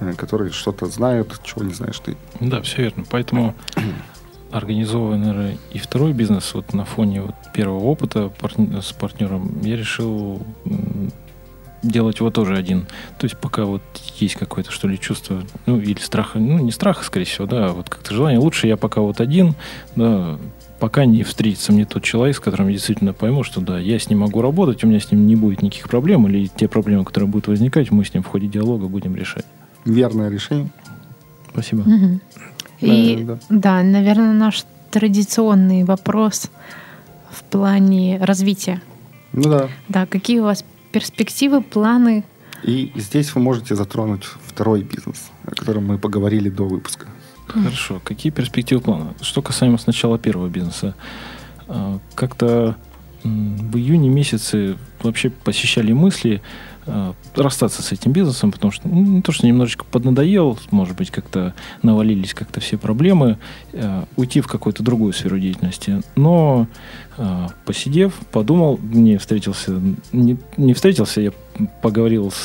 э, 0.00 0.12
которые 0.14 0.50
что-то 0.52 0.86
знают, 0.86 1.40
чего 1.42 1.64
не 1.64 1.74
знаешь 1.74 1.98
ты. 1.98 2.16
Да, 2.40 2.62
все 2.62 2.82
верно. 2.82 3.04
Поэтому 3.10 3.54
организовывая, 4.52 5.18
наверное, 5.18 5.58
и 5.72 5.78
второй 5.78 6.12
бизнес 6.12 6.54
вот 6.54 6.72
на 6.72 6.84
фоне 6.84 7.22
вот 7.22 7.34
первого 7.52 7.84
опыта 7.84 8.30
с 8.80 8.92
партнером, 8.92 9.60
я 9.62 9.76
решил 9.76 10.40
делать 11.82 12.18
его 12.18 12.30
тоже 12.30 12.56
один. 12.56 12.86
То 13.18 13.24
есть 13.24 13.36
пока 13.36 13.64
вот 13.64 13.82
есть 14.18 14.36
какое-то, 14.36 14.70
что 14.70 14.88
ли, 14.88 14.98
чувство, 14.98 15.42
ну, 15.66 15.78
или 15.78 15.98
страха, 15.98 16.38
ну, 16.38 16.58
не 16.58 16.70
страха, 16.70 17.04
скорее 17.04 17.26
всего, 17.26 17.46
да, 17.46 17.66
а 17.66 17.72
вот 17.72 17.88
как-то 17.88 18.14
желание. 18.14 18.38
Лучше 18.38 18.66
я 18.66 18.76
пока 18.76 19.00
вот 19.00 19.20
один, 19.20 19.54
да, 19.96 20.38
пока 20.78 21.04
не 21.04 21.22
встретится 21.22 21.72
мне 21.72 21.84
тот 21.84 22.02
человек, 22.02 22.36
с 22.36 22.40
которым 22.40 22.68
я 22.68 22.74
действительно 22.74 23.12
пойму, 23.12 23.42
что 23.42 23.60
да, 23.60 23.78
я 23.78 23.98
с 23.98 24.08
ним 24.08 24.20
могу 24.20 24.42
работать, 24.42 24.82
у 24.84 24.86
меня 24.86 25.00
с 25.00 25.10
ним 25.10 25.26
не 25.26 25.36
будет 25.36 25.62
никаких 25.62 25.88
проблем, 25.88 26.26
или 26.26 26.46
те 26.46 26.68
проблемы, 26.68 27.04
которые 27.04 27.28
будут 27.28 27.48
возникать, 27.48 27.90
мы 27.90 28.04
с 28.04 28.14
ним 28.14 28.22
в 28.22 28.26
ходе 28.26 28.48
диалога 28.48 28.88
будем 28.88 29.14
решать. 29.14 29.44
Верное 29.84 30.28
решение. 30.28 30.70
Спасибо. 31.50 31.80
Угу. 31.82 32.20
И, 32.80 33.22
да, 33.22 33.34
да. 33.34 33.38
да, 33.48 33.82
наверное, 33.82 34.32
наш 34.32 34.64
традиционный 34.90 35.84
вопрос 35.84 36.50
в 37.30 37.44
плане 37.44 38.18
развития. 38.20 38.82
Ну 39.32 39.44
да. 39.44 39.68
Да, 39.88 40.06
какие 40.06 40.40
у 40.40 40.44
вас 40.44 40.64
перспективы, 40.92 41.62
планы. 41.62 42.24
И 42.62 42.92
здесь 42.94 43.34
вы 43.34 43.40
можете 43.40 43.74
затронуть 43.74 44.24
второй 44.46 44.82
бизнес, 44.82 45.30
о 45.44 45.54
котором 45.54 45.86
мы 45.86 45.98
поговорили 45.98 46.48
до 46.48 46.64
выпуска. 46.64 47.06
Хорошо. 47.48 48.00
Какие 48.04 48.32
перспективы 48.32 48.80
плана? 48.80 49.14
Что 49.20 49.42
касаемо 49.42 49.78
сначала 49.78 50.18
первого 50.18 50.48
бизнеса. 50.48 50.94
А, 51.68 51.98
как-то 52.14 52.76
в 53.24 53.76
июне 53.76 54.08
месяце 54.08 54.76
вообще 55.02 55.30
посещали 55.30 55.92
мысли 55.92 56.42
расстаться 57.34 57.82
с 57.82 57.92
этим 57.92 58.12
бизнесом, 58.12 58.50
потому 58.50 58.72
что 58.72 58.88
ну, 58.88 59.00
не 59.00 59.22
то, 59.22 59.32
что 59.32 59.46
немножечко 59.46 59.84
поднадоел, 59.84 60.58
может 60.70 60.96
быть, 60.96 61.10
как-то 61.10 61.54
навалились 61.82 62.34
как-то 62.34 62.60
все 62.60 62.76
проблемы, 62.76 63.38
э, 63.72 64.04
уйти 64.16 64.40
в 64.40 64.48
какую-то 64.48 64.82
другую 64.82 65.12
сферу 65.12 65.38
деятельности. 65.38 66.02
Но 66.16 66.66
э, 67.18 67.46
посидев, 67.64 68.14
подумал, 68.32 68.78
мне 68.82 69.18
встретился, 69.18 69.80
не, 70.12 70.36
не 70.56 70.74
встретился, 70.74 71.20
я 71.20 71.32
поговорил 71.82 72.30
с, 72.30 72.44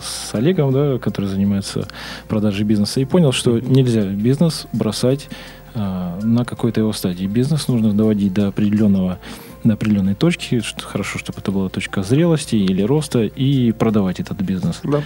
с 0.00 0.34
Олегом, 0.34 0.72
да, 0.72 0.98
который 0.98 1.26
занимается 1.26 1.86
продажей 2.28 2.64
бизнеса, 2.64 3.00
и 3.00 3.04
понял, 3.04 3.32
что 3.32 3.58
нельзя 3.60 4.04
бизнес 4.04 4.66
бросать 4.72 5.28
на 5.74 6.44
какой-то 6.44 6.78
его 6.78 6.92
стадии. 6.92 7.26
Бизнес 7.26 7.66
нужно 7.66 7.92
доводить 7.92 8.32
до 8.32 8.46
определенного 8.46 9.18
на 9.64 9.74
определенной 9.74 10.14
точке, 10.14 10.60
что 10.60 10.84
хорошо, 10.84 11.18
чтобы 11.18 11.40
это 11.40 11.50
была 11.52 11.68
точка 11.68 12.02
зрелости 12.02 12.56
или 12.56 12.82
роста, 12.82 13.24
и 13.24 13.72
продавать 13.72 14.20
этот 14.20 14.40
бизнес. 14.42 14.80
Да. 14.84 15.02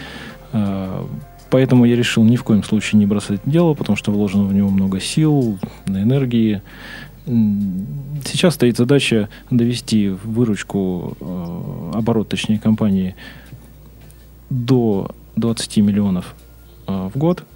А, 0.52 1.06
поэтому 1.50 1.84
я 1.84 1.96
решил 1.96 2.24
ни 2.24 2.36
в 2.36 2.44
коем 2.44 2.62
случае 2.62 2.98
не 2.98 3.06
бросать 3.06 3.40
дело, 3.44 3.74
потому 3.74 3.96
что 3.96 4.11
вложено 4.11 4.44
в 4.44 4.52
него 4.52 4.70
много 4.70 5.00
сил, 5.00 5.59
энергии. 5.86 6.62
Сейчас 7.26 8.54
стоит 8.54 8.76
задача 8.76 9.28
довести 9.50 10.09
выручку, 10.09 11.16
а, 11.20 11.92
оборот, 11.94 12.28
точнее, 12.28 12.59
компании 12.59 13.14
до 14.50 15.11
20 15.36 15.78
миллионов 15.78 16.34
а, 16.86 17.09
в 17.09 17.16
год– 17.16 17.44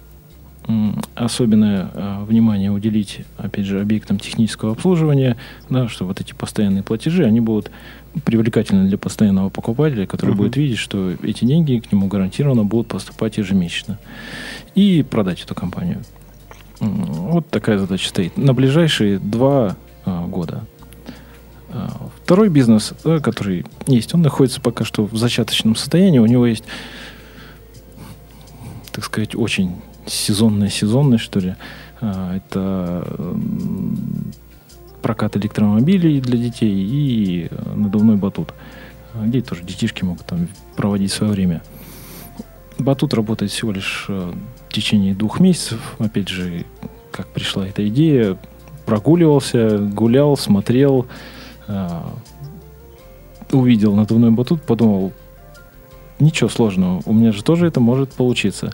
особенное 1.15 1.89
э, 1.93 2.23
внимание 2.25 2.71
уделить, 2.71 3.21
опять 3.37 3.65
же, 3.65 3.81
объектам 3.81 4.19
технического 4.19 4.71
обслуживания, 4.71 5.37
да, 5.69 5.87
что 5.87 6.05
вот 6.05 6.21
эти 6.21 6.33
постоянные 6.33 6.83
платежи, 6.83 7.25
они 7.25 7.41
будут 7.41 7.69
привлекательны 8.25 8.87
для 8.87 8.97
постоянного 8.97 9.49
покупателя, 9.49 10.05
который 10.05 10.31
uh-huh. 10.31 10.37
будет 10.37 10.55
видеть, 10.55 10.77
что 10.77 11.11
эти 11.23 11.45
деньги 11.45 11.79
к 11.79 11.91
нему 11.91 12.07
гарантированно 12.07 12.63
будут 12.63 12.87
поступать 12.87 13.37
ежемесячно. 13.37 13.99
И 14.75 15.03
продать 15.03 15.41
эту 15.41 15.55
компанию. 15.55 16.01
Вот 16.79 17.49
такая 17.49 17.77
задача 17.77 18.09
стоит. 18.09 18.37
На 18.37 18.53
ближайшие 18.53 19.19
два 19.19 19.75
а, 20.05 20.27
года. 20.27 20.65
А, 21.69 22.09
второй 22.23 22.49
бизнес, 22.49 22.93
да, 23.03 23.19
который 23.19 23.65
есть, 23.87 24.13
он 24.13 24.21
находится 24.21 24.61
пока 24.61 24.83
что 24.83 25.05
в 25.05 25.15
зачаточном 25.15 25.75
состоянии. 25.75 26.19
У 26.19 26.25
него 26.25 26.45
есть, 26.45 26.65
так 28.91 29.03
сказать, 29.05 29.35
очень 29.35 29.75
сезонная 30.05 30.69
сезонность, 30.69 31.23
что 31.23 31.39
ли. 31.39 31.55
А, 32.01 32.37
это 32.37 33.07
прокат 35.01 35.35
электромобилей 35.37 36.21
для 36.21 36.37
детей 36.37 36.73
и 36.73 37.49
надувной 37.75 38.15
батут. 38.15 38.53
Где 39.15 39.41
тоже 39.41 39.63
детишки 39.63 40.03
могут 40.03 40.25
там 40.25 40.47
проводить 40.75 41.11
свое 41.11 41.33
время. 41.33 41.61
Батут 42.79 43.13
работает 43.13 43.51
всего 43.51 43.71
лишь 43.71 44.05
э, 44.09 44.33
в 44.69 44.73
течение 44.73 45.13
двух 45.13 45.39
месяцев. 45.39 45.95
Опять 45.99 46.29
же, 46.29 46.65
как 47.11 47.27
пришла 47.27 47.67
эта 47.67 47.87
идея, 47.87 48.37
прогуливался, 48.85 49.77
гулял, 49.77 50.35
смотрел, 50.35 51.05
э, 51.67 51.87
увидел 53.51 53.95
надувной 53.95 54.31
батут, 54.31 54.63
подумал, 54.63 55.13
ничего 56.19 56.49
сложного, 56.49 57.01
у 57.05 57.13
меня 57.13 57.31
же 57.31 57.43
тоже 57.43 57.67
это 57.67 57.79
может 57.79 58.11
получиться. 58.11 58.71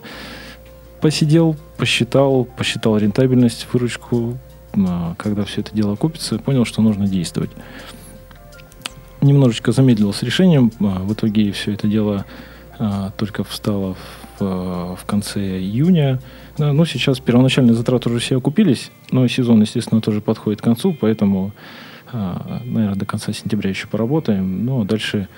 Посидел, 1.00 1.56
посчитал, 1.78 2.44
посчитал 2.44 2.98
рентабельность, 2.98 3.66
выручку, 3.72 4.38
а, 4.74 5.14
когда 5.16 5.44
все 5.44 5.62
это 5.62 5.74
дело 5.74 5.94
окупится, 5.94 6.38
понял, 6.38 6.66
что 6.66 6.82
нужно 6.82 7.06
действовать. 7.06 7.50
Немножечко 9.22 9.72
замедлил 9.72 10.12
с 10.12 10.22
решением, 10.22 10.70
а, 10.80 11.02
в 11.02 11.12
итоге 11.14 11.52
все 11.52 11.72
это 11.72 11.88
дело 11.88 12.26
а, 12.78 13.12
только 13.16 13.44
встало 13.44 13.96
в, 14.38 14.96
в 14.96 15.04
конце 15.06 15.58
июня. 15.58 16.20
Да, 16.58 16.72
ну, 16.74 16.84
сейчас 16.84 17.18
первоначальные 17.18 17.74
затраты 17.74 18.10
уже 18.10 18.18
все 18.18 18.36
окупились, 18.36 18.90
но 19.10 19.26
сезон, 19.26 19.62
естественно, 19.62 20.02
тоже 20.02 20.20
подходит 20.20 20.60
к 20.60 20.64
концу, 20.64 20.94
поэтому, 20.98 21.52
наверное, 22.12 22.94
до 22.94 23.06
конца 23.06 23.32
сентября 23.32 23.70
еще 23.70 23.86
поработаем. 23.86 24.66
Ну, 24.66 24.82
а 24.82 24.84
дальше 24.84 25.28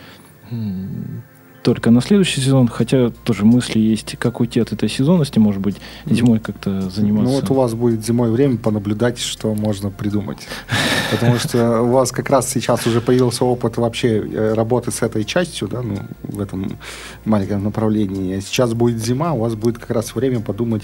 только 1.63 1.91
на 1.91 2.01
следующий 2.01 2.41
сезон, 2.41 2.69
хотя 2.69 3.11
тоже 3.25 3.45
мысли 3.45 3.79
есть, 3.79 4.17
как 4.19 4.41
уйти 4.41 4.61
от 4.61 4.73
этой 4.73 4.89
сезонности, 4.89 5.39
может 5.39 5.61
быть, 5.61 5.77
зимой 6.07 6.41
как-то 6.41 6.91
заниматься. 6.91 7.33
Ну 7.33 7.41
вот 7.41 7.51
у 7.51 7.55
вас 7.55 7.75
будет 7.75 8.05
зимой 8.05 8.31
время 8.31 8.57
понаблюдать, 8.57 9.19
что 9.19 9.55
можно 9.55 9.91
придумать. 9.91 10.39
Потому 11.11 11.39
что 11.39 11.83
у 11.83 11.93
вас 11.93 12.11
как 12.11 12.31
раз 12.31 12.51
сейчас 12.51 12.87
уже 12.87 13.01
появился 13.01 13.45
опыт 13.45 13.77
вообще 13.77 14.19
э, 14.19 14.55
работы 14.55 14.91
с 14.91 15.03
этой 15.03 15.25
частью, 15.25 15.69
да, 15.69 15.83
ну, 15.83 15.99
в 16.23 16.41
этом 16.41 16.79
маленьком 17.25 17.65
направлении. 17.65 18.37
А 18.37 18.41
сейчас 18.41 18.75
будет 18.75 18.99
зима, 18.99 19.33
у 19.33 19.41
вас 19.41 19.55
будет 19.55 19.79
как 19.79 19.91
раз 19.91 20.15
время 20.15 20.41
подумать, 20.41 20.83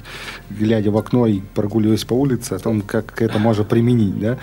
глядя 0.50 0.90
в 0.90 0.96
окно 0.96 1.26
и 1.26 1.40
прогуливаясь 1.54 2.04
по 2.04 2.14
улице, 2.14 2.52
о 2.52 2.58
том, 2.58 2.82
как 2.82 3.20
это 3.20 3.38
можно 3.38 3.64
применить, 3.64 4.18
да. 4.18 4.38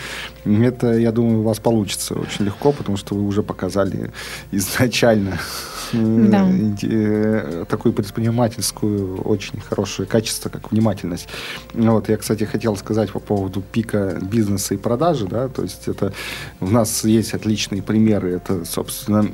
Это, 0.46 0.98
я 0.98 1.12
думаю, 1.12 1.40
у 1.40 1.44
вас 1.44 1.60
получится 1.60 2.16
очень 2.16 2.46
легко, 2.46 2.72
потому 2.72 2.98
что 2.98 3.16
вы 3.16 3.26
уже 3.26 3.42
показали 3.42 4.12
изначально 4.52 5.40
да. 6.30 6.50
Э, 6.84 7.66
такую 7.68 7.94
предпринимательскую 7.94 9.22
очень 9.22 9.60
хорошее 9.60 10.08
качество, 10.08 10.50
как 10.50 10.72
внимательность. 10.72 11.28
Вот, 11.74 12.10
я, 12.10 12.18
кстати, 12.18 12.44
хотел 12.44 12.76
сказать 12.78 13.12
по 13.12 13.20
поводу 13.20 13.62
пика 13.62 14.20
бизнеса 14.22 14.74
и 14.74 14.78
продажи, 14.78 15.28
да, 15.28 15.48
то 15.48 15.64
есть 15.64 15.88
это 15.88 16.14
у 16.60 16.68
нас 16.68 17.04
есть 17.04 17.34
отличные 17.34 17.82
примеры, 17.82 18.32
это, 18.32 18.66
собственно, 18.66 19.28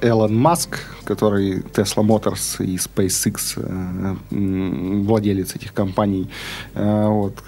Элон 0.00 0.36
Маск, 0.36 0.78
который 1.04 1.60
Tesla 1.60 2.04
Motors 2.04 2.64
и 2.64 2.76
SpaceX, 2.76 3.54
э, 3.56 4.14
владелец 4.30 5.56
этих 5.56 5.72
компаний, 5.72 6.28
э, 6.74 7.06
вот, 7.08 7.42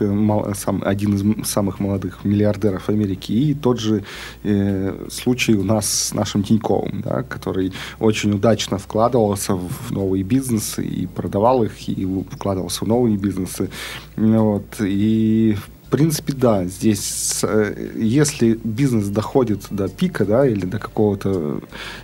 сам, 0.57 0.83
один 0.85 1.15
из 1.15 1.49
самых 1.49 1.81
молодых 1.81 2.25
миллиардеров 2.25 2.89
Америки. 2.89 3.33
И 3.33 3.55
тот 3.55 3.79
же 3.79 4.03
э, 4.43 5.07
случай 5.11 5.55
у 5.55 5.63
нас 5.63 6.09
с 6.09 6.15
нашим 6.15 6.43
Тиньковым, 6.43 7.03
да, 7.03 7.23
который 7.23 7.73
очень 8.01 8.33
удачно 8.33 8.79
вкладывался 8.79 9.55
в 9.55 9.91
новые 9.91 10.25
бизнесы 10.25 10.85
и 10.85 11.07
продавал 11.07 11.63
их, 11.63 11.89
и 11.89 12.07
вкладывался 12.31 12.85
в 12.85 12.89
новые 12.89 13.17
бизнесы. 13.17 13.71
Вот, 14.17 14.81
и 14.81 15.57
принципе, 15.87 16.33
да, 16.33 16.65
здесь, 16.65 17.41
э, 17.43 17.93
если 17.97 18.59
бизнес 18.63 19.09
доходит 19.09 19.67
до 19.71 19.89
пика, 19.89 20.25
да, 20.25 20.47
или 20.47 20.67
до 20.67 20.79
какого-то 20.79 21.61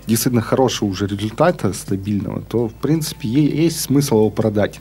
действительно 0.07 0.43
хорошего 0.43 0.89
уже 0.89 1.07
результата, 1.07 1.73
стабильного, 1.73 2.43
то, 2.43 2.69
в 2.69 2.75
принципе, 2.75 3.29
есть 3.29 3.81
смысл 3.81 4.17
его 4.17 4.31
продать. 4.31 4.81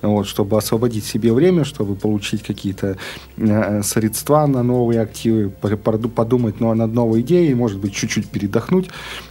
Вот, 0.00 0.28
чтобы 0.28 0.56
освободить 0.56 1.04
себе 1.04 1.32
время, 1.32 1.64
чтобы 1.64 1.96
получить 1.96 2.44
какие-то 2.44 2.96
э, 3.36 3.82
средства 3.82 4.46
на 4.46 4.62
новые 4.62 5.00
активы, 5.00 5.50
подумать 5.50 6.60
ну, 6.60 6.72
над 6.72 6.92
новой 6.92 7.22
идеей, 7.22 7.54
может 7.54 7.78
быть, 7.80 7.94
чуть-чуть 7.94 8.28
передохнуть. 8.28 8.90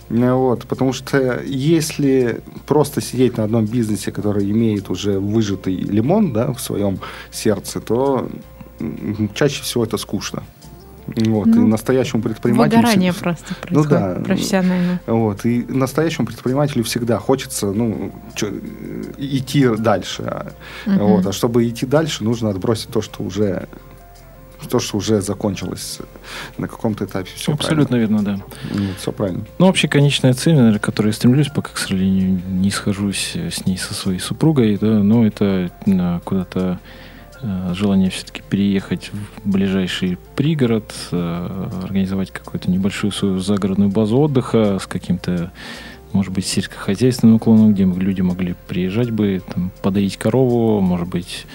Э, 0.09 0.33
вот, 0.33 0.65
потому 0.65 0.91
что 0.91 1.41
если 1.45 2.41
просто 2.65 2.99
сидеть 2.99 3.37
на 3.37 3.45
одном 3.45 3.65
бизнесе, 3.65 4.11
который 4.11 4.51
имеет 4.51 4.89
уже 4.89 5.19
выжатый 5.19 5.75
лимон 5.75 6.33
да, 6.33 6.51
в 6.51 6.59
своем 6.59 6.99
сердце, 7.31 7.79
то 7.79 8.29
чаще 9.33 9.63
всего 9.63 9.83
это 9.83 9.97
скучно. 9.97 10.43
Вот, 11.07 11.45
ну, 11.45 11.65
и 11.65 11.67
настоящему 11.67 12.21
предпринимателю... 12.21 12.79
Выгорание 12.79 13.11
всегда, 13.11 13.29
просто 13.29 13.55
происходит 13.55 13.71
ну, 13.71 13.83
да, 13.89 14.21
профессионально. 14.23 14.99
Вот, 15.07 15.45
и 15.45 15.65
настоящему 15.69 16.27
предпринимателю 16.27 16.83
всегда 16.83 17.17
хочется 17.17 17.71
ну, 17.71 18.11
чё, 18.35 18.49
идти 19.17 19.67
дальше. 19.77 20.53
Угу. 20.85 20.95
Вот, 20.95 21.25
а 21.25 21.31
чтобы 21.31 21.67
идти 21.67 21.85
дальше, 21.85 22.23
нужно 22.25 22.49
отбросить 22.49 22.89
то, 22.89 23.01
что 23.01 23.23
уже 23.23 23.67
то, 24.69 24.79
что 24.79 24.97
уже 24.97 25.21
закончилось 25.21 25.99
на 26.57 26.67
каком-то 26.67 27.05
этапе. 27.05 27.29
Все 27.35 27.53
Абсолютно 27.53 27.97
правильно. 27.97 28.17
верно, 28.17 28.37
да. 28.37 28.43
Ну, 28.73 28.87
все 28.99 29.11
правильно. 29.11 29.45
Ну, 29.59 29.67
вообще, 29.67 29.87
конечная 29.87 30.33
цель, 30.33 30.55
наверное, 30.55 30.79
к 30.79 30.83
которой 30.83 31.07
я 31.07 31.13
стремлюсь, 31.13 31.47
пока, 31.47 31.69
к 31.71 31.77
сожалению, 31.77 32.41
не 32.49 32.71
схожусь 32.71 33.35
с 33.35 33.65
ней, 33.65 33.77
со 33.77 33.93
своей 33.93 34.19
супругой, 34.19 34.77
да, 34.81 34.87
но 35.03 35.25
это 35.25 35.71
куда-то 36.25 36.57
Э, 36.59 36.77
желание 37.73 38.09
все-таки 38.09 38.41
переехать 38.49 39.11
в 39.11 39.49
ближайший 39.49 40.17
пригород, 40.35 40.93
э, 41.11 41.69
организовать 41.83 42.31
какую-то 42.31 42.71
небольшую 42.71 43.11
свою 43.11 43.39
загородную 43.39 43.89
базу 43.89 44.17
отдыха 44.17 44.79
с 44.79 44.87
каким-то, 44.87 45.51
может 46.13 46.33
быть, 46.33 46.45
сельскохозяйственным 46.45 47.35
уклоном, 47.35 47.73
где 47.73 47.83
люди 47.83 48.21
могли 48.21 48.55
приезжать 48.67 49.11
бы, 49.11 49.41
там, 49.53 49.71
подоить 49.81 50.17
корову, 50.17 50.81
может 50.81 51.07
быть, 51.07 51.45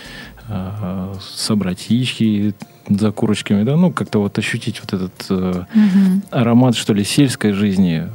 э, 0.49 1.14
собрать 1.20 1.91
яички 1.91 2.55
за 2.89 3.11
курочками, 3.11 3.64
да, 3.64 3.76
ну, 3.76 3.91
как-то 3.93 4.20
вот 4.20 4.39
ощутить 4.39 4.80
вот 4.80 4.93
этот 4.93 5.30
угу. 5.30 6.22
аромат, 6.30 6.76
что 6.76 6.93
ли, 6.95 7.05
сельской 7.05 7.53
жизни 7.53 8.09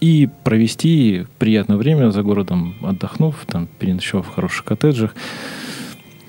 и 0.00 0.28
провести 0.44 1.26
приятное 1.38 1.76
время 1.76 2.10
за 2.10 2.22
городом, 2.22 2.74
отдохнув, 2.82 3.36
там, 3.46 3.68
переночевав 3.78 4.26
в 4.26 4.34
хороших 4.34 4.64
коттеджах 4.64 5.14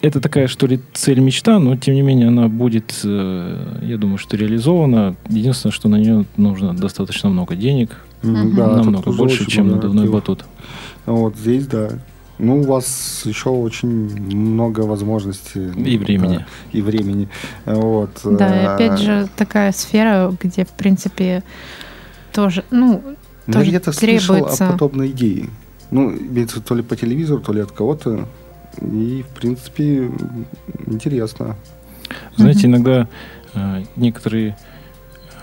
это 0.01 0.21
такая, 0.21 0.47
что 0.47 0.67
ли, 0.67 0.79
цель-мечта, 0.93 1.59
но, 1.59 1.75
тем 1.75 1.95
не 1.95 2.01
менее, 2.01 2.27
она 2.27 2.47
будет, 2.47 3.01
э, 3.03 3.79
я 3.83 3.97
думаю, 3.97 4.17
что 4.17 4.37
реализована. 4.37 5.15
Единственное, 5.27 5.73
что 5.73 5.89
на 5.89 5.97
нее 5.97 6.25
нужно 6.37 6.73
достаточно 6.73 7.29
много 7.29 7.55
денег. 7.55 7.97
Mm-hmm. 8.21 8.55
Да, 8.55 8.67
намного 8.67 9.11
больше, 9.11 9.45
чем 9.45 9.69
надувной 9.69 10.03
актив. 10.03 10.13
батут. 10.13 10.45
Вот 11.05 11.35
здесь, 11.35 11.67
да. 11.67 11.89
Ну, 12.37 12.61
у 12.61 12.63
вас 12.63 13.23
еще 13.25 13.49
очень 13.49 13.89
много 13.89 14.81
возможностей. 14.81 15.67
И 15.75 15.97
времени. 15.97 16.37
Да, 16.37 16.45
и 16.71 16.81
времени. 16.81 17.27
Вот. 17.65 18.11
Да, 18.23 18.61
и 18.61 18.65
опять 18.65 18.99
же, 18.99 19.27
такая 19.35 19.73
сфера, 19.73 20.33
где, 20.41 20.63
в 20.63 20.69
принципе, 20.69 21.43
тоже, 22.31 22.63
ну, 22.71 23.03
тоже 23.45 23.65
Я 23.65 23.69
где-то 23.69 23.91
требуется... 23.91 24.27
слышал 24.27 24.67
о 24.67 24.71
подобной 24.71 25.09
идее. 25.09 25.47
Ну, 25.91 26.11
имеется 26.11 26.61
то 26.61 26.75
ли 26.75 26.83
по 26.83 26.95
телевизору, 26.95 27.41
то 27.41 27.51
ли 27.51 27.61
от 27.61 27.71
кого-то. 27.71 28.27
И, 28.81 29.23
в 29.23 29.39
принципе, 29.39 30.09
интересно. 30.87 31.55
Знаете, 32.35 32.67
иногда 32.67 33.07
э, 33.53 33.83
некоторые 33.95 34.57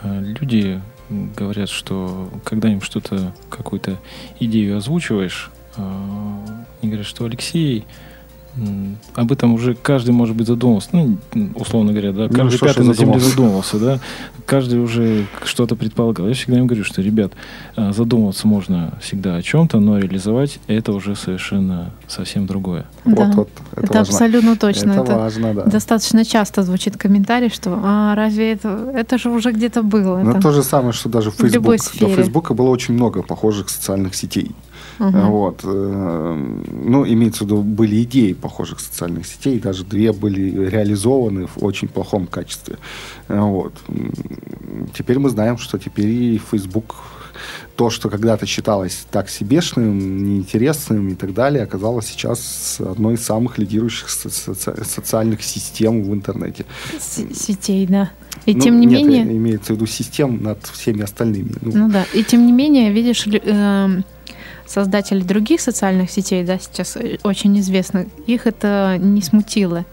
э, 0.03 0.21
люди 0.21 0.81
говорят, 1.09 1.69
что 1.69 2.31
когда 2.45 2.69
им 2.71 2.81
что-то, 2.81 3.35
какую-то 3.51 3.99
идею 4.41 4.77
озвучиваешь, 4.77 5.51
э, 5.77 5.83
они 6.83 6.91
говорят, 6.91 7.07
что 7.07 7.25
Алексей 7.25 7.87
об 9.15 9.33
этом 9.33 9.55
уже 9.55 9.75
каждый, 9.75 10.11
может 10.11 10.35
быть, 10.37 10.47
задумался. 10.47 10.89
Ну, 10.93 11.19
условно 11.55 11.93
говоря, 11.93 12.13
да. 12.13 12.23
Ну, 12.29 12.35
каждый 12.35 12.59
ну, 12.61 12.67
пятый 12.67 12.85
на 12.85 12.95
земле 12.95 13.21
задумался, 13.21 13.79
да. 13.79 14.01
Каждый 14.47 14.81
уже 14.81 15.27
что-то 15.45 15.77
предполагал. 15.77 16.29
Я 16.29 16.35
всегда 16.35 16.59
им 16.59 16.67
говорю, 16.67 16.85
что, 16.85 17.03
ребят, 17.03 17.33
а, 17.77 17.93
задумываться 17.93 18.47
можно 18.47 18.95
всегда 19.01 19.37
о 19.37 19.43
чем-то, 19.43 19.81
но 19.81 19.99
реализовать 19.99 20.59
это 20.67 20.93
уже 20.93 21.17
совершенно 21.17 21.93
совсем 22.07 22.47
другое. 22.47 22.87
Да. 23.05 23.27
Вот, 23.27 23.37
вот, 23.37 23.49
это 23.73 23.83
это 23.83 23.99
важно. 23.99 24.15
абсолютно 24.15 24.57
точно. 24.57 24.93
Это, 24.93 25.03
это 25.03 25.17
важно, 25.17 25.55
да. 25.55 25.63
Достаточно 25.65 26.25
часто 26.25 26.63
звучит 26.63 26.97
комментарий, 26.97 27.51
что 27.51 27.79
а 27.83 28.15
разве 28.15 28.53
это, 28.53 28.91
это 28.95 29.19
же 29.19 29.31
уже 29.31 29.53
где-то 29.53 29.83
было. 29.83 30.19
Ну, 30.19 30.31
это 30.31 30.41
то 30.41 30.53
же 30.53 30.63
самое, 30.63 30.93
что 30.93 31.09
даже 31.09 31.31
в 31.31 31.35
Facebook. 31.35 31.77
До 32.01 32.09
Фейсбука 32.09 32.55
было 32.55 32.71
очень 32.71 32.95
много 32.95 33.23
похожих 33.23 33.69
социальных 33.69 34.15
сетей. 34.15 34.53
Угу. 34.99 35.19
Вот. 35.19 35.61
Э, 35.65 36.55
ну, 36.85 37.07
имеется 37.07 37.45
в 37.45 37.47
виду, 37.47 37.63
были 37.63 38.03
идеи 38.03 38.33
похожих 38.33 38.81
социальных 38.81 39.27
сетей, 39.27 39.59
даже 39.59 39.85
две 39.85 40.13
были 40.13 40.69
реализованы 40.69 41.47
в 41.47 41.63
очень 41.65 41.89
плохом 41.89 42.27
качестве. 42.27 42.77
Вот. 43.29 43.73
Теперь 44.97 45.19
мы 45.19 45.31
знаем, 45.31 45.59
что 45.59 45.79
теперь 45.79 46.09
и 46.09 46.41
Facebook 46.51 46.95
то, 47.77 47.91
что 47.91 48.09
когда-то 48.09 48.47
считалось 48.47 49.07
так 49.11 49.29
себешным, 49.29 50.25
неинтересным 50.25 51.09
и 51.11 51.15
так 51.15 51.35
далее, 51.35 51.63
оказалось 51.63 52.07
сейчас 52.07 52.81
одной 52.81 53.15
из 53.15 53.25
самых 53.25 53.59
лидирующих 53.59 54.09
соци- 54.09 54.85
социальных 54.85 55.43
систем 55.43 56.03
в 56.03 56.15
интернете. 56.15 56.65
С- 56.99 57.35
сетей, 57.35 57.87
да. 57.87 58.11
И 58.47 58.55
ну, 58.55 58.61
тем 58.61 58.81
не 58.81 58.87
нет, 58.87 59.03
менее... 59.03 59.37
имеется 59.37 59.73
в 59.73 59.77
виду 59.77 59.87
систем 59.87 60.43
над 60.43 60.65
всеми 60.67 61.03
остальными. 61.03 61.53
Ну, 61.61 61.73
ну 61.75 61.89
да. 61.91 62.07
И 62.15 62.25
тем 62.25 62.47
не 62.47 62.53
менее, 62.53 62.93
видишь, 62.93 63.27
э- 63.27 64.03
создателей 64.67 65.23
других 65.23 65.61
социальных 65.61 66.11
сетей, 66.11 66.45
да, 66.45 66.59
сейчас 66.59 66.97
э, 66.97 67.19
очень 67.23 67.59
известных, 67.61 68.07
их 68.27 68.47
это 68.47 68.97
не 69.01 69.23
смутило. 69.23 69.85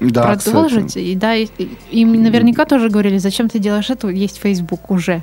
Да, 0.00 0.34
Продолжить. 0.36 0.86
кстати. 0.88 1.04
И 1.04 1.14
да, 1.14 1.34
и- 1.36 1.48
им 1.90 2.20
наверняка 2.22 2.64
тоже 2.64 2.88
говорили, 2.88 3.18
зачем 3.18 3.48
ты 3.48 3.58
делаешь 3.58 3.90
это, 3.90 4.08
есть 4.08 4.38
Facebook 4.40 4.90
уже. 4.90 5.22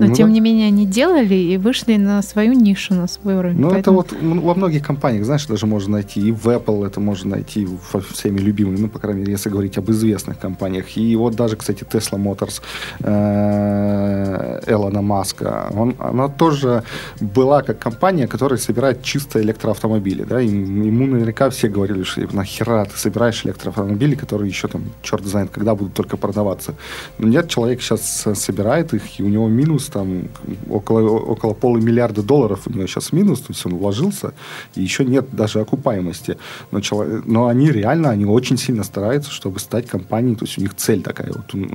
Но 0.00 0.06
Ну 0.08 0.14
тем 0.14 0.28
да. 0.28 0.32
не 0.34 0.40
менее 0.40 0.66
они 0.68 0.86
делали 0.86 1.34
и 1.34 1.56
вышли 1.58 1.96
на 1.96 2.22
свою 2.22 2.52
нишу, 2.54 2.94
на 2.94 3.06
свой 3.08 3.34
уровень. 3.36 3.60
Ну, 3.60 3.66
это 3.68 3.74
Поэтому- 3.74 3.96
вот 3.98 4.12
м, 4.12 4.40
во 4.40 4.54
многих 4.54 4.86
компаниях, 4.86 5.24
знаешь, 5.24 5.46
даже 5.46 5.66
можно 5.66 5.92
найти. 5.92 6.20
И 6.28 6.32
в 6.32 6.46
Apple 6.48 6.86
это 6.86 7.00
можно 7.00 7.30
найти 7.36 7.66
во 7.92 8.00
всеми 8.00 8.38
любимыми, 8.40 8.78
ну, 8.78 8.88
по 8.88 8.98
крайней 8.98 9.20
мере, 9.20 9.32
если 9.32 9.50
говорить 9.50 9.78
об 9.78 9.90
известных 9.90 10.38
компаниях. 10.38 10.96
И 10.96 11.16
вот 11.16 11.34
даже, 11.36 11.56
кстати, 11.56 11.84
Tesla 11.84 12.18
Motors 12.18 12.60
э, 13.00 14.60
Элона 14.66 15.02
Маска, 15.02 15.70
он, 15.74 15.94
она 15.98 16.28
тоже 16.28 16.82
была 17.20 17.62
как 17.62 17.78
компания, 17.78 18.26
которая 18.26 18.58
собирает 18.58 19.02
чисто 19.02 19.40
электроавтомобили. 19.40 20.24
Да? 20.24 20.40
И 20.40 20.48
ему 20.48 21.06
наверняка 21.06 21.50
все 21.50 21.68
говорили, 21.68 22.02
что 22.02 22.26
нахера 22.32 22.84
ты 22.84 22.96
собираешь 22.98 23.44
электроавтомобили, 23.44 24.14
которые 24.14 24.48
еще 24.48 24.68
там, 24.68 24.84
черт 25.02 25.24
знает, 25.26 25.50
когда 25.50 25.74
будут 25.74 25.94
только 25.94 26.16
продаваться. 26.16 26.74
Но 27.18 27.28
нет, 27.28 27.48
человек 27.48 27.82
сейчас 27.82 28.26
собирает 28.34 28.94
их, 28.94 29.20
и 29.20 29.22
у 29.22 29.28
него 29.28 29.48
минус 29.48 29.86
там 29.90 30.28
около, 30.68 31.00
около 31.10 31.54
полумиллиарда 31.54 32.22
долларов 32.22 32.62
у 32.66 32.70
него 32.70 32.86
сейчас 32.86 33.12
минус, 33.12 33.40
то 33.40 33.52
есть 33.52 33.66
он 33.66 33.74
вложился, 33.76 34.32
и 34.74 34.82
еще 34.82 35.04
нет 35.04 35.26
даже 35.32 35.60
окупаемости. 35.60 36.36
Но, 36.70 36.80
чело- 36.80 37.22
но 37.26 37.46
они 37.46 37.70
реально, 37.70 38.10
они 38.10 38.24
очень 38.24 38.56
сильно 38.56 38.84
стараются, 38.84 39.30
чтобы 39.30 39.58
стать 39.58 39.86
компанией, 39.86 40.36
то 40.36 40.44
есть 40.44 40.58
у 40.58 40.62
них 40.62 40.74
цель 40.74 41.02
такая. 41.02 41.32
Вот 41.32 41.54
у, 41.54 41.66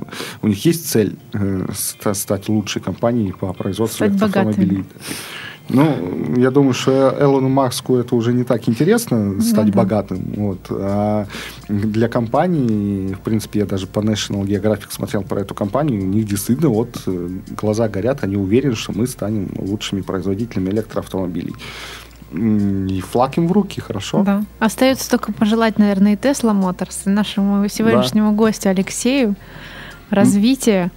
у 0.42 0.48
них 0.48 0.64
есть 0.64 0.88
цель 0.88 1.16
э, 1.32 1.66
ста- 1.74 2.14
стать 2.14 2.48
лучшей 2.48 2.82
компанией 2.82 3.32
по 3.32 3.52
производству 3.52 4.06
Стать 4.06 4.12
электроавтомобилей. 4.12 4.84
Ну, 5.68 6.36
я 6.36 6.50
думаю, 6.50 6.74
что 6.74 7.16
Элону 7.18 7.48
Маску 7.48 7.96
это 7.96 8.14
уже 8.14 8.32
не 8.32 8.44
так 8.44 8.68
интересно 8.68 9.40
стать 9.40 9.70
да. 9.70 9.78
богатым. 9.78 10.22
Вот. 10.36 10.60
А 10.70 11.26
для 11.68 12.08
компании, 12.08 13.14
в 13.14 13.20
принципе, 13.20 13.60
я 13.60 13.66
даже 13.66 13.86
по 13.86 13.98
National 14.00 14.44
Geographic 14.44 14.90
смотрел 14.90 15.22
про 15.22 15.40
эту 15.40 15.54
компанию, 15.54 16.02
у 16.02 16.06
них 16.06 16.26
действительно 16.26 16.68
вот 16.68 17.02
э, 17.06 17.28
глаза 17.60 17.88
горят, 17.88 18.22
они 18.22 18.36
уверены, 18.36 18.76
что 18.76 18.92
мы 18.92 19.06
станем 19.06 19.50
лучшими 19.58 20.02
производителями 20.02 20.70
электроавтомобилей. 20.70 21.54
И 22.32 23.00
флаг 23.00 23.38
им 23.38 23.48
в 23.48 23.52
руки, 23.52 23.80
хорошо? 23.80 24.22
Да. 24.22 24.44
Остается 24.58 25.10
только 25.10 25.32
пожелать, 25.32 25.78
наверное, 25.78 26.14
и 26.14 26.16
Tesla 26.16 26.52
Motors, 26.52 27.02
и 27.06 27.10
нашему 27.10 27.68
сегодняшнему 27.68 28.32
гостю 28.32 28.70
Алексею 28.70 29.36
развития. 30.10 30.90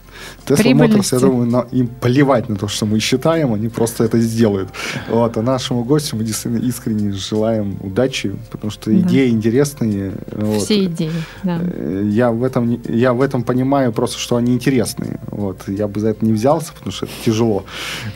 Tesla. 0.46 0.74
Motors, 0.74 1.10
я 1.14 1.20
думаю, 1.20 1.46
на- 1.50 1.68
им 1.72 1.88
плевать 1.88 2.50
на 2.50 2.56
то, 2.56 2.68
что 2.68 2.86
мы 2.86 3.00
считаем, 3.00 3.54
они 3.54 3.70
просто 3.70 4.04
это 4.04 4.20
сделают. 4.20 4.70
Вот, 5.10 5.38
а 5.38 5.42
нашему 5.42 5.84
гостю 5.84 6.16
мы 6.18 6.24
действительно 6.24 6.64
искренне 6.66 7.12
желаем 7.12 7.78
удачи, 7.82 8.36
потому 8.52 8.72
что 8.72 8.90
Да. 8.92 8.98
идеи 8.98 9.30
интересные. 9.30 10.14
Вот. 10.32 10.62
Все 10.64 10.86
идеи. 10.86 11.12
Да. 11.44 11.60
Э, 11.62 12.04
Я 12.10 12.32
в, 12.32 12.44
этом, 12.44 12.82
я 12.90 13.14
в 13.14 13.22
этом 13.22 13.44
понимаю 13.44 13.92
просто, 13.94 14.20
что 14.20 14.36
они 14.36 14.54
интересные. 14.54 15.20
Вот. 15.32 15.68
Я 15.68 15.88
бы 15.88 16.00
за 16.00 16.10
это 16.10 16.26
не 16.26 16.34
взялся, 16.34 16.74
потому 16.74 16.92
что 16.92 17.06
это 17.06 17.14
тяжело. 17.26 17.66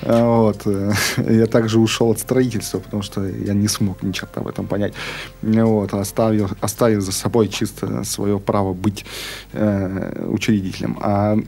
А, 0.01 0.41
Вот. 0.41 0.61
э, 0.65 0.91
Я 1.29 1.45
также 1.47 1.79
ушел 1.79 2.09
от 2.11 2.19
строительства, 2.19 2.79
потому 2.79 3.03
что 3.03 3.25
я 3.25 3.53
не 3.53 3.67
смог 3.67 4.03
ни 4.03 4.11
черта 4.11 4.41
в 4.41 4.47
этом 4.47 4.67
понять. 4.67 4.93
Вот. 5.41 5.93
Оставил, 5.93 6.49
оставил 6.61 7.01
за 7.01 7.11
собой 7.11 7.47
чисто 7.47 8.03
свое 8.03 8.39
право 8.39 8.73
быть 8.73 9.05
э, 9.53 10.25
учредителем. 10.27 10.97
А 11.01 11.35
э, 11.35 11.41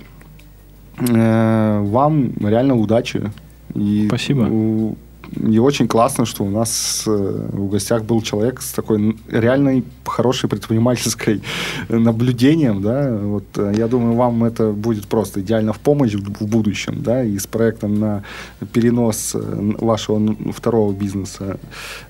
вам 0.98 2.32
реально 2.40 2.76
удачи. 2.76 3.32
И 3.74 4.06
Спасибо. 4.08 4.44
у- 4.50 4.96
и 5.50 5.60
очень 5.60 5.88
классно, 5.88 6.26
что 6.26 6.44
у 6.44 6.50
нас 6.50 7.04
э, 7.08 7.48
в 7.52 7.70
гостях 7.70 8.04
был 8.04 8.22
человек 8.22 8.62
с 8.62 8.72
такой 8.72 9.18
реальной 9.28 9.84
хорошей 10.06 10.48
предпринимательской 10.50 11.42
э, 11.90 11.98
наблюдением, 11.98 12.82
да. 12.82 13.18
Вот 13.22 13.44
э, 13.58 13.74
я 13.76 13.88
думаю, 13.88 14.14
вам 14.14 14.44
это 14.44 14.72
будет 14.72 15.08
просто 15.08 15.42
идеально 15.42 15.74
в 15.74 15.80
помощь 15.80 16.14
в, 16.14 16.44
в 16.44 16.48
будущем, 16.48 17.02
да, 17.02 17.24
и 17.24 17.38
с 17.40 17.48
проектом 17.48 18.00
на 18.00 18.24
перенос 18.72 19.36
э, 19.36 19.72
вашего 19.80 20.36
второго 20.54 20.94
бизнеса 20.94 21.58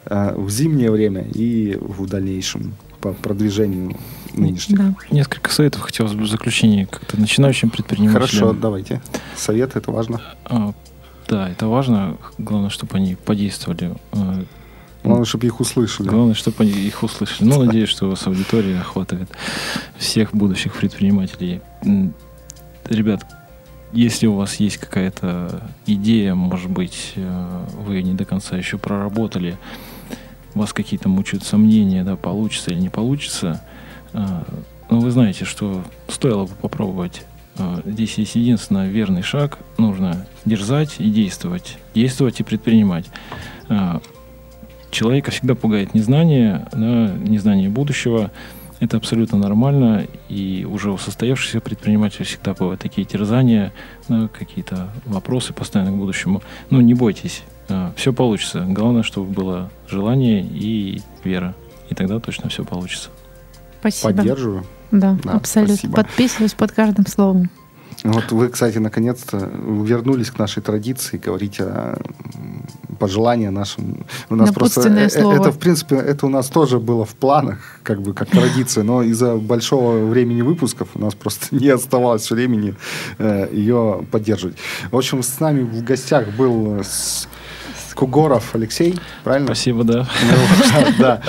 э, 0.05 0.33
в 0.37 0.49
зимнее 0.49 0.91
время 0.91 1.25
и 1.33 1.77
в 1.79 2.05
дальнейшем 2.07 2.73
по 3.13 3.13
продвижению 3.13 3.95
нынешних. 4.33 4.77
Да. 4.77 4.95
Несколько 5.11 5.51
советов 5.51 5.81
хотелось 5.81 6.13
бы 6.13 6.23
в 6.23 6.27
заключении 6.27 6.85
как-то 6.85 7.19
начинающим 7.19 7.69
предпринимателям. 7.69 8.21
Хорошо, 8.21 8.53
давайте. 8.53 9.01
Совет, 9.35 9.75
это 9.75 9.91
важно. 9.91 10.21
А, 10.45 10.73
да, 11.27 11.49
это 11.49 11.67
важно. 11.67 12.17
Главное, 12.37 12.69
чтобы 12.69 12.97
они 12.97 13.15
подействовали. 13.15 13.95
А, 14.11 14.43
Главное, 15.03 15.25
чтобы 15.25 15.45
их 15.45 15.59
услышали. 15.59 16.07
Главное, 16.07 16.33
чтобы 16.33 16.57
они 16.63 16.71
их 16.71 17.03
услышали. 17.03 17.47
Ну, 17.47 17.63
надеюсь, 17.63 17.89
что 17.89 18.07
у 18.07 18.09
вас 18.09 18.25
аудитория 18.25 18.79
охватывает 18.79 19.29
всех 19.97 20.33
будущих 20.33 20.73
предпринимателей. 20.73 21.61
Ребят, 22.85 23.23
если 23.93 24.25
у 24.25 24.33
вас 24.33 24.55
есть 24.55 24.77
какая-то 24.77 25.69
идея, 25.85 26.33
может 26.33 26.69
быть, 26.69 27.13
э, 27.15 27.65
вы 27.85 27.95
ее 27.95 28.03
не 28.03 28.13
до 28.13 28.25
конца 28.25 28.57
еще 28.57 28.77
проработали, 28.77 29.57
вас 30.55 30.73
какие-то 30.73 31.09
мучают 31.09 31.43
сомнения, 31.43 32.03
да, 32.03 32.15
получится 32.15 32.71
или 32.71 32.79
не 32.79 32.89
получится, 32.89 33.61
э, 34.13 34.43
ну, 34.89 34.99
вы 34.99 35.11
знаете, 35.11 35.45
что 35.45 35.83
стоило 36.07 36.45
бы 36.45 36.53
попробовать. 36.61 37.25
Э, 37.57 37.81
Здесь 37.85 38.17
есть 38.17 38.35
единственно 38.35 38.87
верный 38.87 39.21
шаг. 39.21 39.59
Нужно 39.77 40.25
дерзать 40.45 40.95
и 40.99 41.09
действовать. 41.09 41.77
Действовать 41.93 42.39
и 42.39 42.43
предпринимать. 42.43 43.05
Э, 43.69 43.99
Человека 44.91 45.31
всегда 45.31 45.55
пугает 45.55 45.93
незнание, 45.93 46.67
да, 46.71 47.11
незнание 47.17 47.67
будущего. 47.67 48.31
Это 48.79 48.95
абсолютно 48.95 49.37
нормально, 49.37 50.07
и 50.29 50.65
уже 50.69 50.89
у 50.91 50.97
состоявшихся 50.97 51.59
предпринимателей 51.59 52.23
всегда 52.23 52.53
бывают 52.53 52.79
такие 52.79 53.05
терзания, 53.05 53.73
да, 54.07 54.29
какие-то 54.29 54.89
вопросы 55.05 55.51
постоянно 55.51 55.91
к 55.91 55.95
будущему. 55.95 56.41
Ну, 56.69 56.79
не 56.79 56.93
бойтесь, 56.93 57.43
все 57.95 58.13
получится. 58.13 58.65
Главное, 58.67 59.03
чтобы 59.03 59.31
было 59.31 59.71
желание 59.89 60.41
и 60.43 61.01
вера, 61.23 61.55
и 61.89 61.95
тогда 61.95 62.19
точно 62.19 62.49
все 62.49 62.63
получится. 62.63 63.09
Спасибо. 63.79 64.13
Поддерживаю. 64.13 64.65
Да, 64.91 65.17
Да, 65.23 65.33
абсолютно. 65.33 65.75
спасибо. 65.75 65.95
Подписываюсь 65.95 66.53
под 66.53 66.71
каждым 66.71 67.05
словом. 67.07 67.49
Вот 68.03 68.31
вы, 68.31 68.49
кстати, 68.49 68.77
наконец-то 68.77 69.37
вернулись 69.37 70.29
к 70.29 70.37
нашей 70.37 70.61
традиции 70.61 71.17
говорить 71.17 71.59
о 71.59 71.97
пожелания 72.99 73.49
нашим. 73.49 74.05
У 74.29 74.35
нас 74.35 74.51
просто 74.51 74.89
Напутственное 74.89 75.03
э, 75.03 75.07
э, 75.07 75.21
слово. 75.21 75.35
это 75.41 75.51
в 75.51 75.57
принципе 75.59 75.95
это 75.95 76.25
у 76.25 76.29
нас 76.29 76.47
тоже 76.47 76.79
было 76.79 77.03
в 77.05 77.15
планах, 77.15 77.79
как 77.83 78.01
бы 78.01 78.13
как 78.13 78.29
традиция, 78.29 78.83
но 78.83 79.01
из-за 79.01 79.35
большого 79.37 80.05
времени 80.05 80.41
выпусков 80.41 80.89
у 80.95 80.99
нас 80.99 81.15
просто 81.15 81.47
не 81.55 81.69
оставалось 81.69 82.29
времени 82.29 82.75
э, 83.17 83.49
ее 83.51 84.05
поддерживать. 84.11 84.57
В 84.91 84.97
общем, 84.97 85.23
с 85.23 85.39
нами 85.39 85.63
в 85.63 85.83
гостях 85.83 86.27
был 86.37 86.79
э, 86.79 86.83
с- 86.83 87.27
Кугоров 87.95 88.53
Алексей, 88.55 88.95
правильно? 89.23 89.47
Спасибо, 89.47 89.83
да. 89.83 90.07
Ну, 90.23 90.85
Да. 90.99 91.21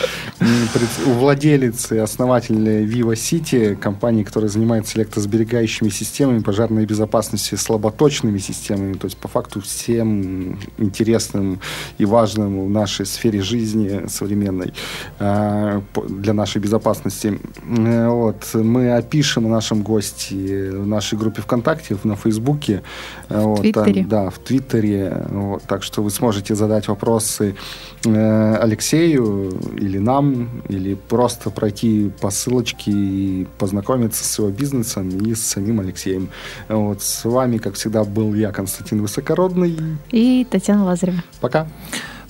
Владелец 1.06 1.92
и 1.92 1.98
основатель 1.98 2.56
Viva 2.56 3.14
City, 3.14 3.76
компании, 3.76 4.22
которая 4.24 4.50
занимается 4.50 4.98
электросберегающими 4.98 5.88
системами, 5.88 6.40
пожарной 6.40 6.84
безопасности, 6.86 7.54
слаботочными 7.54 8.38
системами, 8.38 8.94
то 8.94 9.06
есть 9.06 9.16
по 9.16 9.28
факту 9.28 9.60
всем 9.60 10.58
интересным 10.78 11.60
и 11.98 12.04
важным 12.04 12.66
в 12.66 12.70
нашей 12.70 13.06
сфере 13.06 13.40
жизни 13.42 14.06
современной 14.08 14.72
по- 15.18 16.02
для 16.08 16.32
нашей 16.32 16.60
безопасности. 16.60 17.38
Э, 17.78 18.08
Вот. 18.08 18.50
Мы 18.54 18.92
опишем 18.96 19.46
о 19.46 19.48
нашем 19.48 19.82
госте 19.82 20.70
в 20.72 20.86
нашей 20.86 21.18
группе 21.18 21.42
ВКонтакте, 21.42 21.96
на 22.04 22.16
Фейсбуке. 22.16 22.82
Э, 23.28 23.40
вот, 23.40 23.62
там, 23.72 23.84
Твиттере. 23.84 24.06
да, 24.06 24.30
в 24.30 24.38
Твиттере. 24.38 25.26
Вот, 25.30 25.62
так 25.62 25.82
что 25.82 26.02
вы 26.02 26.10
сможете 26.10 26.54
задать 26.56 26.88
вопросы 26.88 27.56
э, 28.04 28.56
Алексею 28.56 29.50
или 29.76 29.98
нам, 29.98 30.62
или 30.68 30.94
просто 30.94 31.50
пройти 31.50 32.10
по 32.20 32.30
ссылочке 32.30 32.90
и 32.90 33.46
познакомиться 33.58 34.24
с 34.24 34.38
его 34.38 34.50
бизнесом 34.50 35.08
и 35.08 35.34
с 35.34 35.42
самим 35.42 35.80
Алексеем. 35.80 36.28
Вот, 36.68 37.02
с 37.02 37.24
вами, 37.24 37.58
как 37.58 37.74
всегда, 37.74 38.04
был 38.04 38.34
я, 38.34 38.52
Константин 38.52 39.02
Высокородный. 39.02 39.76
И 40.10 40.46
Татьяна 40.50 40.84
Лазарева. 40.84 41.22
Пока. 41.40 41.68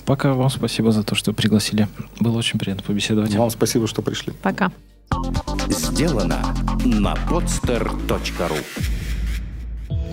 Пока 0.05 0.33
вам 0.33 0.49
спасибо 0.49 0.91
за 0.91 1.03
то, 1.03 1.15
что 1.15 1.33
пригласили. 1.33 1.87
Было 2.19 2.37
очень 2.37 2.59
приятно 2.59 2.83
побеседовать. 2.83 3.35
Вам 3.35 3.49
спасибо, 3.49 3.87
что 3.87 4.01
пришли. 4.01 4.33
Пока. 4.41 4.71
Сделано 5.69 6.55
на 6.85 7.13
podster.ru 7.29 8.96